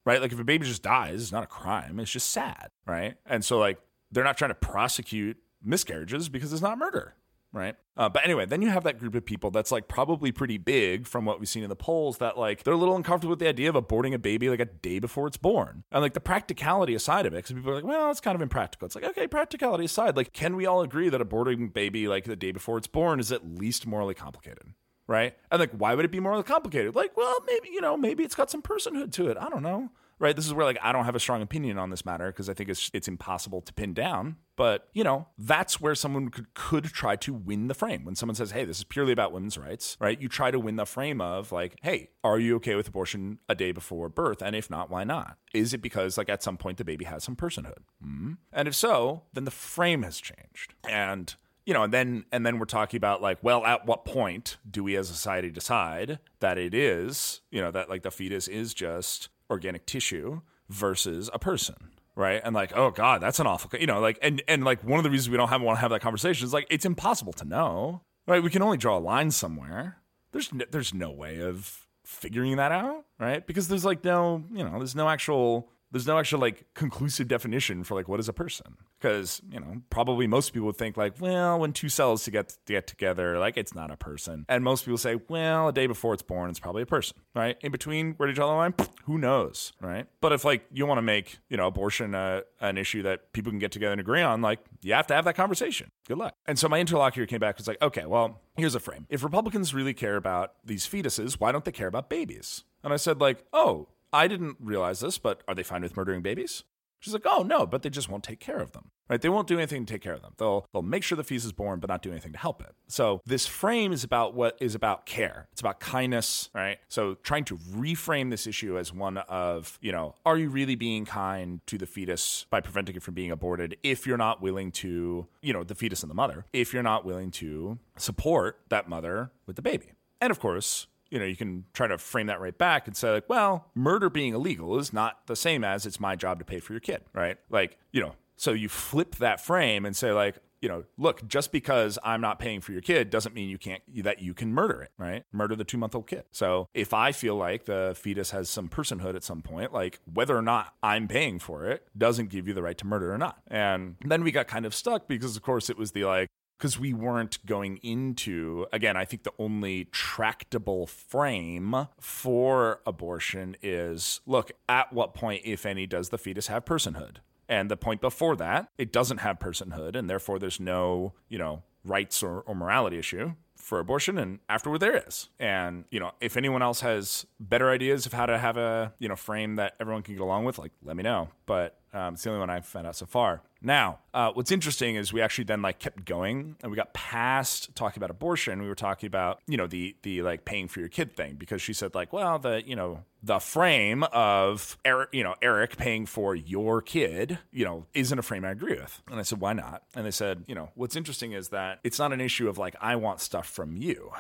Right? 0.05 0.23
Like, 0.23 0.33
if 0.33 0.41
a 0.41 0.45
baby 0.45 0.67
just 0.67 0.83
dies, 0.83 1.21
it's 1.21 1.33
not 1.33 1.45
a 1.45 1.47
crime. 1.47 2.01
It's 2.01 2.11
just 2.11 2.31
sad, 2.31 2.69
right? 2.87 3.17
And 3.27 3.45
so, 3.45 3.59
like, 3.59 3.79
they're 4.11 4.25
not 4.25 4.39
trying 4.39 4.51
to 4.51 4.55
prosecute 4.55 5.37
miscarriages 5.63 6.31
because 6.31 6.51
it's 6.51 6.63
not 6.63 6.79
murder 6.79 7.15
right? 7.53 7.77
Uh, 7.97 8.09
but 8.09 8.25
anyway, 8.25 8.47
then 8.47 8.63
you 8.63 8.69
have 8.69 8.85
that 8.85 8.99
group 8.99 9.15
of 9.15 9.25
people 9.25 9.51
that's 9.51 9.73
like 9.73 9.89
probably 9.89 10.31
pretty 10.31 10.59
big 10.59 11.07
from 11.07 11.25
what 11.25 11.41
we've 11.41 11.49
seen 11.49 11.63
in 11.63 11.69
the 11.69 11.77
polls 11.77 12.19
that 12.19 12.39
like 12.39 12.63
they're 12.63 12.75
a 12.75 12.77
little 12.79 12.97
uncomfortable 12.97 13.31
with 13.31 13.39
the 13.39 13.49
idea 13.49 13.69
of 13.69 13.75
aborting 13.75 14.15
a 14.15 14.19
baby 14.19 14.49
like 14.49 14.61
a 14.61 14.67
day 14.67 14.99
before 14.99 15.27
it's 15.27 15.37
born. 15.37 15.85
And 15.91 16.03
like 16.03 16.15
the 16.15 16.21
practicality 16.21 16.95
aside 16.95 17.27
of 17.27 17.33
it, 17.33 17.39
because 17.39 17.53
people 17.53 17.71
are 17.71 17.75
like, 17.75 17.85
well, 17.85 18.11
it's 18.11 18.21
kind 18.21 18.37
of 18.37 18.43
impractical. 18.43 18.87
It's 18.87 18.95
like, 18.95 19.05
okay, 19.05 19.27
practicality 19.27 19.85
aside, 19.85 20.17
like, 20.17 20.33
can 20.33 20.57
we 20.57 20.67
all 20.67 20.83
agree 20.83 21.09
that 21.09 21.21
aborting 21.21 21.67
a 21.67 21.71
baby 21.71 22.07
like 22.07 22.25
the 22.25 22.37
day 22.37 22.53
before 22.53 22.79
it's 22.79 22.87
born 22.87 23.21
is 23.21 23.33
at 23.33 23.49
least 23.49 23.87
morally 23.87 24.15
complicated? 24.15 24.75
Right. 25.07 25.35
And 25.51 25.59
like, 25.59 25.73
why 25.73 25.95
would 25.95 26.05
it 26.05 26.13
be 26.13 26.21
morally 26.21 26.43
complicated? 26.43 26.95
Like, 26.95 27.17
well, 27.17 27.37
maybe, 27.47 27.71
you 27.73 27.81
know, 27.81 27.97
maybe 27.97 28.25
it's 28.25 28.35
got 28.35 28.51
some 28.51 28.61
personhood 28.61 29.11
to 29.13 29.29
it. 29.29 29.39
I 29.39 29.49
don't 29.49 29.63
know. 29.63 29.91
Right? 30.19 30.35
This 30.35 30.47
is 30.47 30.55
where 30.55 30.67
like 30.67 30.79
I 30.83 30.93
don't 30.93 31.05
have 31.05 31.15
a 31.15 31.21
strong 31.21 31.43
opinion 31.43 31.79
on 31.79 31.91
this 31.91 32.05
matter 32.05 32.27
because 32.27 32.49
I 32.49 32.55
think 32.55 32.71
it's 32.71 32.91
it's 32.93 33.09
impossible 33.09 33.61
to 33.63 33.73
pin 33.73 33.95
down. 33.95 34.37
But 34.57 34.89
you 34.93 35.05
know, 35.05 35.29
that's 35.39 35.81
where 35.81 35.95
someone 35.95 36.31
could 36.31 36.53
could 36.55 36.85
try 36.85 37.17
to 37.17 37.33
win 37.33 37.69
the 37.69 37.75
frame. 37.75 38.05
When 38.05 38.15
someone 38.15 38.35
says, 38.35 38.51
"Hey, 38.51 38.65
this 38.65 38.79
is 38.79 38.85
purely 38.85 39.13
about 39.13 39.33
women's 39.33 39.57
rights," 39.57 39.97
right? 40.01 40.21
You 40.21 40.29
try 40.29 40.51
to 40.51 40.59
win 40.59 40.77
the 40.77 40.87
frame 40.87 41.21
of 41.21 41.53
like, 41.53 41.77
"Hey, 41.83 42.11
are 42.25 42.39
you 42.39 42.57
okay 42.57 42.75
with 42.75 42.89
abortion 42.89 43.39
a 43.49 43.55
day 43.55 43.73
before 43.73 44.09
birth? 44.09 44.43
And 44.43 44.57
if 44.57 44.71
not, 44.71 44.91
why 44.91 45.05
not? 45.05 45.39
Is 45.55 45.73
it 45.73 45.83
because 45.83 46.19
like 46.19 46.29
at 46.29 46.43
some 46.43 46.57
point 46.57 46.79
the 46.79 46.85
baby 46.85 47.05
has 47.05 47.25
some 47.25 47.37
personhood? 47.37 47.83
Mm-hmm. 48.05 48.35
And 48.53 48.69
if 48.69 48.75
so, 48.75 49.23
then 49.33 49.45
the 49.45 49.51
frame 49.51 50.03
has 50.03 50.21
changed. 50.21 50.75
And 50.89 51.35
you 51.69 51.75
know, 51.75 51.83
and 51.83 51.93
then 51.93 52.25
and 52.33 52.47
then 52.47 52.59
we're 52.59 52.65
talking 52.65 52.97
about 52.97 53.21
like, 53.21 53.37
well, 53.43 53.63
at 53.67 53.85
what 53.85 54.07
point 54.07 54.57
do 54.69 54.83
we 54.83 54.97
as 54.97 55.11
a 55.11 55.13
society 55.13 55.51
decide 55.51 56.19
that 56.41 56.57
it 56.57 56.73
is, 56.73 57.43
you 57.51 57.61
know, 57.61 57.71
that 57.71 57.91
like 57.91 58.03
the 58.03 58.11
fetus 58.11 58.49
is 58.49 58.73
just 58.73 59.29
organic 59.51 59.87
tissue 59.87 60.41
versus 60.69 61.31
a 61.33 61.39
person? 61.39 61.77
Right. 62.15 62.41
And 62.43 62.55
like, 62.55 62.77
oh 62.77 62.91
God, 62.91 63.21
that's 63.21 63.39
an 63.39 63.47
awful 63.47 63.71
you 63.79 63.87
know, 63.87 64.01
like 64.01 64.19
and 64.23 64.43
and 64.49 64.65
like 64.65 64.83
one 64.83 64.99
of 64.99 65.05
the 65.05 65.11
reasons 65.11 65.31
we 65.31 65.37
don't 65.37 65.49
have 65.49 65.63
want 65.63 65.77
to 65.77 65.81
have 65.81 65.91
that 65.93 66.01
conversation 66.01 66.45
is 66.45 66.53
like 66.53 66.67
it's 66.69 66.85
impossible 66.85 67.33
to 67.35 67.45
know. 67.45 68.03
Right. 68.27 68.43
We 68.43 68.51
can 68.51 68.63
only 68.63 68.77
draw 68.77 68.99
a 68.99 69.01
line 69.01 69.31
somewhere. 69.31 69.99
There's 70.33 70.53
no, 70.53 70.65
there's 70.71 70.93
no 70.93 71.11
way 71.11 71.41
of 71.41 71.87
figuring 72.05 72.57
that 72.57 72.73
out, 72.73 73.05
right? 73.19 73.47
Because 73.47 73.69
there's 73.69 73.85
like 73.85 74.03
no, 74.03 74.45
you 74.53 74.65
know, 74.65 74.79
there's 74.79 74.97
no 74.97 75.09
actual 75.09 75.71
there's 75.91 76.07
no 76.07 76.19
actual 76.19 76.41
like 76.41 76.67
conclusive 76.75 77.29
definition 77.29 77.85
for 77.85 77.95
like 77.95 78.09
what 78.09 78.21
is 78.21 78.29
a 78.29 78.33
person. 78.33 78.77
Because 79.01 79.41
you 79.51 79.61
know 79.61 79.83
probably 79.91 80.27
most 80.27 80.53
people 80.53 80.67
would 80.67 80.77
think 80.77 80.97
like 80.97 81.21
well 81.21 81.59
when 81.59 81.73
two 81.73 81.89
cells 81.89 82.25
to 82.25 82.31
get 82.31 82.51
to 82.51 82.57
get 82.67 82.87
together 82.87 83.39
like 83.39 83.57
it's 83.57 83.75
not 83.75 83.91
a 83.91 83.97
person. 83.97 84.45
And 84.49 84.65
most 84.65 84.85
people 84.85 84.99
say 84.99 85.17
well 85.29 85.69
a 85.69 85.73
day 85.73 85.87
before 85.87 86.15
it's 86.15 86.23
born 86.23 86.51
it's 86.51 86.61
probably 86.61 86.83
a 86.83 86.87
person 86.87 87.17
right? 87.35 87.57
In 87.63 87.73
between 87.73 88.15
where 88.15 88.27
did 88.27 88.33
you 88.33 88.37
draw 88.37 88.49
the 88.49 88.55
line? 88.55 88.75
Who 89.05 89.19
knows 89.19 89.73
right? 89.81 90.07
But 90.21 90.33
if 90.33 90.45
like 90.45 90.67
you 90.73 90.87
want 90.87 90.99
to 90.99 91.03
make 91.03 91.39
you 91.49 91.57
know 91.57 91.67
abortion 91.67 92.15
uh, 92.15 92.43
an 92.61 92.77
issue 92.77 93.03
that 93.03 93.33
people 93.33 93.51
can 93.51 93.59
get 93.59 93.73
together 93.73 93.93
and 93.93 94.01
agree 94.01 94.23
on 94.23 94.43
like 94.43 94.61
you 94.83 94.93
have 94.95 95.07
to 95.09 95.15
have 95.15 95.25
that 95.25 95.37
conversation. 95.37 95.91
Good 96.07 96.19
luck. 96.19 96.35
And 96.47 96.59
so 96.59 96.69
my 96.69 96.81
interlocutor 96.81 97.27
came 97.27 97.41
back 97.41 97.59
was 97.59 97.69
like 97.69 97.81
okay 97.83 98.07
well 98.07 98.41
here's 98.57 98.75
a 98.75 98.81
frame. 98.81 99.07
If 99.09 99.23
republicans 99.23 99.73
really 99.73 99.95
care 99.95 100.17
about 100.17 100.55
these 100.65 100.87
fetuses 100.87 101.35
why 101.35 101.53
don't 101.53 101.65
they 101.65 101.73
care 101.73 101.89
about 101.89 102.11
babies? 102.11 102.65
And 102.85 102.93
i 102.93 102.97
said 102.97 103.21
like 103.21 103.45
oh 103.53 103.89
I 104.13 104.29
didn't 104.29 104.57
realize 104.61 105.01
this, 105.01 105.19
but 105.19 105.43
are 105.49 105.55
they 105.55 105.63
fine 105.63 105.83
with 105.83 105.97
murdering 105.97 106.23
babies? 106.23 106.65
She's 107.01 107.13
like, 107.13 107.27
oh 107.27 107.43
no, 107.43 107.65
but 107.65 107.83
they 107.83 107.91
just 107.91 108.09
won't 108.09 108.25
take 108.25 108.41
care 108.41 108.59
of 108.59 108.73
them. 108.73 108.91
Right? 109.09 109.21
They 109.21 109.29
won't 109.29 109.47
do 109.47 109.57
anything 109.57 109.87
to 109.87 109.93
take 109.95 110.03
care 110.03 110.13
of 110.13 110.21
them. 110.21 110.33
They'll 110.37 110.67
they'll 110.73 110.83
make 110.83 111.03
sure 111.03 111.17
the 111.17 111.25
fetus 111.25 111.45
is 111.45 111.53
born, 111.53 111.81
but 111.81 111.89
not 111.89 112.03
do 112.03 112.11
anything 112.11 112.33
to 112.33 112.39
help 112.39 112.61
it. 112.61 112.75
So 112.89 113.21
this 113.25 113.47
frame 113.47 113.93
is 113.93 114.05
about 114.05 114.35
what 114.35 114.59
is 114.61 114.75
about 114.75 115.07
care. 115.07 115.49
It's 115.53 115.61
about 115.61 115.81
kindness, 115.81 116.51
right? 116.53 116.79
So 116.89 117.15
trying 117.23 117.45
to 117.45 117.57
reframe 117.57 118.31
this 118.31 118.47
issue 118.47 118.77
as 118.79 118.93
one 118.93 119.17
of, 119.17 119.79
you 119.81 119.93
know, 119.93 120.15
are 120.27 120.37
you 120.37 120.51
really 120.51 120.75
being 120.75 121.05
kind 121.05 121.61
to 121.69 121.79
the 121.79 121.87
fetus 121.87 122.47
by 122.51 122.61
preventing 122.61 122.97
it 122.97 123.03
from 123.03 123.15
being 123.15 123.31
aborted 123.31 123.77
if 123.83 124.07
you're 124.07 124.19
not 124.19 124.43
willing 124.43 124.73
to, 124.73 125.27
you 125.41 125.53
know, 125.53 125.63
the 125.63 125.75
fetus 125.75 126.03
and 126.03 126.11
the 126.11 126.15
mother, 126.17 126.45
if 126.53 126.75
you're 126.75 126.83
not 126.83 127.05
willing 127.05 127.31
to 127.31 127.79
support 127.97 128.59
that 128.69 128.89
mother 128.89 129.31
with 129.47 129.57
the 129.57 129.63
baby. 129.63 129.93
And 130.21 130.31
of 130.31 130.41
course, 130.41 130.89
you 131.11 131.19
know, 131.19 131.25
you 131.25 131.37
can 131.37 131.65
try 131.73 131.87
to 131.87 131.99
frame 131.99 132.27
that 132.27 132.41
right 132.41 132.57
back 132.57 132.87
and 132.87 132.97
say, 132.97 133.11
like, 133.11 133.29
well, 133.29 133.67
murder 133.75 134.11
being 134.11 134.35
illegal 134.35 134.79
is 134.79 134.93
not 134.93 135.27
the 135.27 135.37
same 135.37 135.65
as 135.65 135.87
it's 135.87 136.01
my 136.01 136.17
job 136.17 136.39
to 136.39 136.45
pay 136.45 136.61
for 136.61 136.73
your 136.73 136.81
kid, 136.81 137.03
right? 137.15 137.39
Like, 137.51 137.79
you 137.93 138.01
know, 138.01 138.15
so 138.37 138.53
you 138.53 138.69
flip 138.69 139.17
that 139.17 139.41
frame 139.41 139.85
and 139.85 139.97
say, 139.97 140.13
like, 140.13 140.37
you 140.61 140.69
know, 140.69 140.85
look, 140.97 141.27
just 141.29 141.53
because 141.53 141.99
I'm 142.03 142.21
not 142.21 142.39
paying 142.39 142.61
for 142.61 142.73
your 142.73 142.81
kid 142.81 143.11
doesn't 143.11 143.35
mean 143.35 143.49
you 143.49 143.59
can't 143.59 143.83
that 144.03 144.21
you 144.21 144.35
can 144.35 144.53
murder 144.53 144.83
it, 144.83 144.91
right? 144.99 145.25
Murder 145.33 145.55
the 145.55 145.65
two 145.65 145.79
month 145.79 145.95
old 145.95 146.07
kid. 146.07 146.25
So 146.33 146.69
if 146.75 146.93
I 146.93 147.13
feel 147.13 147.37
like 147.37 147.65
the 147.65 147.95
fetus 147.97 148.33
has 148.33 148.51
some 148.51 148.69
personhood 148.69 149.15
at 149.15 149.23
some 149.23 149.43
point, 149.43 149.73
like 149.73 150.01
whether 150.13 150.37
or 150.37 150.43
not 150.43 150.75
I'm 150.83 151.07
paying 151.07 151.39
for 151.39 151.67
it 151.67 151.87
doesn't 151.97 152.31
give 152.31 152.49
you 152.49 152.55
the 152.55 152.63
right 152.63 152.79
to 152.79 152.87
murder 152.87 153.13
or 153.13 153.19
not. 153.19 153.39
And 153.47 153.97
then 154.05 154.25
we 154.25 154.33
got 154.33 154.49
kind 154.49 154.67
of 154.67 154.75
stuck 154.75 155.07
because, 155.07 155.37
of 155.37 155.43
course, 155.43 155.71
it 155.71 155.79
was 155.79 155.93
the 155.93 156.05
like, 156.05 156.29
because 156.59 156.79
we 156.79 156.93
weren't 156.93 157.45
going 157.47 157.79
into 157.79 158.67
again 158.73 158.97
i 158.97 159.05
think 159.05 159.23
the 159.23 159.33
only 159.39 159.85
tractable 159.87 160.87
frame 160.87 161.87
for 162.01 162.81
abortion 162.87 163.57
is 163.63 164.21
look 164.27 164.53
at 164.69 164.93
what 164.93 165.15
point 165.15 165.43
if 165.45 165.65
any 165.65 165.87
does 165.87 166.09
the 166.09 166.19
fetus 166.19 166.49
have 166.49 166.65
personhood? 166.65 167.17
And 167.49 167.71
the 167.71 167.77
point 167.77 168.01
before 168.01 168.37
that 168.37 168.69
it 168.77 168.93
doesn't 168.93 169.19
have 169.19 169.39
personhood 169.39 169.97
and 169.97 170.09
therefore 170.09 170.39
there's 170.39 170.61
no 170.61 171.15
you 171.29 171.39
know 171.39 171.63
rights 171.85 172.23
or, 172.23 172.41
or 172.41 172.55
morality 172.55 172.99
issue 172.99 173.35
for 173.57 173.81
abortion 173.81 174.19
and 174.19 174.39
afterward 174.49 174.79
there 174.79 175.03
is. 175.07 175.29
And 175.39 175.85
you 175.91 176.01
know 176.01 176.13
if 176.21 176.37
anyone 176.37 176.63
else 176.63 176.81
has 176.81 177.27
better 177.41 177.71
ideas 177.71 178.07
of 178.07 178.13
how 178.13 178.27
to 178.27 178.39
have 178.39 178.57
a 178.57 178.93
you 178.99 179.09
know 179.09 179.17
frame 179.17 179.57
that 179.57 179.75
everyone 179.81 180.03
can 180.03 180.15
get 180.15 180.23
along 180.23 180.45
with 180.45 180.59
like 180.59 180.73
let 180.83 180.97
me 180.97 181.03
know. 181.03 181.29
But 181.47 181.78
um, 181.93 182.15
it's 182.15 182.23
the 182.23 182.31
only 182.31 182.41
one 182.41 182.51
I've 182.51 182.67
found 182.67 182.87
out 182.87 182.97
so 182.97 183.07
far. 183.07 183.43
Now, 183.61 183.99
uh, 184.15 184.31
what's 184.33 184.53
interesting 184.53 184.97
is 184.97 185.13
we 185.13 185.21
actually 185.21 185.45
then 185.45 185.63
like 185.63 185.79
kept 185.79 186.05
going 186.05 186.57
and 186.63 186.71
we 186.71 186.77
got 186.77 186.93
past 186.93 187.75
talking 187.75 187.99
about 187.99 188.11
abortion. 188.11 188.63
We 188.63 188.69
were 188.69 188.75
talking 188.75 189.07
about 189.07 189.41
you 189.47 189.57
know 189.57 189.67
the 189.67 189.97
the 190.03 190.23
like 190.23 190.45
paying 190.45 190.69
for 190.69 190.81
your 190.81 190.89
kid 190.89 191.17
thing 191.17 191.35
because 191.35 191.61
she 191.61 191.73
said 191.73 191.95
like, 191.95 192.13
well, 192.13 192.39
the 192.39 192.63
you 192.65 192.77
know 192.77 193.05
the 193.23 193.39
frame 193.41 194.05
of 194.05 194.79
Eric, 194.85 195.09
you 195.13 195.25
know 195.25 195.35
Eric 195.43 195.77
paying 195.77 196.07
for 196.07 196.35
your 196.35 196.81
kid, 196.83 197.39
you 197.51 197.65
know, 197.65 197.87
isn't 197.95 198.19
a 198.19 198.23
frame 198.23 198.45
I 198.45 198.51
agree 198.51 198.79
with. 198.79 199.03
And 199.11 199.19
I 199.19 199.23
said, 199.23 199.41
why 199.41 199.55
not? 199.55 199.83
And 199.97 200.07
they 200.07 200.13
said, 200.13 200.45
you 200.47 200.55
know, 200.55 200.71
what's 200.75 200.95
interesting 200.95 201.33
is 201.33 201.49
that 201.49 201.81
it's 201.83 201.99
not 201.99 202.13
an 202.13 202.21
issue 202.21 202.49
of 202.49 202.59
like 202.59 202.77
I 202.81 202.97
want 202.97 203.21
stuff 203.21 203.49
from 203.49 203.77
you 203.77 204.13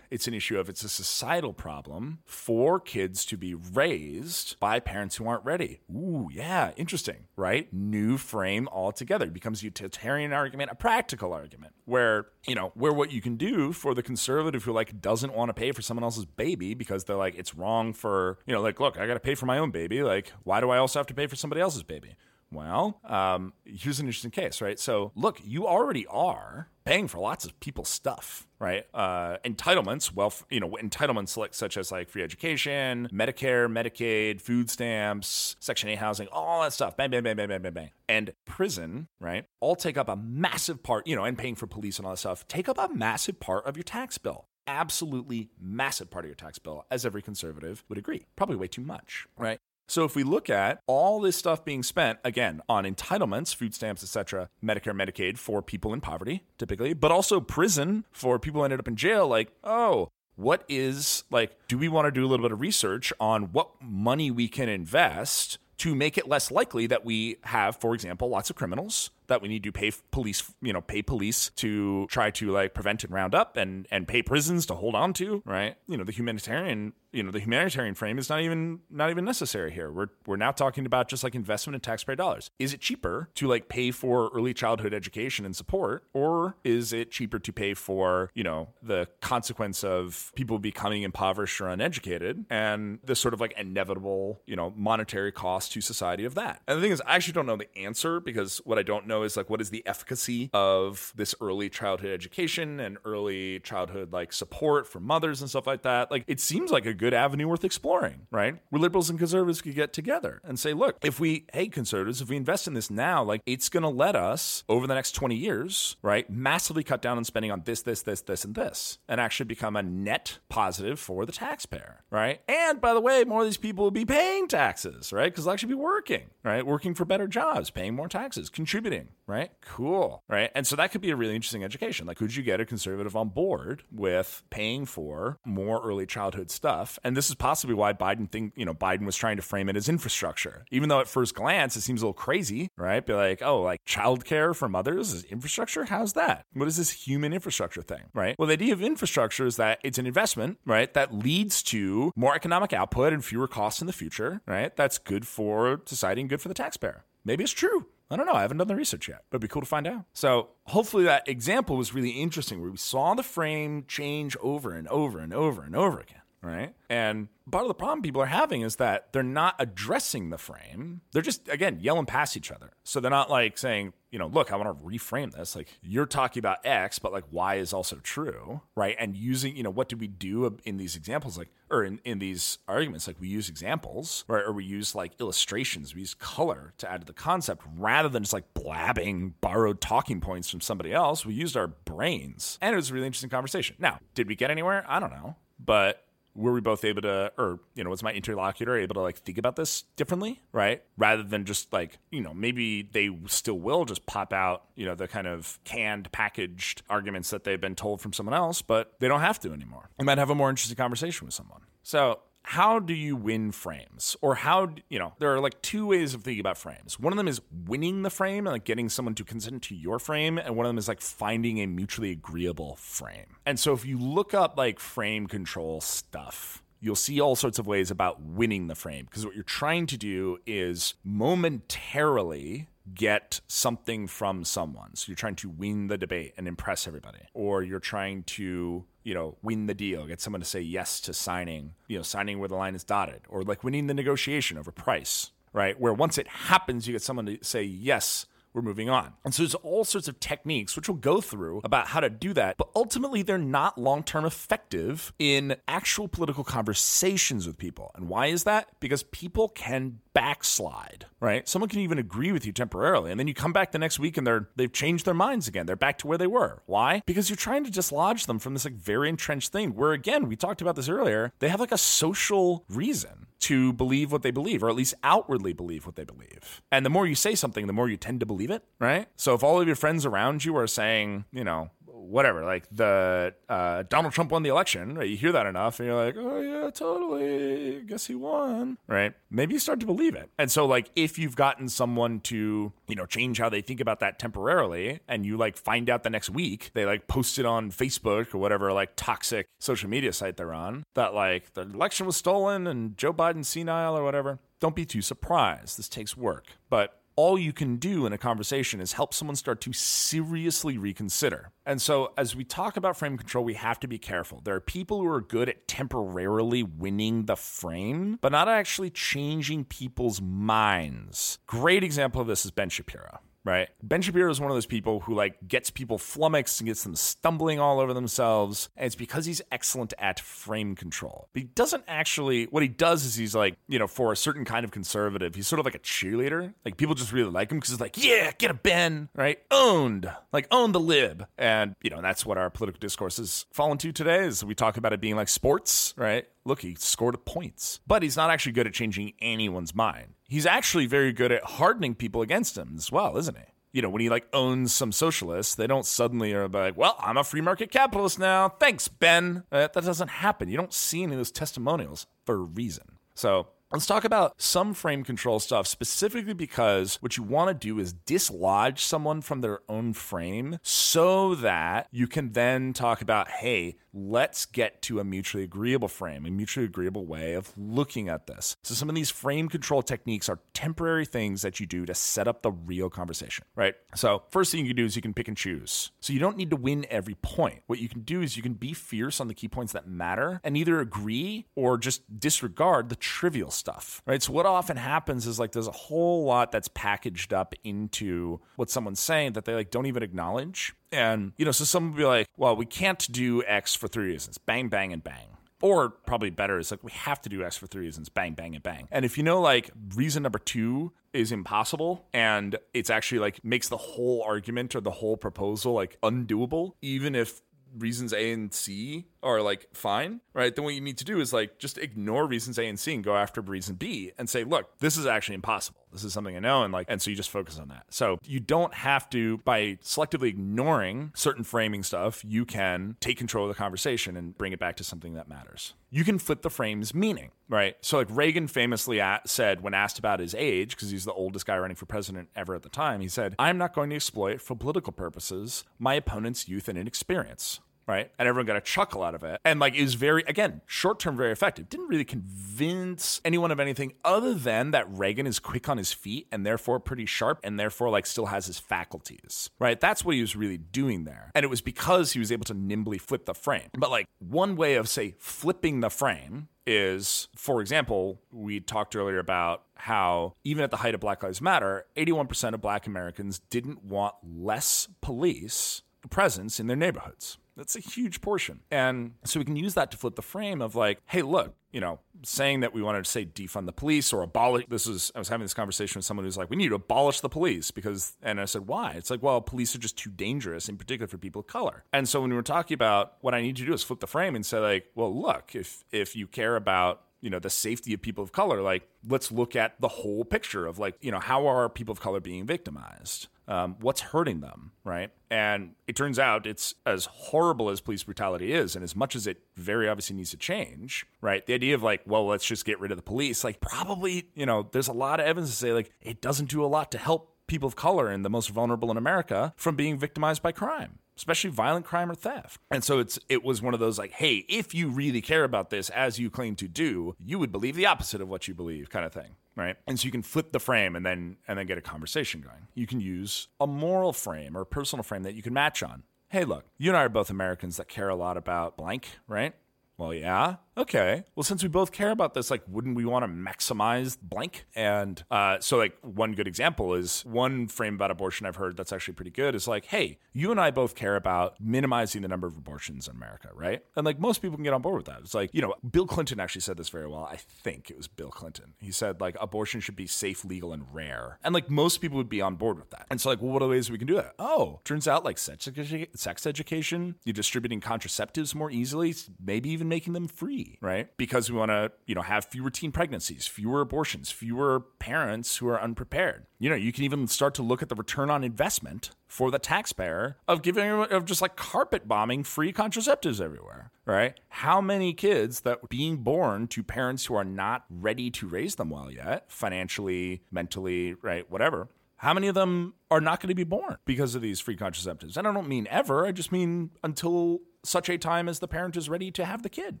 it's 0.10 0.28
an 0.28 0.34
issue 0.34 0.58
of 0.58 0.68
it's 0.68 0.84
a 0.84 0.88
societal 0.88 1.52
problem 1.52 2.18
for 2.24 2.80
kids 2.80 3.24
to 3.26 3.36
be 3.36 3.54
raised 3.54 4.58
by 4.60 4.80
parents 4.80 5.16
who 5.16 5.26
aren't 5.26 5.44
ready. 5.44 5.80
Ooh, 5.90 6.28
yeah, 6.32 6.72
interesting, 6.76 7.26
right? 7.36 7.72
New 7.72 8.16
frame 8.16 8.68
altogether. 8.68 9.26
It 9.26 9.32
becomes 9.32 9.62
a 9.62 9.66
utilitarian 9.66 10.32
argument, 10.32 10.70
a 10.70 10.74
practical 10.74 11.32
argument, 11.32 11.74
where, 11.84 12.26
you 12.46 12.54
know, 12.54 12.72
where 12.74 12.92
what 12.92 13.12
you 13.12 13.20
can 13.20 13.36
do 13.36 13.72
for 13.72 13.94
the 13.94 14.02
conservative 14.02 14.64
who 14.64 14.72
like 14.72 15.00
doesn't 15.00 15.34
want 15.34 15.48
to 15.48 15.54
pay 15.54 15.72
for 15.72 15.82
someone 15.82 16.04
else's 16.04 16.24
baby 16.24 16.74
because 16.74 17.04
they're 17.04 17.16
like, 17.16 17.34
it's 17.36 17.54
wrong 17.54 17.92
for, 17.92 18.38
you 18.46 18.54
know, 18.54 18.60
like, 18.60 18.80
look, 18.80 18.98
I 18.98 19.06
got 19.06 19.14
to 19.14 19.20
pay 19.20 19.34
for 19.34 19.46
my 19.46 19.58
own 19.58 19.70
baby. 19.70 20.02
Like, 20.02 20.32
why 20.44 20.60
do 20.60 20.70
I 20.70 20.78
also 20.78 20.98
have 20.98 21.06
to 21.06 21.14
pay 21.14 21.26
for 21.26 21.36
somebody 21.36 21.60
else's 21.60 21.82
baby? 21.82 22.14
Well, 22.52 23.00
um, 23.04 23.52
here's 23.64 23.98
an 23.98 24.06
interesting 24.06 24.30
case, 24.30 24.60
right? 24.60 24.78
So, 24.78 25.12
look, 25.14 25.40
you 25.44 25.66
already 25.66 26.06
are 26.06 26.68
paying 26.84 27.08
for 27.08 27.18
lots 27.18 27.44
of 27.44 27.58
people's 27.58 27.88
stuff, 27.88 28.46
right? 28.60 28.84
Uh, 28.94 29.38
entitlements, 29.44 30.14
well, 30.14 30.32
you 30.48 30.60
know, 30.60 30.78
entitlements 30.80 31.36
like 31.36 31.54
such 31.54 31.76
as 31.76 31.90
like 31.90 32.08
free 32.08 32.22
education, 32.22 33.08
Medicare, 33.12 33.66
Medicaid, 33.68 34.40
food 34.40 34.70
stamps, 34.70 35.56
Section 35.58 35.90
8 35.90 35.96
housing, 35.96 36.28
all 36.30 36.62
that 36.62 36.72
stuff. 36.72 36.96
Bang, 36.96 37.10
bang, 37.10 37.24
bang, 37.24 37.36
bang, 37.36 37.48
bang, 37.48 37.62
bang, 37.62 37.72
bang. 37.72 37.90
And 38.08 38.32
prison, 38.44 39.08
right? 39.20 39.44
All 39.60 39.74
take 39.74 39.98
up 39.98 40.08
a 40.08 40.16
massive 40.16 40.82
part, 40.82 41.06
you 41.06 41.16
know, 41.16 41.24
and 41.24 41.36
paying 41.36 41.56
for 41.56 41.66
police 41.66 41.98
and 41.98 42.06
all 42.06 42.12
that 42.12 42.18
stuff, 42.18 42.46
take 42.46 42.68
up 42.68 42.78
a 42.78 42.88
massive 42.94 43.40
part 43.40 43.66
of 43.66 43.76
your 43.76 43.84
tax 43.84 44.18
bill 44.18 44.46
absolutely 44.68 45.48
massive 45.60 46.10
part 46.10 46.24
of 46.24 46.28
your 46.28 46.34
tax 46.34 46.58
bill, 46.58 46.84
as 46.90 47.06
every 47.06 47.22
conservative 47.22 47.84
would 47.88 47.98
agree. 47.98 48.26
Probably 48.34 48.56
way 48.56 48.66
too 48.66 48.82
much, 48.82 49.26
right? 49.38 49.58
So 49.88 50.04
if 50.04 50.16
we 50.16 50.24
look 50.24 50.50
at 50.50 50.80
all 50.86 51.20
this 51.20 51.36
stuff 51.36 51.64
being 51.64 51.82
spent 51.82 52.18
again 52.24 52.60
on 52.68 52.84
entitlements, 52.84 53.54
food 53.54 53.74
stamps, 53.74 54.02
etc., 54.02 54.48
Medicare, 54.62 54.94
Medicaid 54.94 55.38
for 55.38 55.62
people 55.62 55.92
in 55.92 56.00
poverty 56.00 56.44
typically, 56.58 56.92
but 56.92 57.12
also 57.12 57.40
prison 57.40 58.04
for 58.10 58.38
people 58.38 58.60
who 58.60 58.64
ended 58.64 58.80
up 58.80 58.88
in 58.88 58.96
jail 58.96 59.28
like, 59.28 59.52
oh, 59.62 60.08
what 60.36 60.64
is 60.68 61.24
like 61.30 61.56
do 61.66 61.78
we 61.78 61.88
want 61.88 62.06
to 62.06 62.10
do 62.10 62.24
a 62.24 62.28
little 62.28 62.44
bit 62.44 62.52
of 62.52 62.60
research 62.60 63.12
on 63.18 63.44
what 63.52 63.70
money 63.80 64.30
we 64.30 64.48
can 64.48 64.68
invest 64.68 65.58
to 65.78 65.94
make 65.94 66.16
it 66.16 66.28
less 66.28 66.50
likely 66.50 66.86
that 66.86 67.04
we 67.04 67.36
have 67.42 67.76
for 67.76 67.94
example 67.94 68.28
lots 68.28 68.50
of 68.50 68.56
criminals 68.56 69.10
that 69.28 69.42
we 69.42 69.48
need 69.48 69.62
to 69.64 69.72
pay 69.72 69.92
police, 70.10 70.42
you 70.60 70.72
know, 70.72 70.80
pay 70.80 71.02
police 71.02 71.50
to 71.56 72.06
try 72.08 72.30
to 72.32 72.50
like 72.50 72.74
prevent 72.74 73.04
and 73.04 73.12
round 73.12 73.34
up 73.34 73.56
and 73.56 73.86
and 73.90 74.06
pay 74.08 74.22
prisons 74.22 74.66
to 74.66 74.74
hold 74.74 74.94
on 74.94 75.12
to, 75.14 75.42
right? 75.44 75.76
You 75.86 75.96
know, 75.96 76.04
the 76.04 76.12
humanitarian, 76.12 76.92
you 77.12 77.22
know, 77.22 77.30
the 77.30 77.40
humanitarian 77.40 77.94
frame 77.94 78.18
is 78.18 78.28
not 78.28 78.40
even 78.40 78.80
not 78.90 79.10
even 79.10 79.24
necessary 79.24 79.72
here. 79.72 79.90
We're 79.90 80.08
we're 80.26 80.36
now 80.36 80.52
talking 80.52 80.86
about 80.86 81.08
just 81.08 81.24
like 81.24 81.34
investment 81.34 81.74
in 81.74 81.80
taxpayer 81.80 82.16
dollars. 82.16 82.50
Is 82.58 82.72
it 82.72 82.80
cheaper 82.80 83.30
to 83.36 83.48
like 83.48 83.68
pay 83.68 83.90
for 83.90 84.30
early 84.34 84.54
childhood 84.54 84.94
education 84.94 85.44
and 85.44 85.54
support 85.54 86.04
or 86.12 86.56
is 86.64 86.92
it 86.92 87.10
cheaper 87.10 87.38
to 87.38 87.52
pay 87.52 87.74
for, 87.74 88.30
you 88.34 88.44
know, 88.44 88.68
the 88.82 89.08
consequence 89.20 89.84
of 89.84 90.32
people 90.34 90.58
becoming 90.58 91.02
impoverished 91.02 91.60
or 91.60 91.68
uneducated 91.68 92.44
and 92.50 92.98
the 93.04 93.16
sort 93.16 93.34
of 93.34 93.40
like 93.40 93.54
inevitable, 93.56 94.42
you 94.46 94.56
know, 94.56 94.72
monetary 94.76 95.32
cost 95.32 95.72
to 95.72 95.80
society 95.80 96.24
of 96.24 96.34
that? 96.34 96.62
And 96.66 96.78
the 96.78 96.82
thing 96.82 96.92
is 96.92 97.02
I 97.06 97.16
actually 97.16 97.34
don't 97.34 97.46
know 97.46 97.56
the 97.56 97.78
answer 97.78 98.20
because 98.20 98.58
what 98.64 98.78
I 98.78 98.82
don't 98.82 99.06
know 99.06 99.15
know 99.16 99.22
is 99.22 99.36
like 99.36 99.48
what 99.48 99.60
is 99.60 99.70
the 99.70 99.86
efficacy 99.86 100.50
of 100.52 101.12
this 101.16 101.34
early 101.40 101.68
childhood 101.68 102.10
education 102.10 102.80
and 102.80 102.98
early 103.04 103.60
childhood 103.60 104.12
like 104.12 104.32
support 104.32 104.86
for 104.86 105.00
mothers 105.00 105.40
and 105.40 105.48
stuff 105.50 105.66
like 105.66 105.82
that. 105.82 106.10
Like 106.10 106.24
it 106.26 106.40
seems 106.40 106.70
like 106.70 106.86
a 106.86 106.94
good 106.94 107.14
avenue 107.14 107.48
worth 107.48 107.64
exploring, 107.64 108.26
right? 108.30 108.56
Where 108.70 108.80
liberals 108.80 109.10
and 109.10 109.18
conservatives 109.18 109.62
could 109.62 109.74
get 109.74 109.92
together 109.92 110.40
and 110.44 110.58
say, 110.58 110.72
look, 110.72 110.96
if 111.02 111.20
we, 111.20 111.46
hey, 111.52 111.68
conservatives, 111.68 112.20
if 112.20 112.28
we 112.28 112.36
invest 112.36 112.66
in 112.66 112.74
this 112.74 112.90
now, 112.90 113.22
like 113.22 113.42
it's 113.46 113.68
to 113.82 113.88
let 113.88 114.16
us 114.16 114.64
over 114.68 114.86
the 114.86 114.94
next 114.94 115.12
20 115.12 115.34
years, 115.34 115.96
right, 116.02 116.28
massively 116.30 116.82
cut 116.82 117.02
down 117.02 117.16
on 117.16 117.24
spending 117.24 117.50
on 117.50 117.62
this, 117.64 117.82
this, 117.82 118.02
this, 118.02 118.20
this, 118.20 118.44
and 118.44 118.54
this, 118.54 118.98
and 119.08 119.20
actually 119.20 119.46
become 119.46 119.76
a 119.76 119.82
net 119.82 120.38
positive 120.48 120.98
for 120.98 121.26
the 121.26 121.32
taxpayer, 121.32 122.02
right? 122.10 122.40
And 122.48 122.80
by 122.80 122.94
the 122.94 123.00
way, 123.00 123.24
more 123.24 123.40
of 123.40 123.46
these 123.46 123.56
people 123.56 123.84
will 123.84 123.90
be 123.90 124.04
paying 124.04 124.48
taxes, 124.48 125.12
right? 125.12 125.30
Because 125.30 125.44
they'll 125.44 125.52
actually 125.52 125.70
be 125.70 125.74
working, 125.74 126.30
right? 126.42 126.66
Working 126.66 126.94
for 126.94 127.04
better 127.04 127.28
jobs, 127.28 127.70
paying 127.70 127.94
more 127.94 128.08
taxes, 128.08 128.48
contributing, 128.48 129.05
right? 129.26 129.50
Cool, 129.60 130.22
right? 130.28 130.50
And 130.54 130.66
so 130.66 130.76
that 130.76 130.92
could 130.92 131.00
be 131.00 131.10
a 131.10 131.16
really 131.16 131.34
interesting 131.34 131.64
education. 131.64 132.06
Like, 132.06 132.16
could 132.16 132.34
you 132.34 132.42
get 132.42 132.60
a 132.60 132.64
conservative 132.64 133.16
on 133.16 133.30
board 133.30 133.82
with 133.90 134.42
paying 134.50 134.86
for 134.86 135.38
more 135.44 135.82
early 135.82 136.06
childhood 136.06 136.50
stuff? 136.50 136.98
And 137.02 137.16
this 137.16 137.28
is 137.28 137.34
possibly 137.34 137.74
why 137.74 137.92
Biden 137.92 138.30
think, 138.30 138.52
you 138.56 138.64
know, 138.64 138.74
Biden 138.74 139.04
was 139.04 139.16
trying 139.16 139.36
to 139.36 139.42
frame 139.42 139.68
it 139.68 139.76
as 139.76 139.88
infrastructure, 139.88 140.64
even 140.70 140.88
though 140.88 141.00
at 141.00 141.08
first 141.08 141.34
glance 141.34 141.76
it 141.76 141.80
seems 141.80 142.02
a 142.02 142.06
little 142.06 142.14
crazy, 142.14 142.70
right? 142.76 143.04
Be 143.04 143.14
like, 143.14 143.42
oh, 143.42 143.62
like 143.62 143.84
childcare 143.84 144.54
for 144.54 144.68
mothers 144.68 145.12
is 145.12 145.24
infrastructure? 145.24 145.84
How's 145.84 146.12
that? 146.14 146.44
What 146.52 146.68
is 146.68 146.76
this 146.76 146.90
human 146.90 147.32
infrastructure 147.32 147.82
thing, 147.82 148.04
right? 148.14 148.36
Well, 148.38 148.46
the 148.46 148.54
idea 148.54 148.72
of 148.72 148.82
infrastructure 148.82 149.46
is 149.46 149.56
that 149.56 149.78
it's 149.82 149.98
an 149.98 150.06
investment, 150.06 150.58
right? 150.64 150.92
That 150.94 151.12
leads 151.12 151.62
to 151.64 152.12
more 152.16 152.34
economic 152.34 152.72
output 152.72 153.12
and 153.12 153.24
fewer 153.24 153.48
costs 153.48 153.80
in 153.80 153.86
the 153.86 153.92
future, 153.92 154.40
right? 154.46 154.74
That's 154.76 154.98
good 154.98 155.26
for 155.26 155.80
society 155.84 156.20
and 156.20 156.30
good 156.30 156.40
for 156.40 156.48
the 156.48 156.54
taxpayer. 156.54 157.04
Maybe 157.24 157.42
it's 157.42 157.52
true. 157.52 157.86
I 158.10 158.16
don't 158.16 158.26
know. 158.26 158.34
I 158.34 158.42
haven't 158.42 158.58
done 158.58 158.68
the 158.68 158.76
research 158.76 159.08
yet, 159.08 159.24
but 159.30 159.36
it'd 159.36 159.42
be 159.42 159.52
cool 159.52 159.62
to 159.62 159.68
find 159.68 159.86
out. 159.86 160.04
So 160.12 160.50
hopefully 160.64 161.04
that 161.04 161.28
example 161.28 161.76
was 161.76 161.92
really 161.92 162.10
interesting 162.10 162.60
where 162.60 162.70
we 162.70 162.76
saw 162.76 163.14
the 163.14 163.22
frame 163.22 163.84
change 163.88 164.36
over 164.40 164.72
and 164.72 164.86
over 164.88 165.18
and 165.18 165.34
over 165.34 165.62
and 165.62 165.74
over 165.74 165.98
again 166.00 166.22
right? 166.46 166.74
And 166.88 167.28
part 167.50 167.62
of 167.62 167.68
the 167.68 167.74
problem 167.74 168.02
people 168.02 168.22
are 168.22 168.26
having 168.26 168.62
is 168.62 168.76
that 168.76 169.12
they're 169.12 169.22
not 169.22 169.56
addressing 169.58 170.30
the 170.30 170.38
frame. 170.38 171.00
They're 171.12 171.22
just, 171.22 171.48
again, 171.48 171.78
yelling 171.80 172.06
past 172.06 172.36
each 172.36 172.50
other. 172.50 172.70
So 172.84 173.00
they're 173.00 173.10
not 173.10 173.30
like 173.30 173.58
saying, 173.58 173.92
you 174.16 174.18
know, 174.18 174.28
look, 174.28 174.50
I 174.50 174.56
want 174.56 174.80
to 174.80 174.86
reframe 174.86 175.30
this. 175.32 175.54
Like, 175.54 175.68
you're 175.82 176.06
talking 176.06 176.40
about 176.40 176.64
X, 176.64 176.98
but 176.98 177.12
like 177.12 177.24
Y 177.30 177.56
is 177.56 177.74
also 177.74 177.96
true, 177.96 178.62
right? 178.74 178.96
And 178.98 179.14
using, 179.14 179.54
you 179.54 179.62
know, 179.62 179.68
what 179.68 179.90
do 179.90 179.96
we 179.98 180.06
do 180.06 180.56
in 180.64 180.78
these 180.78 180.96
examples? 180.96 181.36
Like, 181.36 181.50
or 181.70 181.84
in, 181.84 182.00
in 182.02 182.18
these 182.18 182.56
arguments, 182.66 183.06
like 183.06 183.20
we 183.20 183.28
use 183.28 183.50
examples, 183.50 184.24
right? 184.26 184.42
Or 184.42 184.54
we 184.54 184.64
use 184.64 184.94
like 184.94 185.12
illustrations, 185.20 185.94
we 185.94 186.00
use 186.00 186.14
color 186.14 186.72
to 186.78 186.90
add 186.90 187.02
to 187.02 187.06
the 187.06 187.12
concept 187.12 187.62
rather 187.76 188.08
than 188.08 188.22
just 188.22 188.32
like 188.32 188.54
blabbing 188.54 189.34
borrowed 189.42 189.82
talking 189.82 190.22
points 190.22 190.48
from 190.48 190.62
somebody 190.62 190.94
else. 190.94 191.26
We 191.26 191.34
used 191.34 191.54
our 191.54 191.66
brains. 191.66 192.56
And 192.62 192.72
it 192.72 192.76
was 192.76 192.88
a 192.90 192.94
really 192.94 193.04
interesting 193.04 193.28
conversation. 193.28 193.76
Now, 193.78 194.00
did 194.14 194.28
we 194.28 194.34
get 194.34 194.50
anywhere? 194.50 194.86
I 194.88 194.98
don't 194.98 195.10
know. 195.10 195.36
But 195.62 196.05
were 196.36 196.52
we 196.52 196.60
both 196.60 196.84
able 196.84 197.02
to 197.02 197.32
or 197.38 197.60
you 197.74 197.82
know 197.82 197.90
was 197.90 198.02
my 198.02 198.12
interlocutor 198.12 198.76
able 198.76 198.94
to 198.94 199.00
like 199.00 199.18
think 199.18 199.38
about 199.38 199.56
this 199.56 199.82
differently 199.96 200.40
right? 200.52 200.82
Rather 200.96 201.22
than 201.22 201.44
just 201.44 201.72
like 201.72 201.98
you 202.10 202.20
know 202.20 202.34
maybe 202.34 202.82
they 202.82 203.10
still 203.26 203.58
will 203.58 203.84
just 203.84 204.06
pop 204.06 204.32
out 204.32 204.64
you 204.74 204.84
know 204.84 204.94
the 204.94 205.08
kind 205.08 205.26
of 205.26 205.58
canned 205.64 206.10
packaged 206.12 206.82
arguments 206.88 207.30
that 207.30 207.44
they've 207.44 207.60
been 207.60 207.74
told 207.74 208.00
from 208.00 208.12
someone 208.12 208.34
else 208.34 208.62
but 208.62 208.94
they 209.00 209.08
don't 209.08 209.20
have 209.20 209.38
to 209.40 209.52
anymore. 209.52 209.90
They 209.98 210.04
might 210.04 210.18
have 210.18 210.30
a 210.30 210.34
more 210.34 210.50
interesting 210.50 210.76
conversation 210.76 211.26
with 211.26 211.34
someone. 211.34 211.62
So 211.82 212.20
how 212.48 212.78
do 212.78 212.94
you 212.94 213.16
win 213.16 213.50
frames? 213.50 214.16
Or 214.22 214.36
how 214.36 214.68
you 214.88 215.00
know 215.00 215.14
there 215.18 215.34
are 215.34 215.40
like 215.40 215.60
two 215.62 215.88
ways 215.88 216.14
of 216.14 216.22
thinking 216.22 216.40
about 216.40 216.56
frames. 216.56 216.98
One 216.98 217.12
of 217.12 217.16
them 217.16 217.26
is 217.26 217.40
winning 217.66 218.02
the 218.02 218.10
frame 218.10 218.46
and 218.46 218.54
like 218.54 218.64
getting 218.64 218.88
someone 218.88 219.16
to 219.16 219.24
consent 219.24 219.62
to 219.64 219.74
your 219.74 219.98
frame 219.98 220.38
and 220.38 220.54
one 220.54 220.64
of 220.64 220.70
them 220.70 220.78
is 220.78 220.86
like 220.86 221.00
finding 221.00 221.60
a 221.60 221.66
mutually 221.66 222.12
agreeable 222.12 222.76
frame. 222.76 223.36
And 223.44 223.58
so 223.58 223.72
if 223.72 223.84
you 223.84 223.98
look 223.98 224.32
up 224.32 224.56
like 224.56 224.78
frame 224.78 225.26
control 225.26 225.80
stuff 225.80 226.62
you'll 226.78 226.94
see 226.94 227.20
all 227.20 227.34
sorts 227.34 227.58
of 227.58 227.66
ways 227.66 227.90
about 227.90 228.22
winning 228.22 228.68
the 228.68 228.74
frame 228.76 229.06
because 229.06 229.24
what 229.24 229.34
you're 229.34 229.42
trying 229.42 229.86
to 229.86 229.96
do 229.96 230.38
is 230.46 230.94
momentarily 231.02 232.68
get 232.94 233.40
something 233.48 234.06
from 234.06 234.44
someone. 234.44 234.94
So 234.94 235.08
you're 235.08 235.16
trying 235.16 235.36
to 235.36 235.48
win 235.48 235.88
the 235.88 235.98
debate 235.98 236.34
and 236.36 236.46
impress 236.46 236.86
everybody, 236.86 237.20
or 237.34 237.62
you're 237.62 237.80
trying 237.80 238.22
to 238.24 238.84
you 239.06 239.14
know, 239.14 239.36
win 239.40 239.66
the 239.66 239.74
deal, 239.74 240.04
get 240.04 240.20
someone 240.20 240.40
to 240.40 240.46
say 240.46 240.60
yes 240.60 241.00
to 241.00 241.14
signing, 241.14 241.74
you 241.86 241.96
know, 241.96 242.02
signing 242.02 242.40
where 242.40 242.48
the 242.48 242.56
line 242.56 242.74
is 242.74 242.82
dotted, 242.82 243.20
or 243.28 243.44
like 243.44 243.62
winning 243.62 243.86
the 243.86 243.94
negotiation 243.94 244.58
over 244.58 244.72
price, 244.72 245.30
right? 245.52 245.78
Where 245.78 245.92
once 245.92 246.18
it 246.18 246.26
happens, 246.26 246.88
you 246.88 246.92
get 246.92 247.02
someone 247.02 247.26
to 247.26 247.38
say 247.40 247.62
yes 247.62 248.26
we're 248.56 248.62
moving 248.62 248.88
on. 248.88 249.12
And 249.24 249.34
so 249.34 249.42
there's 249.42 249.54
all 249.54 249.84
sorts 249.84 250.08
of 250.08 250.18
techniques, 250.18 250.74
which 250.74 250.88
we'll 250.88 250.96
go 250.96 251.20
through 251.20 251.60
about 251.62 251.88
how 251.88 252.00
to 252.00 252.08
do 252.08 252.32
that. 252.32 252.56
But 252.56 252.70
ultimately, 252.74 253.22
they're 253.22 253.36
not 253.36 253.78
long 253.78 254.02
term 254.02 254.24
effective 254.24 255.12
in 255.18 255.56
actual 255.68 256.08
political 256.08 256.42
conversations 256.42 257.46
with 257.46 257.58
people. 257.58 257.92
And 257.94 258.08
why 258.08 258.26
is 258.26 258.44
that? 258.44 258.68
Because 258.80 259.02
people 259.02 259.50
can 259.50 260.00
backslide, 260.14 261.04
right? 261.20 261.46
Someone 261.46 261.68
can 261.68 261.80
even 261.80 261.98
agree 261.98 262.32
with 262.32 262.46
you 262.46 262.52
temporarily, 262.52 263.10
and 263.10 263.20
then 263.20 263.28
you 263.28 263.34
come 263.34 263.52
back 263.52 263.72
the 263.72 263.78
next 263.78 263.98
week 263.98 264.16
and 264.16 264.26
they're 264.26 264.48
they've 264.56 264.72
changed 264.72 265.04
their 265.04 265.12
minds 265.12 265.46
again. 265.46 265.66
They're 265.66 265.76
back 265.76 265.98
to 265.98 266.06
where 266.06 266.16
they 266.16 266.26
were. 266.26 266.62
Why? 266.64 267.02
Because 267.04 267.28
you're 267.28 267.36
trying 267.36 267.64
to 267.64 267.70
dislodge 267.70 268.24
them 268.24 268.38
from 268.38 268.54
this 268.54 268.64
like 268.64 268.74
very 268.74 269.10
entrenched 269.10 269.52
thing. 269.52 269.74
Where 269.74 269.92
again, 269.92 270.26
we 270.26 270.34
talked 270.34 270.62
about 270.62 270.76
this 270.76 270.88
earlier. 270.88 271.34
They 271.40 271.50
have 271.50 271.60
like 271.60 271.72
a 271.72 271.78
social 271.78 272.64
reason 272.70 273.25
to 273.40 273.72
believe 273.72 274.12
what 274.12 274.22
they 274.22 274.30
believe, 274.30 274.62
or 274.62 274.68
at 274.68 274.74
least 274.74 274.94
outwardly 275.02 275.52
believe 275.52 275.86
what 275.86 275.96
they 275.96 276.04
believe. 276.04 276.62
And 276.72 276.84
the 276.84 276.90
more 276.90 277.06
you 277.06 277.14
say 277.14 277.34
something, 277.34 277.66
the 277.66 277.72
more 277.72 277.88
you 277.88 277.96
tend 277.96 278.20
to 278.20 278.26
believe 278.26 278.50
it, 278.50 278.62
right? 278.78 279.08
So 279.16 279.34
if 279.34 279.42
all 279.42 279.60
of 279.60 279.66
your 279.66 279.76
friends 279.76 280.06
around 280.06 280.44
you 280.44 280.56
are 280.56 280.66
saying, 280.66 281.24
you 281.32 281.44
know, 281.44 281.70
whatever, 282.06 282.44
like 282.44 282.66
the 282.70 283.34
uh, 283.48 283.84
Donald 283.88 284.14
Trump 284.14 284.30
won 284.30 284.42
the 284.42 284.48
election, 284.48 284.96
right? 284.96 285.08
You 285.08 285.16
hear 285.16 285.32
that 285.32 285.46
enough, 285.46 285.80
and 285.80 285.86
you're 285.86 286.04
like, 286.04 286.16
oh 286.16 286.40
yeah, 286.40 286.70
totally. 286.70 287.82
Guess 287.82 288.06
he 288.06 288.14
won, 288.14 288.78
right? 288.86 289.14
Maybe 289.30 289.54
you 289.54 289.58
start 289.58 289.80
to 289.80 289.86
believe 289.86 290.14
it. 290.14 290.30
And 290.38 290.50
so, 290.50 290.66
like, 290.66 290.90
if 290.96 291.18
you've 291.18 291.36
gotten 291.36 291.68
someone 291.68 292.20
to, 292.20 292.72
you 292.88 292.94
know, 292.94 293.06
change 293.06 293.38
how 293.38 293.48
they 293.48 293.60
think 293.60 293.80
about 293.80 294.00
that 294.00 294.18
temporarily, 294.18 295.00
and 295.08 295.26
you 295.26 295.36
like 295.36 295.56
find 295.56 295.90
out 295.90 296.02
the 296.02 296.10
next 296.10 296.30
week 296.30 296.70
they 296.74 296.84
like 296.84 297.06
post 297.08 297.38
it 297.38 297.46
on 297.46 297.70
Facebook 297.70 298.34
or 298.34 298.38
whatever, 298.38 298.72
like 298.72 298.96
toxic 298.96 299.46
social 299.58 299.88
media 299.88 300.12
site 300.12 300.36
they're 300.36 300.54
on, 300.54 300.84
that 300.94 301.14
like 301.14 301.54
the 301.54 301.62
election 301.62 302.06
was 302.06 302.16
stolen 302.16 302.66
and 302.66 302.96
Joe 302.96 303.12
Biden's 303.12 303.48
senile 303.48 303.96
or 303.96 304.04
whatever. 304.04 304.38
Don't 304.60 304.74
be 304.74 304.86
too 304.86 305.02
surprised. 305.02 305.78
This 305.78 305.88
takes 305.88 306.16
work, 306.16 306.46
but 306.70 307.00
all 307.16 307.38
you 307.38 307.52
can 307.52 307.76
do 307.76 308.06
in 308.06 308.12
a 308.12 308.18
conversation 308.18 308.80
is 308.80 308.92
help 308.92 309.14
someone 309.14 309.36
start 309.36 309.60
to 309.62 309.72
seriously 309.72 310.76
reconsider. 310.76 311.50
And 311.64 311.80
so, 311.80 312.12
as 312.16 312.36
we 312.36 312.44
talk 312.44 312.76
about 312.76 312.96
frame 312.96 313.16
control, 313.16 313.44
we 313.44 313.54
have 313.54 313.80
to 313.80 313.88
be 313.88 313.98
careful. 313.98 314.42
There 314.44 314.54
are 314.54 314.60
people 314.60 315.00
who 315.00 315.08
are 315.08 315.22
good 315.22 315.48
at 315.48 315.66
temporarily 315.66 316.62
winning 316.62 317.24
the 317.24 317.36
frame, 317.36 318.18
but 318.20 318.32
not 318.32 318.48
actually 318.48 318.90
changing 318.90 319.64
people's 319.64 320.20
minds. 320.20 321.38
Great 321.46 321.82
example 321.82 322.20
of 322.20 322.26
this 322.26 322.44
is 322.44 322.50
Ben 322.50 322.68
Shapiro 322.68 323.20
right? 323.46 323.68
Ben 323.82 324.02
Shapiro 324.02 324.30
is 324.30 324.40
one 324.40 324.50
of 324.50 324.56
those 324.56 324.66
people 324.66 325.00
who 325.00 325.14
like 325.14 325.36
gets 325.46 325.70
people 325.70 325.98
flummoxed 325.98 326.60
and 326.60 326.66
gets 326.66 326.82
them 326.82 326.96
stumbling 326.96 327.58
all 327.58 327.80
over 327.80 327.94
themselves. 327.94 328.68
And 328.76 328.86
it's 328.86 328.96
because 328.96 329.24
he's 329.24 329.40
excellent 329.50 329.94
at 329.98 330.20
frame 330.20 330.74
control. 330.74 331.28
But 331.32 331.42
he 331.42 331.48
doesn't 331.48 331.84
actually, 331.86 332.44
what 332.46 332.62
he 332.62 332.68
does 332.68 333.04
is 333.04 333.14
he's 333.14 333.34
like, 333.34 333.56
you 333.68 333.78
know, 333.78 333.86
for 333.86 334.12
a 334.12 334.16
certain 334.16 334.44
kind 334.44 334.64
of 334.64 334.70
conservative, 334.72 335.34
he's 335.34 335.46
sort 335.46 335.60
of 335.60 335.64
like 335.64 335.74
a 335.74 335.80
cheerleader. 335.80 336.52
Like 336.64 336.76
people 336.76 336.94
just 336.94 337.12
really 337.12 337.30
like 337.30 337.50
him 337.50 337.58
because 337.58 337.72
it's 337.72 337.80
like, 337.80 338.02
yeah, 338.02 338.32
get 338.36 338.50
a 338.50 338.54
Ben, 338.54 339.08
right? 339.14 339.38
Owned, 339.50 340.10
like 340.32 340.48
own 340.50 340.72
the 340.72 340.80
lib. 340.80 341.26
And, 341.38 341.76
you 341.82 341.90
know, 341.90 342.02
that's 342.02 342.26
what 342.26 342.38
our 342.38 342.50
political 342.50 342.80
discourse 342.80 343.18
has 343.18 343.46
fallen 343.52 343.78
to 343.78 343.92
today 343.92 344.24
is 344.24 344.44
we 344.44 344.54
talk 344.54 344.76
about 344.76 344.92
it 344.92 345.00
being 345.00 345.16
like 345.16 345.28
sports, 345.28 345.94
right? 345.96 346.26
look, 346.46 346.60
he 346.60 346.74
scored 346.78 347.22
points. 347.24 347.80
But 347.86 348.02
he's 348.02 348.16
not 348.16 348.30
actually 348.30 348.52
good 348.52 348.66
at 348.66 348.72
changing 348.72 349.12
anyone's 349.20 349.74
mind. 349.74 350.14
He's 350.28 350.46
actually 350.46 350.86
very 350.86 351.12
good 351.12 351.32
at 351.32 351.42
hardening 351.44 351.94
people 351.94 352.22
against 352.22 352.56
him 352.56 352.74
as 352.76 352.90
well, 352.90 353.16
isn't 353.16 353.36
he? 353.36 353.44
You 353.72 353.82
know, 353.82 353.90
when 353.90 354.00
he 354.00 354.08
like 354.08 354.26
owns 354.32 354.72
some 354.72 354.90
socialists, 354.90 355.54
they 355.54 355.66
don't 355.66 355.84
suddenly 355.84 356.32
are 356.32 356.48
like, 356.48 356.76
well, 356.76 356.96
I'm 356.98 357.18
a 357.18 357.24
free 357.24 357.42
market 357.42 357.70
capitalist 357.70 358.18
now. 358.18 358.48
Thanks, 358.48 358.88
Ben. 358.88 359.44
Uh, 359.52 359.68
that 359.72 359.84
doesn't 359.84 360.08
happen. 360.08 360.48
You 360.48 360.56
don't 360.56 360.72
see 360.72 361.02
any 361.02 361.12
of 361.12 361.18
those 361.18 361.30
testimonials 361.30 362.06
for 362.24 362.36
a 362.36 362.38
reason. 362.38 362.84
So 363.14 363.48
Let's 363.76 363.84
talk 363.84 364.06
about 364.06 364.40
some 364.40 364.72
frame 364.72 365.04
control 365.04 365.38
stuff 365.38 365.66
specifically 365.66 366.32
because 366.32 366.96
what 367.02 367.18
you 367.18 367.22
want 367.22 367.48
to 367.48 367.54
do 367.54 367.78
is 367.78 367.92
dislodge 367.92 368.78
someone 368.78 369.20
from 369.20 369.42
their 369.42 369.60
own 369.68 369.92
frame 369.92 370.58
so 370.62 371.34
that 371.34 371.86
you 371.90 372.06
can 372.06 372.32
then 372.32 372.72
talk 372.72 373.02
about, 373.02 373.28
hey, 373.28 373.76
let's 373.92 374.46
get 374.46 374.80
to 374.80 374.98
a 374.98 375.04
mutually 375.04 375.44
agreeable 375.44 375.88
frame, 375.88 376.24
a 376.24 376.30
mutually 376.30 376.64
agreeable 376.64 377.04
way 377.04 377.34
of 377.34 377.52
looking 377.58 378.08
at 378.08 378.26
this. 378.26 378.56
So, 378.62 378.74
some 378.74 378.88
of 378.88 378.94
these 378.94 379.10
frame 379.10 379.50
control 379.50 379.82
techniques 379.82 380.30
are 380.30 380.38
temporary 380.54 381.04
things 381.04 381.42
that 381.42 381.60
you 381.60 381.66
do 381.66 381.84
to 381.84 381.94
set 381.94 382.26
up 382.26 382.40
the 382.40 382.52
real 382.52 382.88
conversation, 382.88 383.44
right? 383.56 383.74
So, 383.94 384.22
first 384.30 384.52
thing 384.52 384.60
you 384.60 384.70
can 384.70 384.76
do 384.76 384.86
is 384.86 384.96
you 384.96 385.02
can 385.02 385.12
pick 385.12 385.28
and 385.28 385.36
choose. 385.36 385.92
So, 386.00 386.14
you 386.14 386.18
don't 386.18 386.38
need 386.38 386.48
to 386.48 386.56
win 386.56 386.86
every 386.88 387.16
point. 387.16 387.62
What 387.66 387.78
you 387.78 387.90
can 387.90 388.00
do 388.00 388.22
is 388.22 388.38
you 388.38 388.42
can 388.42 388.54
be 388.54 388.72
fierce 388.72 389.20
on 389.20 389.28
the 389.28 389.34
key 389.34 389.48
points 389.48 389.74
that 389.74 389.86
matter 389.86 390.40
and 390.42 390.56
either 390.56 390.80
agree 390.80 391.46
or 391.54 391.76
just 391.76 392.18
disregard 392.18 392.88
the 392.88 392.96
trivial 392.96 393.50
stuff 393.50 393.65
stuff, 393.66 394.00
right? 394.06 394.22
So 394.22 394.32
what 394.32 394.46
often 394.46 394.76
happens 394.76 395.26
is 395.26 395.40
like 395.40 395.50
there's 395.50 395.66
a 395.66 395.72
whole 395.72 396.24
lot 396.24 396.52
that's 396.52 396.68
packaged 396.68 397.32
up 397.32 397.52
into 397.64 398.40
what 398.54 398.70
someone's 398.70 399.00
saying 399.00 399.32
that 399.32 399.44
they 399.44 399.54
like 399.54 399.72
don't 399.72 399.86
even 399.86 400.04
acknowledge. 400.04 400.72
And, 400.92 401.32
you 401.36 401.44
know, 401.44 401.50
so 401.50 401.64
someone 401.64 401.92
will 401.92 401.98
be 401.98 402.04
like, 402.04 402.28
well, 402.36 402.54
we 402.54 402.64
can't 402.64 403.10
do 403.10 403.42
X 403.42 403.74
for 403.74 403.88
three 403.88 404.06
reasons 404.06 404.38
bang, 404.38 404.68
bang, 404.68 404.92
and 404.92 405.02
bang. 405.02 405.36
Or 405.62 405.88
probably 405.88 406.30
better 406.30 406.58
is 406.58 406.70
like 406.70 406.84
we 406.84 406.92
have 406.92 407.20
to 407.22 407.28
do 407.28 407.42
X 407.42 407.56
for 407.56 407.66
three 407.66 407.86
reasons, 407.86 408.08
bang, 408.08 408.34
bang, 408.34 408.54
and 408.54 408.62
bang. 408.62 408.86
And 408.92 409.04
if 409.04 409.16
you 409.18 409.24
know 409.24 409.40
like 409.40 409.70
reason 409.96 410.22
number 410.22 410.38
two 410.38 410.92
is 411.12 411.32
impossible 411.32 412.06
and 412.12 412.56
it's 412.72 412.90
actually 412.90 413.18
like 413.18 413.42
makes 413.42 413.68
the 413.68 413.76
whole 413.76 414.22
argument 414.22 414.76
or 414.76 414.80
the 414.80 414.90
whole 414.90 415.16
proposal 415.16 415.72
like 415.72 415.98
undoable, 416.02 416.74
even 416.82 417.16
if 417.16 417.40
reasons 417.78 418.12
A 418.12 418.32
and 418.32 418.52
C 418.52 419.06
are 419.22 419.42
like 419.42 419.68
fine, 419.72 420.20
right? 420.34 420.54
Then 420.54 420.64
what 420.64 420.74
you 420.74 420.80
need 420.80 420.98
to 420.98 421.04
do 421.04 421.20
is 421.20 421.32
like 421.32 421.58
just 421.58 421.78
ignore 421.78 422.26
reasons 422.26 422.58
A 422.58 422.66
and 422.66 422.78
C 422.78 422.94
and 422.94 423.04
go 423.04 423.16
after 423.16 423.40
reason 423.40 423.74
B 423.74 424.12
and 424.18 424.28
say, 424.28 424.44
look, 424.44 424.78
this 424.78 424.96
is 424.96 425.06
actually 425.06 425.34
impossible. 425.34 425.80
This 425.92 426.04
is 426.04 426.12
something 426.12 426.36
I 426.36 426.40
know. 426.40 426.62
And 426.62 426.72
like, 426.72 426.86
and 426.88 427.00
so 427.00 427.10
you 427.10 427.16
just 427.16 427.30
focus 427.30 427.58
on 427.58 427.68
that. 427.68 427.84
So 427.90 428.18
you 428.24 428.38
don't 428.38 428.74
have 428.74 429.08
to, 429.10 429.38
by 429.38 429.78
selectively 429.82 430.28
ignoring 430.28 431.12
certain 431.14 431.42
framing 431.42 431.82
stuff, 431.82 432.22
you 432.24 432.44
can 432.44 432.96
take 433.00 433.16
control 433.16 433.46
of 433.46 433.48
the 433.48 433.58
conversation 433.58 434.16
and 434.16 434.36
bring 434.36 434.52
it 434.52 434.58
back 434.58 434.76
to 434.76 434.84
something 434.84 435.14
that 435.14 435.28
matters. 435.28 435.74
You 435.90 436.04
can 436.04 436.18
flip 436.18 436.42
the 436.42 436.50
frame's 436.50 436.94
meaning, 436.94 437.30
right? 437.48 437.76
So 437.80 437.98
like 437.98 438.08
Reagan 438.10 438.48
famously 438.48 439.00
said 439.24 439.62
when 439.62 439.72
asked 439.72 439.98
about 439.98 440.20
his 440.20 440.34
age, 440.34 440.76
because 440.76 440.90
he's 440.90 441.04
the 441.04 441.12
oldest 441.12 441.46
guy 441.46 441.56
running 441.56 441.76
for 441.76 441.86
president 441.86 442.28
ever 442.36 442.54
at 442.54 442.62
the 442.62 442.68
time, 442.68 443.00
he 443.00 443.08
said, 443.08 443.34
I'm 443.38 443.56
not 443.56 443.74
going 443.74 443.90
to 443.90 443.96
exploit 443.96 444.42
for 444.42 444.54
political 444.54 444.92
purposes 444.92 445.64
my 445.78 445.94
opponent's 445.94 446.48
youth 446.48 446.68
and 446.68 446.78
inexperience 446.78 447.60
right? 447.86 448.10
And 448.18 448.28
everyone 448.28 448.46
got 448.46 448.56
a 448.56 448.60
chuckle 448.60 449.02
out 449.02 449.14
of 449.14 449.22
it. 449.22 449.40
And 449.44 449.60
like 449.60 449.74
it 449.74 449.82
was 449.82 449.94
very, 449.94 450.22
again, 450.26 450.60
short 450.66 450.98
term, 450.98 451.16
very 451.16 451.32
effective. 451.32 451.68
Didn't 451.68 451.88
really 451.88 452.04
convince 452.04 453.20
anyone 453.24 453.50
of 453.50 453.60
anything 453.60 453.94
other 454.04 454.34
than 454.34 454.72
that 454.72 454.86
Reagan 454.90 455.26
is 455.26 455.38
quick 455.38 455.68
on 455.68 455.78
his 455.78 455.92
feet 455.92 456.26
and 456.32 456.44
therefore 456.44 456.80
pretty 456.80 457.06
sharp 457.06 457.40
and 457.44 457.58
therefore 457.58 457.90
like 457.90 458.06
still 458.06 458.26
has 458.26 458.46
his 458.46 458.58
faculties, 458.58 459.50
right? 459.58 459.80
That's 459.80 460.04
what 460.04 460.14
he 460.14 460.20
was 460.20 460.34
really 460.36 460.58
doing 460.58 461.04
there. 461.04 461.30
And 461.34 461.44
it 461.44 461.48
was 461.48 461.60
because 461.60 462.12
he 462.12 462.18
was 462.18 462.32
able 462.32 462.44
to 462.46 462.54
nimbly 462.54 462.98
flip 462.98 463.26
the 463.26 463.34
frame. 463.34 463.68
But 463.78 463.90
like 463.90 464.06
one 464.18 464.56
way 464.56 464.74
of, 464.74 464.88
say, 464.88 465.14
flipping 465.18 465.80
the 465.80 465.90
frame 465.90 466.48
is, 466.66 467.28
for 467.36 467.60
example, 467.60 468.20
we 468.32 468.58
talked 468.58 468.96
earlier 468.96 469.18
about 469.18 469.62
how 469.76 470.34
even 470.42 470.64
at 470.64 470.70
the 470.70 470.78
height 470.78 470.94
of 470.94 471.00
Black 471.00 471.22
Lives 471.22 471.40
Matter, 471.40 471.86
81% 471.96 472.54
of 472.54 472.60
black 472.60 472.86
Americans 472.86 473.38
didn't 473.50 473.84
want 473.84 474.14
less 474.24 474.88
police 475.00 475.82
presence 476.10 476.58
in 476.58 476.66
their 476.66 476.76
neighborhoods. 476.76 477.38
That's 477.56 477.76
a 477.76 477.80
huge 477.80 478.20
portion. 478.20 478.60
And 478.70 479.14
so 479.24 479.40
we 479.40 479.44
can 479.44 479.56
use 479.56 479.74
that 479.74 479.90
to 479.92 479.96
flip 479.96 480.14
the 480.14 480.22
frame 480.22 480.60
of 480.60 480.74
like, 480.74 481.00
hey, 481.06 481.22
look, 481.22 481.54
you 481.72 481.80
know, 481.80 482.00
saying 482.22 482.60
that 482.60 482.72
we 482.72 482.82
wanted 482.82 483.04
to 483.04 483.10
say 483.10 483.24
defund 483.24 483.66
the 483.66 483.72
police 483.72 484.12
or 484.12 484.22
abolish 484.22 484.66
this 484.68 484.86
is 484.86 485.12
I 485.14 485.18
was 485.18 485.28
having 485.28 485.44
this 485.44 485.54
conversation 485.54 485.98
with 485.98 486.04
someone 486.04 486.24
who's 486.24 486.36
like, 486.36 486.50
we 486.50 486.56
need 486.56 486.68
to 486.68 486.74
abolish 486.74 487.20
the 487.20 487.28
police 487.28 487.70
because 487.70 488.16
and 488.22 488.40
I 488.40 488.44
said, 488.44 488.66
why? 488.66 488.92
It's 488.92 489.10
like, 489.10 489.22
well, 489.22 489.40
police 489.40 489.74
are 489.74 489.78
just 489.78 489.96
too 489.96 490.10
dangerous, 490.10 490.68
in 490.68 490.76
particular 490.76 491.06
for 491.06 491.18
people 491.18 491.40
of 491.40 491.46
color. 491.46 491.84
And 491.92 492.08
so 492.08 492.20
when 492.20 492.30
we 492.30 492.36
were 492.36 492.42
talking 492.42 492.74
about 492.74 493.14
what 493.20 493.34
I 493.34 493.42
need 493.42 493.56
to 493.56 493.64
do 493.64 493.72
is 493.72 493.82
flip 493.82 494.00
the 494.00 494.06
frame 494.06 494.34
and 494.34 494.44
say, 494.44 494.58
like, 494.58 494.86
well, 494.94 495.14
look, 495.14 495.54
if 495.54 495.84
if 495.92 496.14
you 496.16 496.26
care 496.26 496.56
about 496.56 497.02
you 497.26 497.30
know 497.30 497.40
the 497.40 497.50
safety 497.50 497.92
of 497.92 498.00
people 498.00 498.22
of 498.22 498.30
color 498.30 498.62
like 498.62 498.88
let's 499.08 499.32
look 499.32 499.56
at 499.56 499.74
the 499.80 499.88
whole 499.88 500.24
picture 500.24 500.64
of 500.64 500.78
like 500.78 500.94
you 501.00 501.10
know 501.10 501.18
how 501.18 501.48
are 501.48 501.68
people 501.68 501.90
of 501.90 502.00
color 502.00 502.20
being 502.20 502.46
victimized 502.46 503.26
um, 503.48 503.76
what's 503.80 504.00
hurting 504.00 504.40
them, 504.40 504.72
right? 504.82 505.10
And 505.30 505.74
it 505.86 505.94
turns 505.94 506.18
out 506.18 506.46
it's 506.46 506.74
as 506.84 507.06
horrible 507.06 507.70
as 507.70 507.80
police 507.80 508.02
brutality 508.02 508.52
is, 508.52 508.74
and 508.74 508.82
as 508.82 508.96
much 508.96 509.14
as 509.14 509.26
it 509.26 509.38
very 509.54 509.88
obviously 509.88 510.16
needs 510.16 510.30
to 510.32 510.36
change, 510.36 511.06
right? 511.20 511.46
The 511.46 511.54
idea 511.54 511.76
of 511.76 511.82
like, 511.82 512.02
well, 512.06 512.26
let's 512.26 512.44
just 512.44 512.64
get 512.64 512.80
rid 512.80 512.90
of 512.90 512.96
the 512.96 513.02
police, 513.02 513.44
like 513.44 513.60
probably, 513.60 514.28
you 514.34 514.46
know, 514.46 514.68
there's 514.72 514.88
a 514.88 514.92
lot 514.92 515.20
of 515.20 515.26
evidence 515.26 515.50
to 515.50 515.56
say 515.56 515.72
like 515.72 515.92
it 516.02 516.20
doesn't 516.20 516.50
do 516.50 516.64
a 516.64 516.66
lot 516.66 516.90
to 516.92 516.98
help 516.98 517.36
people 517.46 517.68
of 517.68 517.76
color 517.76 518.08
and 518.08 518.24
the 518.24 518.30
most 518.30 518.48
vulnerable 518.50 518.90
in 518.90 518.96
America 518.96 519.52
from 519.56 519.76
being 519.76 519.96
victimized 519.96 520.42
by 520.42 520.50
crime 520.50 520.98
especially 521.16 521.50
violent 521.50 521.86
crime 521.86 522.10
or 522.10 522.14
theft. 522.14 522.60
And 522.70 522.84
so 522.84 522.98
it's 522.98 523.18
it 523.28 523.44
was 523.44 523.62
one 523.62 523.74
of 523.74 523.80
those 523.80 523.98
like, 523.98 524.12
hey, 524.12 524.44
if 524.48 524.74
you 524.74 524.88
really 524.88 525.20
care 525.20 525.44
about 525.44 525.70
this 525.70 525.90
as 525.90 526.18
you 526.18 526.30
claim 526.30 526.56
to 526.56 526.68
do, 526.68 527.16
you 527.18 527.38
would 527.38 527.52
believe 527.52 527.76
the 527.76 527.86
opposite 527.86 528.20
of 528.20 528.28
what 528.28 528.48
you 528.48 528.54
believe 528.54 528.90
kind 528.90 529.04
of 529.04 529.12
thing 529.12 529.36
right? 529.56 529.76
And 529.86 529.98
so 529.98 530.04
you 530.04 530.12
can 530.12 530.20
flip 530.20 530.52
the 530.52 530.60
frame 530.60 530.94
and 530.94 531.06
then 531.06 531.38
and 531.48 531.58
then 531.58 531.64
get 531.64 531.78
a 531.78 531.80
conversation 531.80 532.42
going. 532.42 532.68
You 532.74 532.86
can 532.86 533.00
use 533.00 533.48
a 533.58 533.66
moral 533.66 534.12
frame 534.12 534.54
or 534.54 534.60
a 534.60 534.66
personal 534.66 535.02
frame 535.02 535.22
that 535.22 535.34
you 535.34 535.40
can 535.42 535.54
match 535.54 535.82
on. 535.82 536.02
Hey 536.28 536.44
look 536.44 536.64
you 536.76 536.90
and 536.90 536.96
i 536.96 537.04
are 537.04 537.08
both 537.08 537.30
americans 537.30 537.76
that 537.76 537.86
care 537.86 538.08
a 538.08 538.16
lot 538.16 538.36
about 538.36 538.76
blank 538.76 539.06
right 539.28 539.54
well 539.96 540.14
yeah 540.14 540.56
okay, 540.78 541.24
well, 541.34 541.44
since 541.44 541.62
we 541.62 541.68
both 541.68 541.90
care 541.90 542.10
about 542.10 542.34
this, 542.34 542.50
like, 542.50 542.62
wouldn't 542.68 542.96
we 542.96 543.04
want 543.04 543.24
to 543.24 543.28
maximize 543.28 544.16
blank? 544.20 544.66
And 544.74 545.22
uh, 545.30 545.58
so, 545.60 545.78
like, 545.78 545.96
one 546.02 546.34
good 546.34 546.46
example 546.46 546.94
is 546.94 547.24
one 547.24 547.68
frame 547.68 547.94
about 547.94 548.10
abortion 548.10 548.46
I've 548.46 548.56
heard 548.56 548.76
that's 548.76 548.92
actually 548.92 549.14
pretty 549.14 549.30
good 549.30 549.54
is 549.54 549.66
like, 549.66 549.86
hey, 549.86 550.18
you 550.32 550.50
and 550.50 550.60
I 550.60 550.70
both 550.70 550.94
care 550.94 551.16
about 551.16 551.54
minimizing 551.60 552.22
the 552.22 552.28
number 552.28 552.46
of 552.46 552.56
abortions 552.56 553.08
in 553.08 553.16
America, 553.16 553.48
right? 553.54 553.82
And 553.96 554.04
like, 554.04 554.20
most 554.20 554.42
people 554.42 554.56
can 554.56 554.64
get 554.64 554.74
on 554.74 554.82
board 554.82 554.96
with 554.96 555.06
that. 555.06 555.20
It's 555.20 555.34
like, 555.34 555.50
you 555.52 555.62
know, 555.62 555.74
Bill 555.88 556.06
Clinton 556.06 556.40
actually 556.40 556.60
said 556.60 556.76
this 556.76 556.90
very 556.90 557.06
well. 557.06 557.24
I 557.24 557.36
think 557.36 557.90
it 557.90 557.96
was 557.96 558.08
Bill 558.08 558.30
Clinton. 558.30 558.74
He 558.78 558.92
said, 558.92 559.20
like, 559.20 559.36
abortion 559.40 559.80
should 559.80 559.96
be 559.96 560.06
safe, 560.06 560.44
legal, 560.44 560.72
and 560.72 560.84
rare. 560.92 561.38
And 561.42 561.54
like, 561.54 561.70
most 561.70 561.98
people 561.98 562.18
would 562.18 562.28
be 562.28 562.42
on 562.42 562.56
board 562.56 562.78
with 562.78 562.90
that. 562.90 563.06
And 563.10 563.20
so, 563.20 563.30
like, 563.30 563.40
well, 563.40 563.52
what 563.52 563.62
are 563.62 563.66
the 563.66 563.70
ways 563.70 563.90
we 563.90 563.98
can 563.98 564.06
do 564.06 564.16
that? 564.16 564.34
Oh, 564.38 564.80
turns 564.84 565.08
out, 565.08 565.24
like, 565.24 565.38
sex, 565.38 565.68
sex 566.14 566.46
education, 566.46 567.16
you're 567.24 567.32
distributing 567.32 567.80
contraceptives 567.80 568.54
more 568.54 568.70
easily, 568.70 569.14
maybe 569.42 569.70
even 569.70 569.85
making 569.88 570.12
them 570.12 570.28
free 570.28 570.76
right? 570.80 571.08
Because 571.16 571.50
we 571.50 571.58
want 571.58 571.70
to, 571.70 571.92
you 572.06 572.14
know, 572.14 572.22
have 572.22 572.44
fewer 572.44 572.70
teen 572.70 572.92
pregnancies, 572.92 573.46
fewer 573.46 573.80
abortions, 573.80 574.30
fewer 574.30 574.80
parents 574.98 575.56
who 575.56 575.68
are 575.68 575.80
unprepared. 575.80 576.46
You 576.58 576.70
know, 576.70 576.76
you 576.76 576.92
can 576.92 577.04
even 577.04 577.26
start 577.26 577.54
to 577.54 577.62
look 577.62 577.82
at 577.82 577.88
the 577.88 577.94
return 577.94 578.30
on 578.30 578.44
investment 578.44 579.10
for 579.26 579.50
the 579.50 579.58
taxpayer 579.58 580.36
of 580.46 580.62
giving 580.62 580.88
of 580.88 581.24
just 581.24 581.42
like 581.42 581.56
carpet 581.56 582.06
bombing 582.06 582.44
free 582.44 582.72
contraceptives 582.72 583.40
everywhere, 583.40 583.90
right? 584.04 584.38
How 584.48 584.80
many 584.80 585.12
kids 585.12 585.60
that 585.60 585.88
being 585.88 586.18
born 586.18 586.68
to 586.68 586.82
parents 586.82 587.26
who 587.26 587.34
are 587.34 587.44
not 587.44 587.84
ready 587.90 588.30
to 588.30 588.46
raise 588.46 588.76
them 588.76 588.90
well 588.90 589.10
yet, 589.10 589.44
financially, 589.48 590.42
mentally, 590.50 591.14
right, 591.14 591.50
whatever, 591.50 591.88
how 592.18 592.32
many 592.32 592.48
of 592.48 592.54
them 592.54 592.94
are 593.10 593.20
not 593.20 593.40
going 593.40 593.48
to 593.48 593.54
be 593.54 593.64
born 593.64 593.98
because 594.06 594.34
of 594.34 594.40
these 594.40 594.60
free 594.60 594.76
contraceptives? 594.76 595.36
And 595.36 595.46
I 595.46 595.52
don't 595.52 595.68
mean 595.68 595.86
ever, 595.90 596.26
I 596.26 596.32
just 596.32 596.50
mean 596.50 596.90
until 597.02 597.60
such 597.86 598.08
a 598.08 598.18
time 598.18 598.48
as 598.48 598.58
the 598.58 598.68
parent 598.68 598.96
is 598.96 599.08
ready 599.08 599.30
to 599.32 599.44
have 599.44 599.62
the 599.62 599.68
kid 599.68 600.00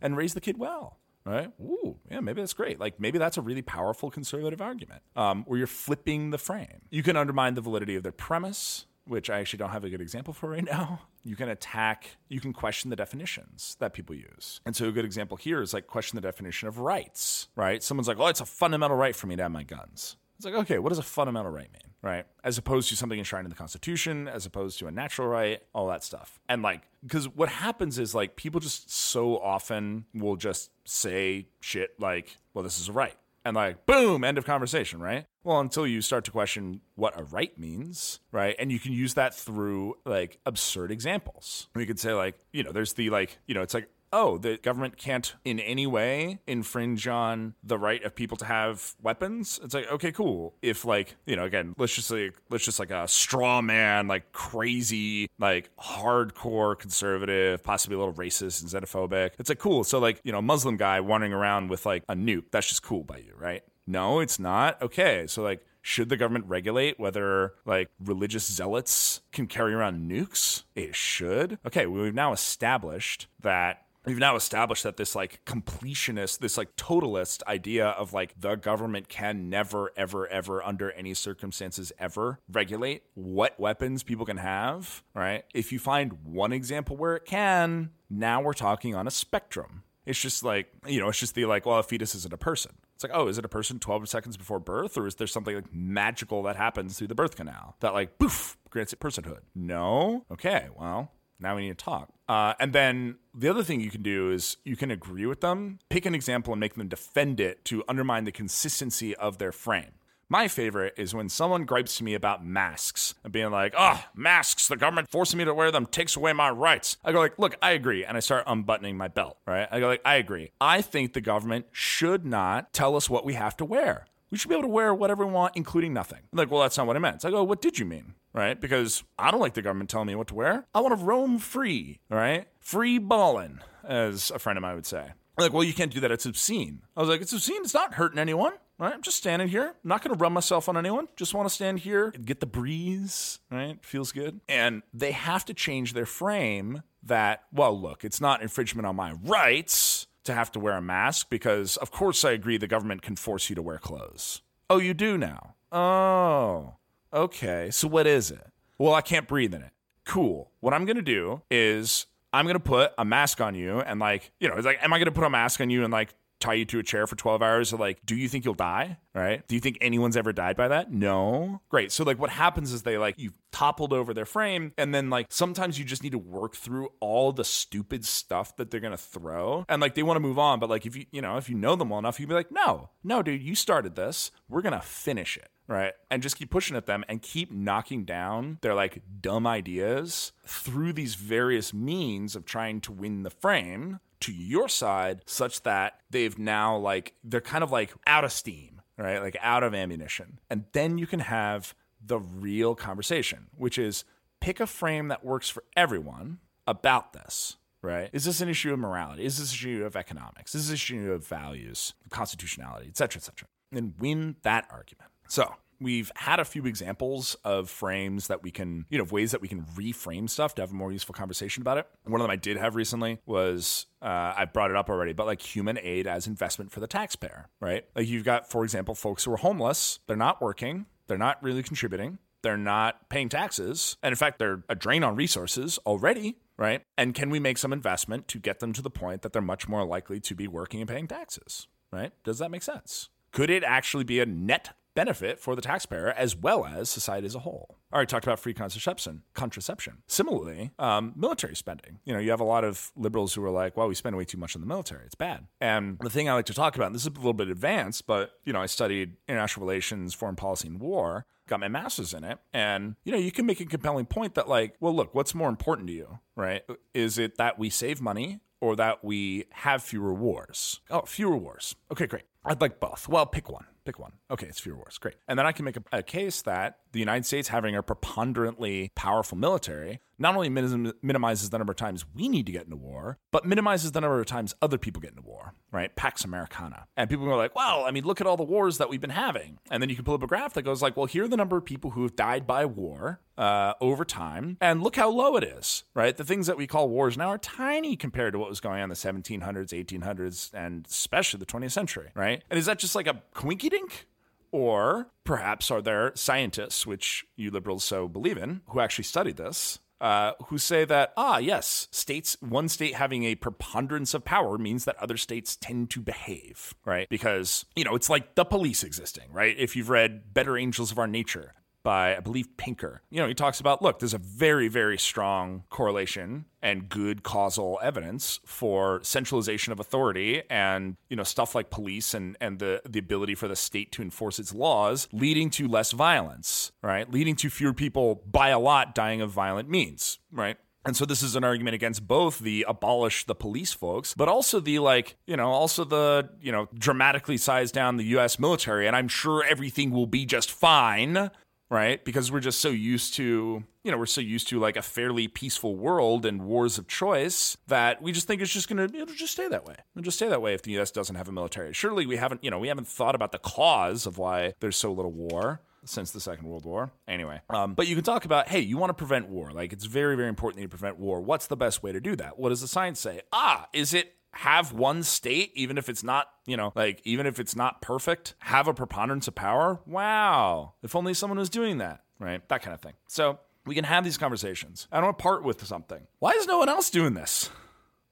and 0.00 0.16
raise 0.16 0.34
the 0.34 0.40
kid 0.40 0.58
well 0.58 0.98
right? 1.24 1.50
Ooh, 1.60 1.98
yeah, 2.10 2.20
maybe 2.20 2.40
that's 2.42 2.52
great. 2.52 2.80
Like 2.80 2.98
maybe 2.98 3.18
that's 3.18 3.36
a 3.36 3.42
really 3.42 3.62
powerful 3.62 4.10
conservative 4.10 4.60
argument, 4.60 5.02
um, 5.16 5.44
where 5.44 5.58
you're 5.58 5.66
flipping 5.66 6.30
the 6.30 6.38
frame. 6.38 6.82
You 6.90 7.02
can 7.02 7.16
undermine 7.16 7.54
the 7.54 7.60
validity 7.60 7.96
of 7.96 8.02
their 8.02 8.12
premise, 8.12 8.86
which 9.04 9.30
I 9.30 9.40
actually 9.40 9.58
don't 9.58 9.70
have 9.70 9.84
a 9.84 9.90
good 9.90 10.00
example 10.00 10.34
for 10.34 10.50
right 10.50 10.64
now. 10.70 11.02
You 11.24 11.36
can 11.36 11.48
attack, 11.48 12.16
you 12.28 12.40
can 12.40 12.52
question 12.52 12.90
the 12.90 12.96
definitions 12.96 13.76
that 13.78 13.92
people 13.92 14.16
use. 14.16 14.60
And 14.66 14.74
so 14.74 14.88
a 14.88 14.92
good 14.92 15.04
example 15.04 15.36
here 15.36 15.62
is 15.62 15.72
like 15.72 15.86
question 15.86 16.16
the 16.16 16.22
definition 16.22 16.68
of 16.68 16.78
rights, 16.78 17.48
right? 17.54 17.82
Someone's 17.82 18.08
like, 18.08 18.18
oh, 18.18 18.26
it's 18.26 18.40
a 18.40 18.46
fundamental 18.46 18.96
right 18.96 19.14
for 19.14 19.28
me 19.28 19.36
to 19.36 19.42
have 19.42 19.52
my 19.52 19.62
guns. 19.62 20.16
It's 20.42 20.52
like, 20.52 20.60
okay, 20.62 20.80
what 20.80 20.88
does 20.88 20.98
a 20.98 21.04
fundamental 21.04 21.52
right 21.52 21.70
mean? 21.72 21.92
Right? 22.02 22.26
As 22.42 22.58
opposed 22.58 22.88
to 22.88 22.96
something 22.96 23.16
enshrined 23.16 23.46
in 23.46 23.50
the 23.50 23.56
Constitution, 23.56 24.26
as 24.26 24.44
opposed 24.44 24.80
to 24.80 24.88
a 24.88 24.90
natural 24.90 25.28
right, 25.28 25.62
all 25.72 25.86
that 25.86 26.02
stuff. 26.02 26.40
And 26.48 26.62
like, 26.62 26.80
because 27.00 27.28
what 27.28 27.48
happens 27.48 27.96
is 27.96 28.12
like 28.12 28.34
people 28.34 28.58
just 28.58 28.90
so 28.90 29.38
often 29.38 30.06
will 30.12 30.34
just 30.34 30.72
say 30.84 31.46
shit 31.60 31.90
like, 32.00 32.38
well, 32.54 32.64
this 32.64 32.80
is 32.80 32.88
a 32.88 32.92
right. 32.92 33.14
And 33.44 33.54
like, 33.54 33.86
boom, 33.86 34.24
end 34.24 34.36
of 34.36 34.44
conversation, 34.44 35.00
right? 35.00 35.26
Well, 35.44 35.60
until 35.60 35.86
you 35.86 36.00
start 36.00 36.24
to 36.24 36.32
question 36.32 36.80
what 36.96 37.16
a 37.16 37.22
right 37.22 37.56
means, 37.56 38.18
right? 38.32 38.56
And 38.58 38.72
you 38.72 38.80
can 38.80 38.92
use 38.92 39.14
that 39.14 39.36
through 39.36 39.94
like 40.04 40.40
absurd 40.44 40.90
examples. 40.90 41.68
We 41.76 41.86
could 41.86 42.00
say, 42.00 42.14
like, 42.14 42.34
you 42.52 42.64
know, 42.64 42.72
there's 42.72 42.94
the 42.94 43.10
like, 43.10 43.38
you 43.46 43.54
know, 43.54 43.62
it's 43.62 43.74
like, 43.74 43.88
oh, 44.12 44.38
the 44.38 44.58
government 44.58 44.96
can't 44.96 45.34
in 45.44 45.58
any 45.60 45.86
way 45.86 46.40
infringe 46.46 47.08
on 47.08 47.54
the 47.62 47.78
right 47.78 48.02
of 48.04 48.14
people 48.14 48.36
to 48.36 48.44
have 48.44 48.94
weapons. 49.02 49.58
It's 49.62 49.74
like, 49.74 49.90
okay, 49.90 50.12
cool. 50.12 50.54
If 50.62 50.84
like, 50.84 51.16
you 51.26 51.36
know, 51.36 51.44
again, 51.44 51.74
let's 51.78 51.94
just 51.94 52.10
like 52.10 52.34
let's 52.50 52.64
just 52.64 52.78
like 52.78 52.90
a 52.90 53.08
straw 53.08 53.62
man, 53.62 54.08
like 54.08 54.32
crazy, 54.32 55.30
like 55.38 55.70
hardcore 55.76 56.78
conservative, 56.78 57.62
possibly 57.62 57.96
a 57.96 57.98
little 57.98 58.14
racist 58.14 58.62
and 58.62 58.70
xenophobic. 58.70 59.32
It's 59.38 59.48
like 59.48 59.58
cool. 59.58 59.84
So 59.84 59.98
like, 59.98 60.20
you 60.24 60.32
know, 60.32 60.42
Muslim 60.42 60.76
guy 60.76 61.00
wandering 61.00 61.32
around 61.32 61.70
with 61.70 61.86
like 61.86 62.04
a 62.08 62.14
nuke, 62.14 62.44
that's 62.50 62.68
just 62.68 62.82
cool 62.82 63.04
by 63.04 63.18
you, 63.18 63.34
right? 63.38 63.62
No, 63.86 64.20
it's 64.20 64.38
not. 64.38 64.80
Okay. 64.82 65.26
So 65.26 65.42
like 65.42 65.64
should 65.82 66.08
the 66.08 66.16
government 66.16 66.44
regulate 66.46 66.98
whether 67.00 67.54
like 67.66 67.90
religious 67.98 68.46
zealots 68.46 69.20
can 69.32 69.46
carry 69.48 69.74
around 69.74 70.08
nukes? 70.08 70.62
It 70.76 70.94
should. 70.94 71.58
Okay, 71.66 71.86
we've 71.86 72.14
now 72.14 72.32
established 72.32 73.26
that 73.40 73.82
we've 74.06 74.18
now 74.18 74.36
established 74.36 74.82
that 74.82 74.96
this 74.96 75.14
like 75.14 75.44
completionist 75.44 76.38
this 76.38 76.56
like 76.56 76.74
totalist 76.76 77.42
idea 77.46 77.88
of 77.88 78.12
like 78.12 78.38
the 78.40 78.56
government 78.56 79.08
can 79.08 79.48
never 79.48 79.92
ever 79.96 80.26
ever 80.28 80.62
under 80.62 80.90
any 80.92 81.14
circumstances 81.14 81.92
ever 81.98 82.38
regulate 82.50 83.02
what 83.14 83.58
weapons 83.60 84.02
people 84.02 84.26
can 84.26 84.38
have 84.38 85.02
right 85.14 85.44
if 85.54 85.72
you 85.72 85.78
find 85.78 86.12
one 86.24 86.52
example 86.52 86.96
where 86.96 87.16
it 87.16 87.24
can 87.24 87.90
now 88.10 88.40
we're 88.40 88.52
talking 88.52 88.94
on 88.94 89.06
a 89.06 89.10
spectrum 89.10 89.82
It's 90.04 90.20
just 90.20 90.42
like, 90.42 90.66
you 90.86 90.98
know, 91.00 91.08
it's 91.08 91.20
just 91.20 91.34
the 91.36 91.44
like, 91.44 91.64
well, 91.64 91.78
a 91.78 91.82
fetus 91.82 92.14
isn't 92.16 92.32
a 92.32 92.36
person. 92.36 92.72
It's 92.96 93.04
like, 93.04 93.12
oh, 93.14 93.28
is 93.28 93.38
it 93.38 93.44
a 93.44 93.48
person 93.48 93.78
12 93.78 94.08
seconds 94.08 94.36
before 94.36 94.58
birth? 94.58 94.98
Or 94.98 95.06
is 95.06 95.14
there 95.14 95.28
something 95.28 95.54
like 95.54 95.72
magical 95.72 96.42
that 96.42 96.56
happens 96.56 96.98
through 96.98 97.06
the 97.06 97.14
birth 97.14 97.36
canal 97.36 97.76
that 97.80 97.94
like, 97.94 98.18
poof, 98.18 98.56
grants 98.70 98.92
it 98.92 98.98
personhood? 98.98 99.42
No? 99.54 100.24
Okay, 100.30 100.66
well, 100.76 101.12
now 101.42 101.56
we 101.56 101.62
need 101.62 101.78
to 101.78 101.84
talk. 101.84 102.08
Uh, 102.28 102.54
and 102.58 102.72
then 102.72 103.16
the 103.34 103.48
other 103.48 103.62
thing 103.62 103.80
you 103.80 103.90
can 103.90 104.02
do 104.02 104.30
is 104.30 104.56
you 104.64 104.76
can 104.76 104.90
agree 104.90 105.26
with 105.26 105.40
them, 105.40 105.78
pick 105.90 106.06
an 106.06 106.14
example 106.14 106.52
and 106.52 106.60
make 106.60 106.74
them 106.74 106.88
defend 106.88 107.40
it 107.40 107.64
to 107.66 107.84
undermine 107.88 108.24
the 108.24 108.32
consistency 108.32 109.14
of 109.16 109.38
their 109.38 109.52
frame. 109.52 109.92
My 110.28 110.48
favorite 110.48 110.94
is 110.96 111.14
when 111.14 111.28
someone 111.28 111.66
gripes 111.66 111.98
to 111.98 112.04
me 112.04 112.14
about 112.14 112.42
masks 112.42 113.14
and 113.22 113.34
being 113.34 113.50
like, 113.50 113.74
oh, 113.76 114.02
masks, 114.14 114.66
the 114.66 114.78
government 114.78 115.10
forcing 115.10 115.36
me 115.36 115.44
to 115.44 115.52
wear 115.52 115.70
them 115.70 115.84
takes 115.84 116.16
away 116.16 116.32
my 116.32 116.48
rights. 116.48 116.96
I 117.04 117.12
go 117.12 117.18
like, 117.18 117.38
look, 117.38 117.56
I 117.60 117.72
agree. 117.72 118.02
And 118.02 118.16
I 118.16 118.20
start 118.20 118.44
unbuttoning 118.46 118.96
my 118.96 119.08
belt, 119.08 119.36
right? 119.46 119.68
I 119.70 119.78
go 119.78 119.88
like, 119.88 120.00
I 120.06 120.14
agree. 120.14 120.52
I 120.58 120.80
think 120.80 121.12
the 121.12 121.20
government 121.20 121.66
should 121.70 122.24
not 122.24 122.72
tell 122.72 122.96
us 122.96 123.10
what 123.10 123.26
we 123.26 123.34
have 123.34 123.58
to 123.58 123.66
wear. 123.66 124.06
We 124.30 124.38
should 124.38 124.48
be 124.48 124.54
able 124.54 124.62
to 124.62 124.68
wear 124.68 124.94
whatever 124.94 125.26
we 125.26 125.32
want, 125.34 125.54
including 125.54 125.92
nothing. 125.92 126.20
Like, 126.32 126.50
well, 126.50 126.62
that's 126.62 126.78
not 126.78 126.86
what 126.86 126.96
I 126.96 127.00
meant. 127.00 127.20
So 127.20 127.28
I 127.28 127.30
go, 127.30 127.42
what 127.44 127.60
did 127.60 127.78
you 127.78 127.84
mean? 127.84 128.14
Right? 128.34 128.60
Because 128.60 129.04
I 129.18 129.30
don't 129.30 129.40
like 129.40 129.54
the 129.54 129.62
government 129.62 129.90
telling 129.90 130.06
me 130.06 130.14
what 130.14 130.28
to 130.28 130.34
wear. 130.34 130.64
I 130.74 130.80
want 130.80 130.98
to 130.98 131.04
roam 131.04 131.38
free, 131.38 132.00
right? 132.08 132.46
Free 132.60 132.98
balling, 132.98 133.58
as 133.84 134.30
a 134.30 134.38
friend 134.38 134.56
of 134.56 134.62
mine 134.62 134.74
would 134.74 134.86
say. 134.86 135.12
Like, 135.38 135.52
well, 135.52 135.64
you 135.64 135.74
can't 135.74 135.92
do 135.92 136.00
that. 136.00 136.10
It's 136.10 136.26
obscene. 136.26 136.82
I 136.96 137.00
was 137.00 137.08
like, 137.08 137.20
it's 137.20 137.32
obscene. 137.32 137.62
It's 137.62 137.74
not 137.74 137.94
hurting 137.94 138.18
anyone. 138.18 138.52
Right? 138.78 138.92
I'm 138.92 139.02
just 139.02 139.18
standing 139.18 139.48
here. 139.48 139.68
I'm 139.68 139.88
not 139.88 140.02
going 140.02 140.16
to 140.16 140.20
run 140.20 140.32
myself 140.32 140.68
on 140.68 140.76
anyone. 140.76 141.06
Just 141.14 141.34
want 141.34 141.48
to 141.48 141.54
stand 141.54 141.78
here 141.80 142.10
and 142.14 142.26
get 142.26 142.40
the 142.40 142.46
breeze. 142.46 143.38
Right? 143.50 143.78
Feels 143.84 144.10
good. 144.12 144.40
And 144.48 144.82
they 144.92 145.12
have 145.12 145.44
to 145.44 145.54
change 145.54 145.92
their 145.92 146.06
frame 146.06 146.82
that, 147.04 147.44
well, 147.52 147.78
look, 147.80 148.04
it's 148.04 148.20
not 148.20 148.42
infringement 148.42 148.86
on 148.86 148.96
my 148.96 149.12
rights 149.12 150.08
to 150.24 150.34
have 150.34 150.50
to 150.52 150.60
wear 150.60 150.76
a 150.76 150.82
mask 150.82 151.28
because, 151.30 151.76
of 151.76 151.90
course, 151.92 152.24
I 152.24 152.32
agree 152.32 152.56
the 152.56 152.66
government 152.66 153.02
can 153.02 153.14
force 153.14 153.48
you 153.48 153.56
to 153.56 153.62
wear 153.62 153.78
clothes. 153.78 154.42
Oh, 154.68 154.78
you 154.78 154.94
do 154.94 155.16
now? 155.16 155.54
Oh, 155.70 156.74
okay. 157.12 157.70
So 157.70 157.88
what 157.88 158.06
is 158.06 158.30
it? 158.30 158.46
Well, 158.78 158.94
I 158.94 159.00
can't 159.00 159.28
breathe 159.28 159.54
in 159.54 159.62
it. 159.62 159.70
Cool. 160.04 160.50
What 160.60 160.74
I'm 160.74 160.84
going 160.84 160.96
to 160.96 161.02
do 161.02 161.42
is 161.50 162.06
I'm 162.32 162.44
going 162.46 162.54
to 162.54 162.60
put 162.60 162.92
a 162.98 163.04
mask 163.04 163.40
on 163.40 163.54
you 163.54 163.80
and, 163.80 164.00
like, 164.00 164.32
you 164.40 164.48
know, 164.48 164.56
it's 164.56 164.66
like, 164.66 164.82
am 164.82 164.92
I 164.92 164.98
going 164.98 165.06
to 165.06 165.12
put 165.12 165.24
a 165.24 165.30
mask 165.30 165.60
on 165.60 165.70
you 165.70 165.84
and, 165.84 165.92
like, 165.92 166.14
tie 166.42 166.54
you 166.54 166.64
to 166.66 166.78
a 166.78 166.82
chair 166.82 167.06
for 167.06 167.16
12 167.16 167.42
hours 167.42 167.72
like 167.72 168.04
do 168.04 168.16
you 168.16 168.28
think 168.28 168.44
you'll 168.44 168.54
die? 168.54 168.98
Right? 169.14 169.46
Do 169.46 169.54
you 169.54 169.60
think 169.60 169.78
anyone's 169.80 170.16
ever 170.16 170.32
died 170.32 170.56
by 170.56 170.68
that? 170.68 170.90
No. 170.90 171.60
Great. 171.68 171.92
So 171.92 172.04
like 172.04 172.18
what 172.18 172.30
happens 172.30 172.72
is 172.72 172.82
they 172.82 172.98
like 172.98 173.14
you've 173.18 173.38
toppled 173.50 173.92
over 173.92 174.14
their 174.14 174.24
frame 174.24 174.72
and 174.78 174.94
then 174.94 175.10
like 175.10 175.26
sometimes 175.30 175.78
you 175.78 175.84
just 175.84 176.02
need 176.02 176.12
to 176.12 176.18
work 176.18 176.56
through 176.56 176.88
all 177.00 177.32
the 177.32 177.44
stupid 177.44 178.04
stuff 178.04 178.56
that 178.56 178.70
they're 178.70 178.80
gonna 178.80 178.96
throw 178.96 179.64
and 179.68 179.80
like 179.80 179.94
they 179.94 180.02
want 180.02 180.16
to 180.16 180.20
move 180.20 180.38
on 180.38 180.58
but 180.58 180.70
like 180.70 180.86
if 180.86 180.96
you 180.96 181.06
you 181.10 181.20
know 181.20 181.36
if 181.36 181.48
you 181.48 181.54
know 181.54 181.76
them 181.76 181.90
well 181.90 181.98
enough 181.98 182.18
you'd 182.18 182.28
be 182.28 182.34
like 182.34 182.50
no 182.50 182.90
no 183.04 183.22
dude 183.22 183.42
you 183.42 183.54
started 183.54 183.94
this. 183.94 184.30
We're 184.48 184.62
gonna 184.62 184.82
finish 184.82 185.36
it. 185.36 185.48
Right? 185.68 185.92
And 186.10 186.22
just 186.22 186.36
keep 186.36 186.50
pushing 186.50 186.76
at 186.76 186.86
them 186.86 187.04
and 187.08 187.22
keep 187.22 187.50
knocking 187.50 188.04
down 188.04 188.58
their 188.60 188.74
like 188.74 189.00
dumb 189.20 189.46
ideas 189.46 190.32
through 190.44 190.92
these 190.92 191.14
various 191.14 191.72
means 191.72 192.36
of 192.36 192.44
trying 192.44 192.80
to 192.82 192.92
win 192.92 193.22
the 193.22 193.30
frame 193.30 194.00
to 194.22 194.32
your 194.32 194.68
side 194.68 195.22
such 195.26 195.62
that 195.62 196.00
they've 196.10 196.38
now 196.38 196.76
like 196.76 197.14
they're 197.22 197.40
kind 197.40 197.62
of 197.62 197.70
like 197.70 197.92
out 198.06 198.24
of 198.24 198.32
steam, 198.32 198.80
right? 198.96 199.20
Like 199.20 199.36
out 199.40 199.62
of 199.62 199.74
ammunition. 199.74 200.40
And 200.50 200.64
then 200.72 200.98
you 200.98 201.06
can 201.06 201.20
have 201.20 201.74
the 202.04 202.18
real 202.18 202.74
conversation, 202.74 203.46
which 203.56 203.78
is 203.78 204.04
pick 204.40 204.58
a 204.58 204.66
frame 204.66 205.08
that 205.08 205.24
works 205.24 205.48
for 205.48 205.64
everyone 205.76 206.38
about 206.66 207.12
this. 207.12 207.56
Right? 207.84 208.10
Is 208.12 208.24
this 208.24 208.40
an 208.40 208.48
issue 208.48 208.72
of 208.72 208.78
morality? 208.78 209.24
Is 209.24 209.38
this 209.38 209.50
an 209.50 209.56
issue 209.56 209.84
of 209.84 209.96
economics? 209.96 210.54
Is 210.54 210.68
this 210.68 210.70
an 210.70 210.74
issue 210.74 211.12
of 211.12 211.26
values, 211.26 211.94
constitutionality, 212.10 212.86
et 212.86 212.96
cetera, 212.96 213.18
et 213.18 213.24
cetera? 213.24 213.48
And 213.72 213.94
win 213.98 214.36
that 214.42 214.68
argument. 214.70 215.10
So 215.26 215.52
we've 215.82 216.10
had 216.16 216.40
a 216.40 216.44
few 216.44 216.66
examples 216.66 217.36
of 217.44 217.68
frames 217.68 218.28
that 218.28 218.42
we 218.42 218.50
can, 218.50 218.86
you 218.90 218.98
know, 218.98 219.04
ways 219.04 219.32
that 219.32 219.40
we 219.40 219.48
can 219.48 219.62
reframe 219.62 220.28
stuff 220.28 220.54
to 220.56 220.62
have 220.62 220.70
a 220.70 220.74
more 220.74 220.92
useful 220.92 221.14
conversation 221.14 221.62
about 221.62 221.78
it. 221.78 221.86
One 222.04 222.20
of 222.20 222.24
them 222.24 222.30
I 222.30 222.36
did 222.36 222.56
have 222.56 222.74
recently 222.76 223.20
was 223.26 223.86
uh, 224.00 224.34
I 224.36 224.44
brought 224.46 224.70
it 224.70 224.76
up 224.76 224.88
already, 224.88 225.12
but 225.12 225.26
like 225.26 225.42
human 225.42 225.78
aid 225.78 226.06
as 226.06 226.26
investment 226.26 226.70
for 226.70 226.80
the 226.80 226.86
taxpayer, 226.86 227.48
right? 227.60 227.84
Like 227.94 228.06
you've 228.06 228.24
got, 228.24 228.48
for 228.48 228.64
example, 228.64 228.94
folks 228.94 229.24
who 229.24 229.32
are 229.32 229.38
homeless, 229.38 230.00
they're 230.06 230.16
not 230.16 230.40
working, 230.40 230.86
they're 231.06 231.18
not 231.18 231.42
really 231.42 231.62
contributing, 231.62 232.18
they're 232.42 232.56
not 232.56 233.08
paying 233.08 233.28
taxes, 233.28 233.96
and 234.02 234.12
in 234.12 234.16
fact, 234.16 234.38
they're 234.38 234.64
a 234.68 234.74
drain 234.74 235.04
on 235.04 235.16
resources 235.16 235.78
already. 235.86 236.36
Right. 236.58 236.82
And 236.96 237.14
can 237.14 237.30
we 237.30 237.40
make 237.40 237.58
some 237.58 237.72
investment 237.72 238.28
to 238.28 238.38
get 238.38 238.60
them 238.60 238.72
to 238.74 238.82
the 238.82 238.90
point 238.90 239.22
that 239.22 239.32
they're 239.32 239.42
much 239.42 239.68
more 239.68 239.84
likely 239.84 240.20
to 240.20 240.34
be 240.34 240.46
working 240.46 240.80
and 240.80 240.88
paying 240.88 241.08
taxes? 241.08 241.66
Right. 241.90 242.12
Does 242.24 242.38
that 242.38 242.50
make 242.50 242.62
sense? 242.62 243.08
Could 243.32 243.50
it 243.50 243.64
actually 243.64 244.04
be 244.04 244.20
a 244.20 244.26
net 244.26 244.74
benefit 244.94 245.38
for 245.40 245.54
the 245.56 245.62
taxpayer 245.62 246.10
as 246.12 246.36
well 246.36 246.64
as 246.64 246.90
society 246.90 247.26
as 247.26 247.34
a 247.34 247.40
whole. 247.40 247.78
All 247.92 247.98
right, 247.98 248.08
talked 248.08 248.24
about 248.24 248.38
free 248.38 248.54
contraception. 248.54 249.22
Contraception. 249.34 249.98
Similarly, 250.06 250.70
um, 250.78 251.12
military 251.16 251.56
spending. 251.56 251.98
You 252.04 252.14
know, 252.14 252.18
you 252.18 252.30
have 252.30 252.40
a 252.40 252.44
lot 252.44 252.64
of 252.64 252.90
liberals 252.96 253.34
who 253.34 253.44
are 253.44 253.50
like, 253.50 253.76
"Well, 253.76 253.88
we 253.88 253.94
spend 253.94 254.16
way 254.16 254.24
too 254.24 254.38
much 254.38 254.54
on 254.54 254.60
the 254.60 254.66
military. 254.66 255.04
It's 255.04 255.14
bad." 255.14 255.46
And 255.60 255.98
the 256.00 256.10
thing 256.10 256.28
I 256.28 256.34
like 256.34 256.46
to 256.46 256.54
talk 256.54 256.76
about, 256.76 256.86
and 256.86 256.94
this 256.94 257.02
is 257.02 257.08
a 257.08 257.10
little 257.10 257.32
bit 257.32 257.48
advanced, 257.48 258.06
but 258.06 258.32
you 258.44 258.52
know, 258.52 258.60
I 258.62 258.66
studied 258.66 259.16
international 259.28 259.66
relations, 259.66 260.14
foreign 260.14 260.36
policy, 260.36 260.68
and 260.68 260.80
war. 260.80 261.26
Got 261.48 261.60
my 261.60 261.68
master's 261.68 262.14
in 262.14 262.24
it, 262.24 262.38
and 262.54 262.94
you 263.04 263.12
know, 263.12 263.18
you 263.18 263.32
can 263.32 263.46
make 263.46 263.60
a 263.60 263.66
compelling 263.66 264.06
point 264.06 264.34
that, 264.36 264.48
like, 264.48 264.76
well, 264.80 264.94
look, 264.94 265.14
what's 265.14 265.34
more 265.34 265.48
important 265.48 265.88
to 265.88 265.92
you, 265.92 266.20
right? 266.36 266.62
Is 266.94 267.18
it 267.18 267.36
that 267.36 267.58
we 267.58 267.68
save 267.68 268.00
money 268.00 268.38
or 268.60 268.76
that 268.76 269.04
we 269.04 269.46
have 269.50 269.82
fewer 269.82 270.14
wars? 270.14 270.80
Oh, 270.88 271.02
fewer 271.02 271.36
wars. 271.36 271.74
Okay, 271.90 272.06
great. 272.06 272.22
I'd 272.44 272.60
like 272.60 272.78
both. 272.78 273.08
Well, 273.08 273.26
pick 273.26 273.50
one. 273.50 273.66
Pick 273.84 273.98
one. 273.98 274.12
Okay, 274.30 274.46
it's 274.46 274.60
fewer 274.60 274.76
wars. 274.76 274.98
Great. 274.98 275.16
And 275.26 275.38
then 275.38 275.46
I 275.46 275.52
can 275.52 275.64
make 275.64 275.76
a, 275.76 275.82
a, 275.92 276.02
case 276.02 276.42
that 276.42 276.78
the 276.92 277.00
United 277.00 277.26
States 277.26 277.48
having 277.48 277.74
a 277.74 277.82
preponderantly 277.82 278.90
powerful 278.94 279.36
military 279.36 280.00
not 280.22 280.34
only 280.34 280.48
minim- 280.48 280.92
minimizes 281.02 281.50
the 281.50 281.58
number 281.58 281.72
of 281.72 281.76
times 281.76 282.06
we 282.14 282.28
need 282.28 282.46
to 282.46 282.52
get 282.52 282.64
into 282.64 282.76
war, 282.76 283.18
but 283.30 283.44
minimizes 283.44 283.92
the 283.92 284.00
number 284.00 284.20
of 284.20 284.26
times 284.26 284.54
other 284.62 284.78
people 284.78 285.00
get 285.00 285.10
into 285.10 285.22
war, 285.22 285.54
right? 285.72 285.94
Pax 285.96 286.24
Americana. 286.24 286.86
And 286.96 287.10
people 287.10 287.28
are 287.28 287.36
like, 287.36 287.54
well, 287.54 287.84
I 287.84 287.90
mean, 287.90 288.04
look 288.04 288.20
at 288.20 288.26
all 288.26 288.36
the 288.36 288.44
wars 288.44 288.78
that 288.78 288.88
we've 288.88 289.00
been 289.00 289.10
having. 289.10 289.58
And 289.70 289.82
then 289.82 289.90
you 289.90 289.96
can 289.96 290.04
pull 290.04 290.14
up 290.14 290.22
a 290.22 290.26
graph 290.26 290.54
that 290.54 290.62
goes 290.62 290.80
like, 290.80 290.96
well, 290.96 291.06
here 291.06 291.24
are 291.24 291.28
the 291.28 291.36
number 291.36 291.56
of 291.56 291.64
people 291.64 291.90
who 291.90 292.02
have 292.02 292.14
died 292.14 292.46
by 292.46 292.64
war 292.64 293.20
uh, 293.36 293.74
over 293.80 294.04
time. 294.04 294.56
And 294.60 294.82
look 294.82 294.96
how 294.96 295.10
low 295.10 295.36
it 295.36 295.44
is, 295.44 295.84
right? 295.94 296.16
The 296.16 296.24
things 296.24 296.46
that 296.46 296.56
we 296.56 296.66
call 296.66 296.88
wars 296.88 297.18
now 297.18 297.28
are 297.28 297.38
tiny 297.38 297.96
compared 297.96 298.32
to 298.34 298.38
what 298.38 298.48
was 298.48 298.60
going 298.60 298.78
on 298.78 298.84
in 298.84 298.88
the 298.90 298.94
1700s, 298.94 299.40
1800s, 299.70 300.50
and 300.54 300.86
especially 300.86 301.38
the 301.38 301.46
20th 301.46 301.72
century, 301.72 302.10
right? 302.14 302.44
And 302.48 302.58
is 302.58 302.66
that 302.66 302.78
just 302.78 302.94
like 302.94 303.08
a 303.08 303.22
quinky 303.34 303.68
dink? 303.68 304.06
Or 304.52 305.08
perhaps 305.24 305.70
are 305.70 305.82
there 305.82 306.12
scientists, 306.14 306.86
which 306.86 307.24
you 307.36 307.50
liberals 307.50 307.84
so 307.84 308.06
believe 308.06 308.36
in, 308.36 308.60
who 308.68 308.80
actually 308.80 309.04
studied 309.04 309.38
this, 309.38 309.78
uh, 310.02 310.32
who 310.46 310.58
say 310.58 310.84
that, 310.84 311.12
ah, 311.16 311.38
yes, 311.38 311.86
states, 311.92 312.36
one 312.40 312.68
state 312.68 312.96
having 312.96 313.22
a 313.24 313.36
preponderance 313.36 314.14
of 314.14 314.24
power 314.24 314.58
means 314.58 314.84
that 314.84 314.96
other 314.96 315.16
states 315.16 315.56
tend 315.56 315.90
to 315.90 316.00
behave, 316.00 316.74
right? 316.84 317.08
Because, 317.08 317.64
you 317.76 317.84
know, 317.84 317.94
it's 317.94 318.10
like 318.10 318.34
the 318.34 318.44
police 318.44 318.82
existing, 318.82 319.32
right? 319.32 319.56
If 319.56 319.76
you've 319.76 319.88
read 319.88 320.34
Better 320.34 320.58
Angels 320.58 320.90
of 320.90 320.98
Our 320.98 321.06
Nature, 321.06 321.54
by, 321.82 322.16
I 322.16 322.20
believe, 322.20 322.56
Pinker. 322.56 323.02
You 323.10 323.20
know, 323.20 323.28
he 323.28 323.34
talks 323.34 323.60
about 323.60 323.82
look, 323.82 323.98
there's 323.98 324.14
a 324.14 324.18
very, 324.18 324.68
very 324.68 324.98
strong 324.98 325.64
correlation 325.70 326.46
and 326.62 326.88
good 326.88 327.22
causal 327.22 327.78
evidence 327.82 328.40
for 328.46 329.00
centralization 329.02 329.72
of 329.72 329.80
authority 329.80 330.42
and, 330.48 330.96
you 331.08 331.16
know, 331.16 331.24
stuff 331.24 331.54
like 331.54 331.70
police 331.70 332.14
and, 332.14 332.36
and 332.40 332.58
the, 332.58 332.80
the 332.88 332.98
ability 332.98 333.34
for 333.34 333.48
the 333.48 333.56
state 333.56 333.90
to 333.92 334.02
enforce 334.02 334.38
its 334.38 334.54
laws, 334.54 335.08
leading 335.12 335.50
to 335.50 335.66
less 335.66 335.92
violence, 335.92 336.72
right? 336.82 337.10
Leading 337.10 337.34
to 337.36 337.50
fewer 337.50 337.72
people 337.72 338.22
by 338.30 338.48
a 338.48 338.58
lot 338.58 338.94
dying 338.94 339.20
of 339.20 339.30
violent 339.30 339.68
means, 339.68 340.18
right? 340.30 340.56
And 340.84 340.96
so 340.96 341.04
this 341.04 341.22
is 341.22 341.36
an 341.36 341.44
argument 341.44 341.74
against 341.74 342.06
both 342.08 342.40
the 342.40 342.64
abolish 342.66 343.24
the 343.24 343.34
police 343.34 343.72
folks, 343.72 344.14
but 344.14 344.28
also 344.28 344.58
the 344.58 344.80
like, 344.80 345.16
you 345.26 345.36
know, 345.36 345.50
also 345.50 345.84
the, 345.84 346.30
you 346.40 346.50
know, 346.50 346.68
dramatically 346.74 347.36
size 347.36 347.70
down 347.70 347.96
the 347.96 348.04
US 348.16 348.38
military 348.38 348.86
and 348.86 348.96
I'm 348.96 349.08
sure 349.08 349.44
everything 349.44 349.92
will 349.92 350.06
be 350.06 350.26
just 350.26 350.50
fine 350.50 351.30
right? 351.72 352.04
Because 352.04 352.30
we're 352.30 352.40
just 352.40 352.60
so 352.60 352.68
used 352.68 353.14
to, 353.14 353.64
you 353.82 353.90
know, 353.90 353.96
we're 353.96 354.04
so 354.04 354.20
used 354.20 354.46
to 354.48 354.60
like 354.60 354.76
a 354.76 354.82
fairly 354.82 355.26
peaceful 355.26 355.74
world 355.74 356.26
and 356.26 356.42
wars 356.42 356.76
of 356.76 356.86
choice 356.86 357.56
that 357.66 358.02
we 358.02 358.12
just 358.12 358.26
think 358.26 358.42
it's 358.42 358.52
just 358.52 358.68
going 358.68 358.76
to, 358.76 358.94
it'll 358.94 359.14
just 359.14 359.32
stay 359.32 359.48
that 359.48 359.64
way. 359.64 359.76
It'll 359.96 360.04
just 360.04 360.18
stay 360.18 360.28
that 360.28 360.42
way 360.42 360.52
if 360.52 360.62
the 360.62 360.72
U.S. 360.72 360.90
doesn't 360.90 361.16
have 361.16 361.28
a 361.28 361.32
military. 361.32 361.72
Surely 361.72 362.04
we 362.04 362.16
haven't, 362.16 362.44
you 362.44 362.50
know, 362.50 362.58
we 362.58 362.68
haven't 362.68 362.86
thought 362.86 363.14
about 363.14 363.32
the 363.32 363.38
cause 363.38 364.04
of 364.04 364.18
why 364.18 364.52
there's 364.60 364.76
so 364.76 364.92
little 364.92 365.12
war 365.12 365.62
since 365.86 366.10
the 366.10 366.20
Second 366.20 366.46
World 366.46 366.66
War. 366.66 366.92
Anyway, 367.08 367.40
um, 367.48 367.72
but 367.72 367.88
you 367.88 367.94
can 367.94 368.04
talk 368.04 368.26
about, 368.26 368.48
hey, 368.48 368.60
you 368.60 368.76
want 368.76 368.90
to 368.90 368.94
prevent 368.94 369.28
war. 369.28 369.50
Like, 369.50 369.72
it's 369.72 369.86
very, 369.86 370.14
very 370.14 370.28
important 370.28 370.56
that 370.56 370.62
you 370.62 370.68
prevent 370.68 370.98
war. 370.98 371.22
What's 371.22 371.46
the 371.46 371.56
best 371.56 371.82
way 371.82 371.90
to 371.92 372.00
do 372.00 372.14
that? 372.16 372.38
What 372.38 372.50
does 372.50 372.60
the 372.60 372.68
science 372.68 373.00
say? 373.00 373.22
Ah, 373.32 373.66
is 373.72 373.94
it 373.94 374.14
have 374.32 374.72
one 374.72 375.02
state, 375.02 375.52
even 375.54 375.78
if 375.78 375.88
it's 375.88 376.02
not, 376.02 376.28
you 376.46 376.56
know, 376.56 376.72
like 376.74 377.00
even 377.04 377.26
if 377.26 377.38
it's 377.38 377.56
not 377.56 377.82
perfect, 377.82 378.34
have 378.40 378.68
a 378.68 378.74
preponderance 378.74 379.28
of 379.28 379.34
power. 379.34 379.80
Wow. 379.86 380.74
If 380.82 380.96
only 380.96 381.14
someone 381.14 381.38
was 381.38 381.50
doing 381.50 381.78
that, 381.78 382.02
right? 382.18 382.46
That 382.48 382.62
kind 382.62 382.74
of 382.74 382.80
thing. 382.80 382.94
So 383.08 383.38
we 383.66 383.74
can 383.74 383.84
have 383.84 384.04
these 384.04 384.18
conversations. 384.18 384.88
I 384.90 384.96
don't 384.96 385.06
want 385.06 385.18
to 385.18 385.22
part 385.22 385.44
with 385.44 385.64
something. 385.66 386.06
Why 386.18 386.30
is 386.32 386.46
no 386.46 386.58
one 386.58 386.68
else 386.68 386.90
doing 386.90 387.14
this? 387.14 387.50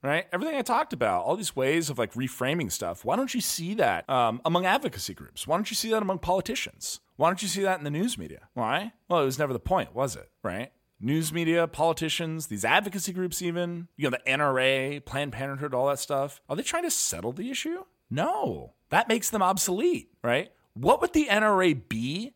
right? 0.03 0.27
Everything 0.33 0.57
I 0.57 0.62
talked 0.62 0.93
about, 0.93 1.25
all 1.25 1.37
these 1.37 1.55
ways 1.55 1.91
of 1.91 1.99
like 1.99 2.14
reframing 2.14 2.71
stuff. 2.73 3.05
Why 3.05 3.16
don't 3.16 3.35
you 3.35 3.41
see 3.41 3.75
that 3.75 4.09
um, 4.09 4.41
among 4.45 4.66
advocacy 4.66 5.14
groups? 5.14 5.47
Why 5.47 5.57
don't 5.57 5.71
you 5.71 5.77
see 5.77 5.91
that 5.91 6.03
among 6.03 6.18
politicians? 6.21 7.01
Why 7.16 7.29
don't 7.29 7.43
you 7.43 7.49
see 7.49 7.62
that 7.62 7.79
in 7.79 7.85
the 7.85 7.91
news 7.91 8.16
media? 8.16 8.49
Why? 8.55 8.93
Well, 9.09 9.21
it 9.21 9.27
was 9.27 9.39
never 9.39 9.53
the 9.53 9.59
point, 9.59 9.95
was 9.95 10.16
it? 10.16 10.31
Right? 10.43 10.73
News 11.01 11.32
media, 11.32 11.66
politicians, 11.66 12.48
these 12.48 12.64
advocacy 12.64 13.12
groups, 13.12 13.40
even, 13.40 13.88
you 13.96 14.05
know, 14.05 14.11
the 14.11 14.30
NRA, 14.30 15.05
Planned 15.05 15.32
Parenthood, 15.32 15.72
all 15.72 15.88
that 15.88 15.98
stuff. 15.98 16.40
Are 16.48 16.57
they 16.57 16.62
trying 16.62 16.82
to 16.82 16.90
settle 16.90 17.32
the 17.32 17.51
issue? 17.51 17.84
No. 18.11 18.74
That 18.90 19.09
makes 19.09 19.30
them 19.30 19.42
obsolete, 19.42 20.11
right? 20.22 20.51
What 20.74 21.01
would 21.01 21.12
the 21.12 21.26
NRA 21.26 21.88
be 21.88 22.34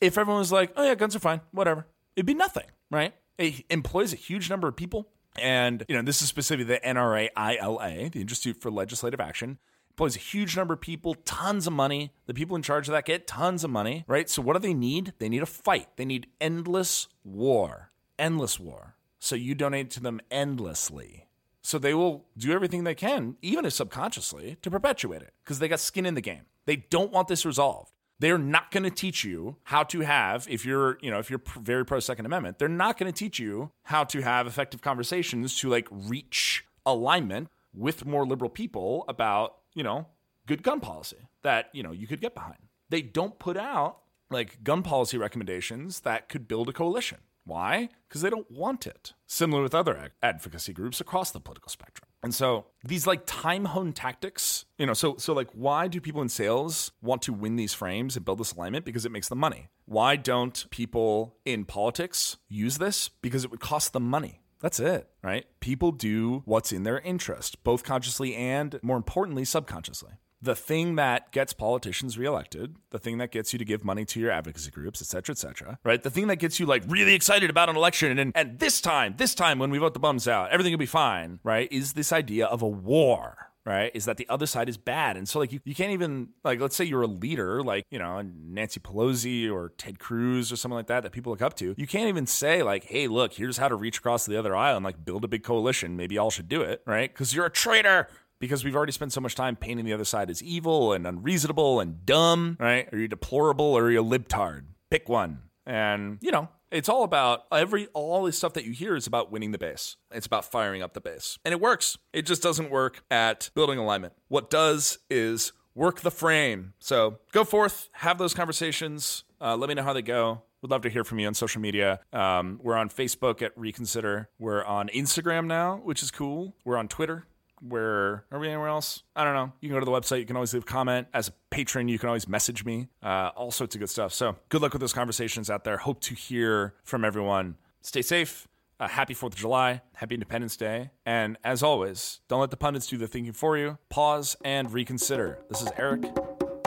if 0.00 0.16
everyone 0.16 0.40
was 0.40 0.52
like, 0.52 0.72
oh, 0.76 0.84
yeah, 0.84 0.94
guns 0.94 1.14
are 1.14 1.20
fine, 1.20 1.42
whatever? 1.50 1.86
It'd 2.16 2.26
be 2.26 2.34
nothing, 2.34 2.66
right? 2.90 3.12
It 3.36 3.64
employs 3.68 4.12
a 4.12 4.16
huge 4.16 4.48
number 4.48 4.66
of 4.68 4.76
people. 4.76 5.08
And, 5.38 5.84
you 5.88 5.94
know, 5.94 6.02
this 6.02 6.22
is 6.22 6.28
specifically 6.28 6.64
the 6.74 6.80
NRA 6.80 7.28
ILA, 7.36 8.10
the 8.10 8.20
Institute 8.20 8.60
for 8.60 8.70
Legislative 8.70 9.20
Action 9.20 9.58
employs 10.00 10.16
a 10.16 10.20
huge 10.20 10.56
number 10.56 10.72
of 10.72 10.80
people, 10.80 11.14
tons 11.26 11.66
of 11.66 11.74
money. 11.74 12.10
The 12.24 12.32
people 12.32 12.56
in 12.56 12.62
charge 12.62 12.88
of 12.88 12.92
that 12.92 13.04
get 13.04 13.26
tons 13.26 13.64
of 13.64 13.70
money, 13.70 14.04
right? 14.06 14.30
So 14.30 14.40
what 14.40 14.54
do 14.54 14.58
they 14.58 14.72
need? 14.72 15.12
They 15.18 15.28
need 15.28 15.42
a 15.42 15.46
fight. 15.46 15.88
They 15.96 16.06
need 16.06 16.28
endless 16.40 17.06
war, 17.22 17.89
endless 18.20 18.60
war. 18.60 18.96
So 19.18 19.34
you 19.34 19.54
donate 19.54 19.90
to 19.92 20.00
them 20.00 20.20
endlessly. 20.30 21.26
So 21.62 21.78
they 21.78 21.94
will 21.94 22.26
do 22.38 22.52
everything 22.52 22.84
they 22.84 22.94
can, 22.94 23.36
even 23.42 23.64
if 23.64 23.72
subconsciously, 23.72 24.56
to 24.62 24.70
perpetuate 24.70 25.22
it 25.22 25.34
because 25.44 25.58
they 25.58 25.68
got 25.68 25.80
skin 25.80 26.06
in 26.06 26.14
the 26.14 26.20
game. 26.20 26.42
They 26.66 26.76
don't 26.76 27.12
want 27.12 27.28
this 27.28 27.44
resolved. 27.44 27.92
They're 28.18 28.38
not 28.38 28.70
going 28.70 28.84
to 28.84 28.90
teach 28.90 29.24
you 29.24 29.56
how 29.64 29.82
to 29.84 30.00
have, 30.00 30.46
if 30.48 30.64
you're, 30.64 30.98
you 31.00 31.10
know, 31.10 31.18
if 31.18 31.30
you're 31.30 31.42
very 31.58 31.84
pro 31.84 32.00
Second 32.00 32.26
Amendment, 32.26 32.58
they're 32.58 32.68
not 32.68 32.98
going 32.98 33.10
to 33.10 33.18
teach 33.18 33.38
you 33.38 33.72
how 33.84 34.04
to 34.04 34.20
have 34.20 34.46
effective 34.46 34.82
conversations 34.82 35.58
to 35.58 35.68
like 35.68 35.88
reach 35.90 36.64
alignment 36.84 37.48
with 37.74 38.04
more 38.04 38.26
liberal 38.26 38.50
people 38.50 39.04
about 39.08 39.56
you 39.74 39.82
know, 39.82 40.06
good 40.46 40.62
gun 40.62 40.80
policy 40.80 41.16
that, 41.42 41.70
you 41.72 41.82
know, 41.82 41.92
you 41.92 42.06
could 42.06 42.20
get 42.20 42.34
behind. 42.34 42.58
They 42.88 43.02
don't 43.02 43.38
put 43.38 43.56
out 43.56 43.98
like 44.30 44.62
gun 44.62 44.82
policy 44.82 45.18
recommendations 45.18 46.00
that 46.00 46.28
could 46.28 46.48
build 46.48 46.68
a 46.68 46.72
coalition. 46.72 47.18
Why? 47.50 47.88
Because 48.08 48.22
they 48.22 48.30
don't 48.30 48.48
want 48.48 48.86
it. 48.86 49.12
Similar 49.26 49.62
with 49.62 49.74
other 49.74 50.12
advocacy 50.22 50.72
groups 50.72 51.00
across 51.00 51.32
the 51.32 51.40
political 51.40 51.68
spectrum. 51.68 52.08
And 52.22 52.32
so 52.32 52.66
these 52.84 53.08
like 53.08 53.22
time 53.26 53.64
honed 53.64 53.96
tactics, 53.96 54.66
you 54.78 54.86
know, 54.86 54.94
so 54.94 55.16
so 55.16 55.32
like 55.32 55.48
why 55.52 55.88
do 55.88 56.00
people 56.00 56.22
in 56.22 56.28
sales 56.28 56.92
want 57.02 57.22
to 57.22 57.32
win 57.32 57.56
these 57.56 57.74
frames 57.74 58.14
and 58.14 58.24
build 58.24 58.38
this 58.38 58.52
alignment? 58.52 58.84
Because 58.84 59.04
it 59.04 59.10
makes 59.10 59.28
them 59.28 59.38
money. 59.38 59.68
Why 59.86 60.14
don't 60.14 60.64
people 60.70 61.34
in 61.44 61.64
politics 61.64 62.36
use 62.48 62.78
this? 62.78 63.08
Because 63.08 63.44
it 63.44 63.50
would 63.50 63.58
cost 63.58 63.92
them 63.92 64.04
money. 64.04 64.42
That's 64.60 64.78
it, 64.78 65.08
right? 65.20 65.46
People 65.58 65.90
do 65.90 66.42
what's 66.44 66.70
in 66.70 66.84
their 66.84 67.00
interest, 67.00 67.64
both 67.64 67.82
consciously 67.82 68.36
and 68.36 68.78
more 68.82 68.96
importantly, 68.96 69.44
subconsciously. 69.44 70.12
The 70.42 70.54
thing 70.54 70.96
that 70.96 71.32
gets 71.32 71.52
politicians 71.52 72.16
reelected, 72.16 72.76
the 72.90 72.98
thing 72.98 73.18
that 73.18 73.30
gets 73.30 73.52
you 73.52 73.58
to 73.58 73.64
give 73.64 73.84
money 73.84 74.06
to 74.06 74.18
your 74.18 74.30
advocacy 74.30 74.70
groups, 74.70 75.02
et 75.02 75.06
cetera, 75.06 75.34
et 75.34 75.38
cetera, 75.38 75.78
right? 75.84 76.02
The 76.02 76.10
thing 76.10 76.28
that 76.28 76.36
gets 76.36 76.58
you 76.58 76.66
like 76.66 76.82
really 76.88 77.14
excited 77.14 77.50
about 77.50 77.68
an 77.68 77.76
election 77.76 78.18
and, 78.18 78.32
and 78.34 78.58
this 78.58 78.80
time, 78.80 79.14
this 79.18 79.34
time 79.34 79.58
when 79.58 79.70
we 79.70 79.78
vote 79.78 79.92
the 79.92 80.00
bums 80.00 80.26
out, 80.26 80.50
everything 80.50 80.72
will 80.72 80.78
be 80.78 80.86
fine, 80.86 81.40
right? 81.44 81.70
Is 81.70 81.92
this 81.92 82.10
idea 82.10 82.46
of 82.46 82.62
a 82.62 82.68
war, 82.68 83.50
right? 83.66 83.90
Is 83.94 84.06
that 84.06 84.16
the 84.16 84.26
other 84.30 84.46
side 84.46 84.70
is 84.70 84.78
bad. 84.78 85.18
And 85.18 85.28
so, 85.28 85.38
like, 85.38 85.52
you, 85.52 85.60
you 85.64 85.74
can't 85.74 85.92
even, 85.92 86.30
like, 86.42 86.58
let's 86.58 86.74
say 86.74 86.84
you're 86.84 87.02
a 87.02 87.06
leader, 87.06 87.62
like, 87.62 87.84
you 87.90 87.98
know, 87.98 88.22
Nancy 88.22 88.80
Pelosi 88.80 89.52
or 89.52 89.74
Ted 89.76 89.98
Cruz 89.98 90.50
or 90.50 90.56
something 90.56 90.76
like 90.76 90.86
that, 90.86 91.02
that 91.02 91.12
people 91.12 91.30
look 91.30 91.42
up 91.42 91.54
to. 91.56 91.74
You 91.76 91.86
can't 91.86 92.08
even 92.08 92.26
say, 92.26 92.62
like, 92.62 92.84
hey, 92.84 93.06
look, 93.06 93.34
here's 93.34 93.58
how 93.58 93.68
to 93.68 93.76
reach 93.76 93.98
across 93.98 94.24
the 94.24 94.38
other 94.38 94.56
aisle 94.56 94.76
and, 94.76 94.84
like, 94.84 95.04
build 95.04 95.24
a 95.24 95.28
big 95.28 95.42
coalition. 95.42 95.94
Maybe 95.94 96.14
y'all 96.14 96.30
should 96.30 96.48
do 96.48 96.62
it, 96.62 96.82
right? 96.86 97.12
Because 97.12 97.34
you're 97.34 97.46
a 97.46 97.50
traitor 97.50 98.08
because 98.40 98.64
we've 98.64 98.74
already 98.74 98.92
spent 98.92 99.12
so 99.12 99.20
much 99.20 99.36
time 99.36 99.54
painting 99.54 99.84
the 99.84 99.92
other 99.92 100.04
side 100.04 100.30
as 100.30 100.42
evil 100.42 100.92
and 100.92 101.06
unreasonable 101.06 101.78
and 101.78 102.04
dumb, 102.04 102.56
right? 102.58 102.88
Are 102.92 102.98
you 102.98 103.06
deplorable 103.06 103.66
or 103.66 103.84
are 103.84 103.90
you 103.90 104.00
a 104.00 104.04
libtard? 104.04 104.62
Pick 104.90 105.08
one. 105.08 105.42
And, 105.66 106.18
you 106.20 106.32
know, 106.32 106.48
it's 106.72 106.88
all 106.88 107.04
about 107.04 107.44
every 107.52 107.86
all 107.88 108.24
this 108.24 108.36
stuff 108.36 108.54
that 108.54 108.64
you 108.64 108.72
hear 108.72 108.96
is 108.96 109.06
about 109.06 109.30
winning 109.30 109.52
the 109.52 109.58
base. 109.58 109.96
It's 110.10 110.26
about 110.26 110.44
firing 110.44 110.82
up 110.82 110.94
the 110.94 111.00
base. 111.00 111.38
And 111.44 111.52
it 111.52 111.60
works. 111.60 111.98
It 112.12 112.22
just 112.22 112.42
doesn't 112.42 112.70
work 112.70 113.04
at 113.10 113.50
building 113.54 113.78
alignment. 113.78 114.14
What 114.28 114.50
does 114.50 114.98
is 115.08 115.52
work 115.74 116.00
the 116.00 116.10
frame. 116.10 116.72
So 116.80 117.18
go 117.32 117.44
forth, 117.44 117.88
have 117.92 118.18
those 118.18 118.34
conversations. 118.34 119.24
Uh, 119.40 119.56
let 119.56 119.68
me 119.68 119.74
know 119.74 119.82
how 119.82 119.92
they 119.92 120.02
go. 120.02 120.42
We'd 120.62 120.70
love 120.70 120.82
to 120.82 120.90
hear 120.90 121.04
from 121.04 121.18
you 121.18 121.26
on 121.26 121.32
social 121.32 121.60
media. 121.60 122.00
Um, 122.12 122.60
we're 122.62 122.76
on 122.76 122.90
Facebook 122.90 123.40
at 123.40 123.56
Reconsider. 123.56 124.28
We're 124.38 124.62
on 124.62 124.88
Instagram 124.88 125.46
now, 125.46 125.76
which 125.82 126.02
is 126.02 126.10
cool. 126.10 126.54
We're 126.64 126.76
on 126.76 126.88
Twitter 126.88 127.24
where 127.60 128.24
are 128.30 128.38
we 128.38 128.48
anywhere 128.48 128.68
else? 128.68 129.02
I 129.14 129.24
don't 129.24 129.34
know. 129.34 129.52
You 129.60 129.68
can 129.68 129.76
go 129.76 129.80
to 129.80 129.86
the 129.86 129.92
website. 129.92 130.20
You 130.20 130.26
can 130.26 130.36
always 130.36 130.52
leave 130.54 130.62
a 130.62 130.66
comment. 130.66 131.08
As 131.12 131.28
a 131.28 131.32
patron, 131.50 131.88
you 131.88 131.98
can 131.98 132.08
always 132.08 132.28
message 132.28 132.64
me. 132.64 132.88
Uh, 133.02 133.30
all 133.36 133.50
sorts 133.50 133.74
of 133.74 133.80
good 133.80 133.90
stuff. 133.90 134.12
So 134.12 134.36
good 134.48 134.62
luck 134.62 134.72
with 134.72 134.80
those 134.80 134.92
conversations 134.92 135.50
out 135.50 135.64
there. 135.64 135.78
Hope 135.78 136.00
to 136.02 136.14
hear 136.14 136.74
from 136.84 137.04
everyone. 137.04 137.56
Stay 137.82 138.02
safe. 138.02 138.48
Uh, 138.78 138.88
happy 138.88 139.14
4th 139.14 139.26
of 139.26 139.36
July. 139.36 139.82
Happy 139.94 140.14
Independence 140.14 140.56
Day. 140.56 140.90
And 141.04 141.36
as 141.44 141.62
always, 141.62 142.20
don't 142.28 142.40
let 142.40 142.50
the 142.50 142.56
pundits 142.56 142.86
do 142.86 142.96
the 142.96 143.06
thinking 143.06 143.34
for 143.34 143.58
you. 143.58 143.76
Pause 143.90 144.36
and 144.42 144.72
reconsider. 144.72 145.38
This 145.50 145.60
is 145.60 145.68
Eric 145.76 146.04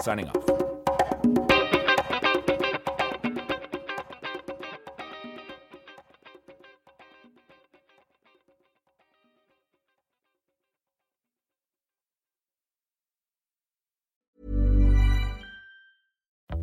signing 0.02 0.28
off. 0.28 0.73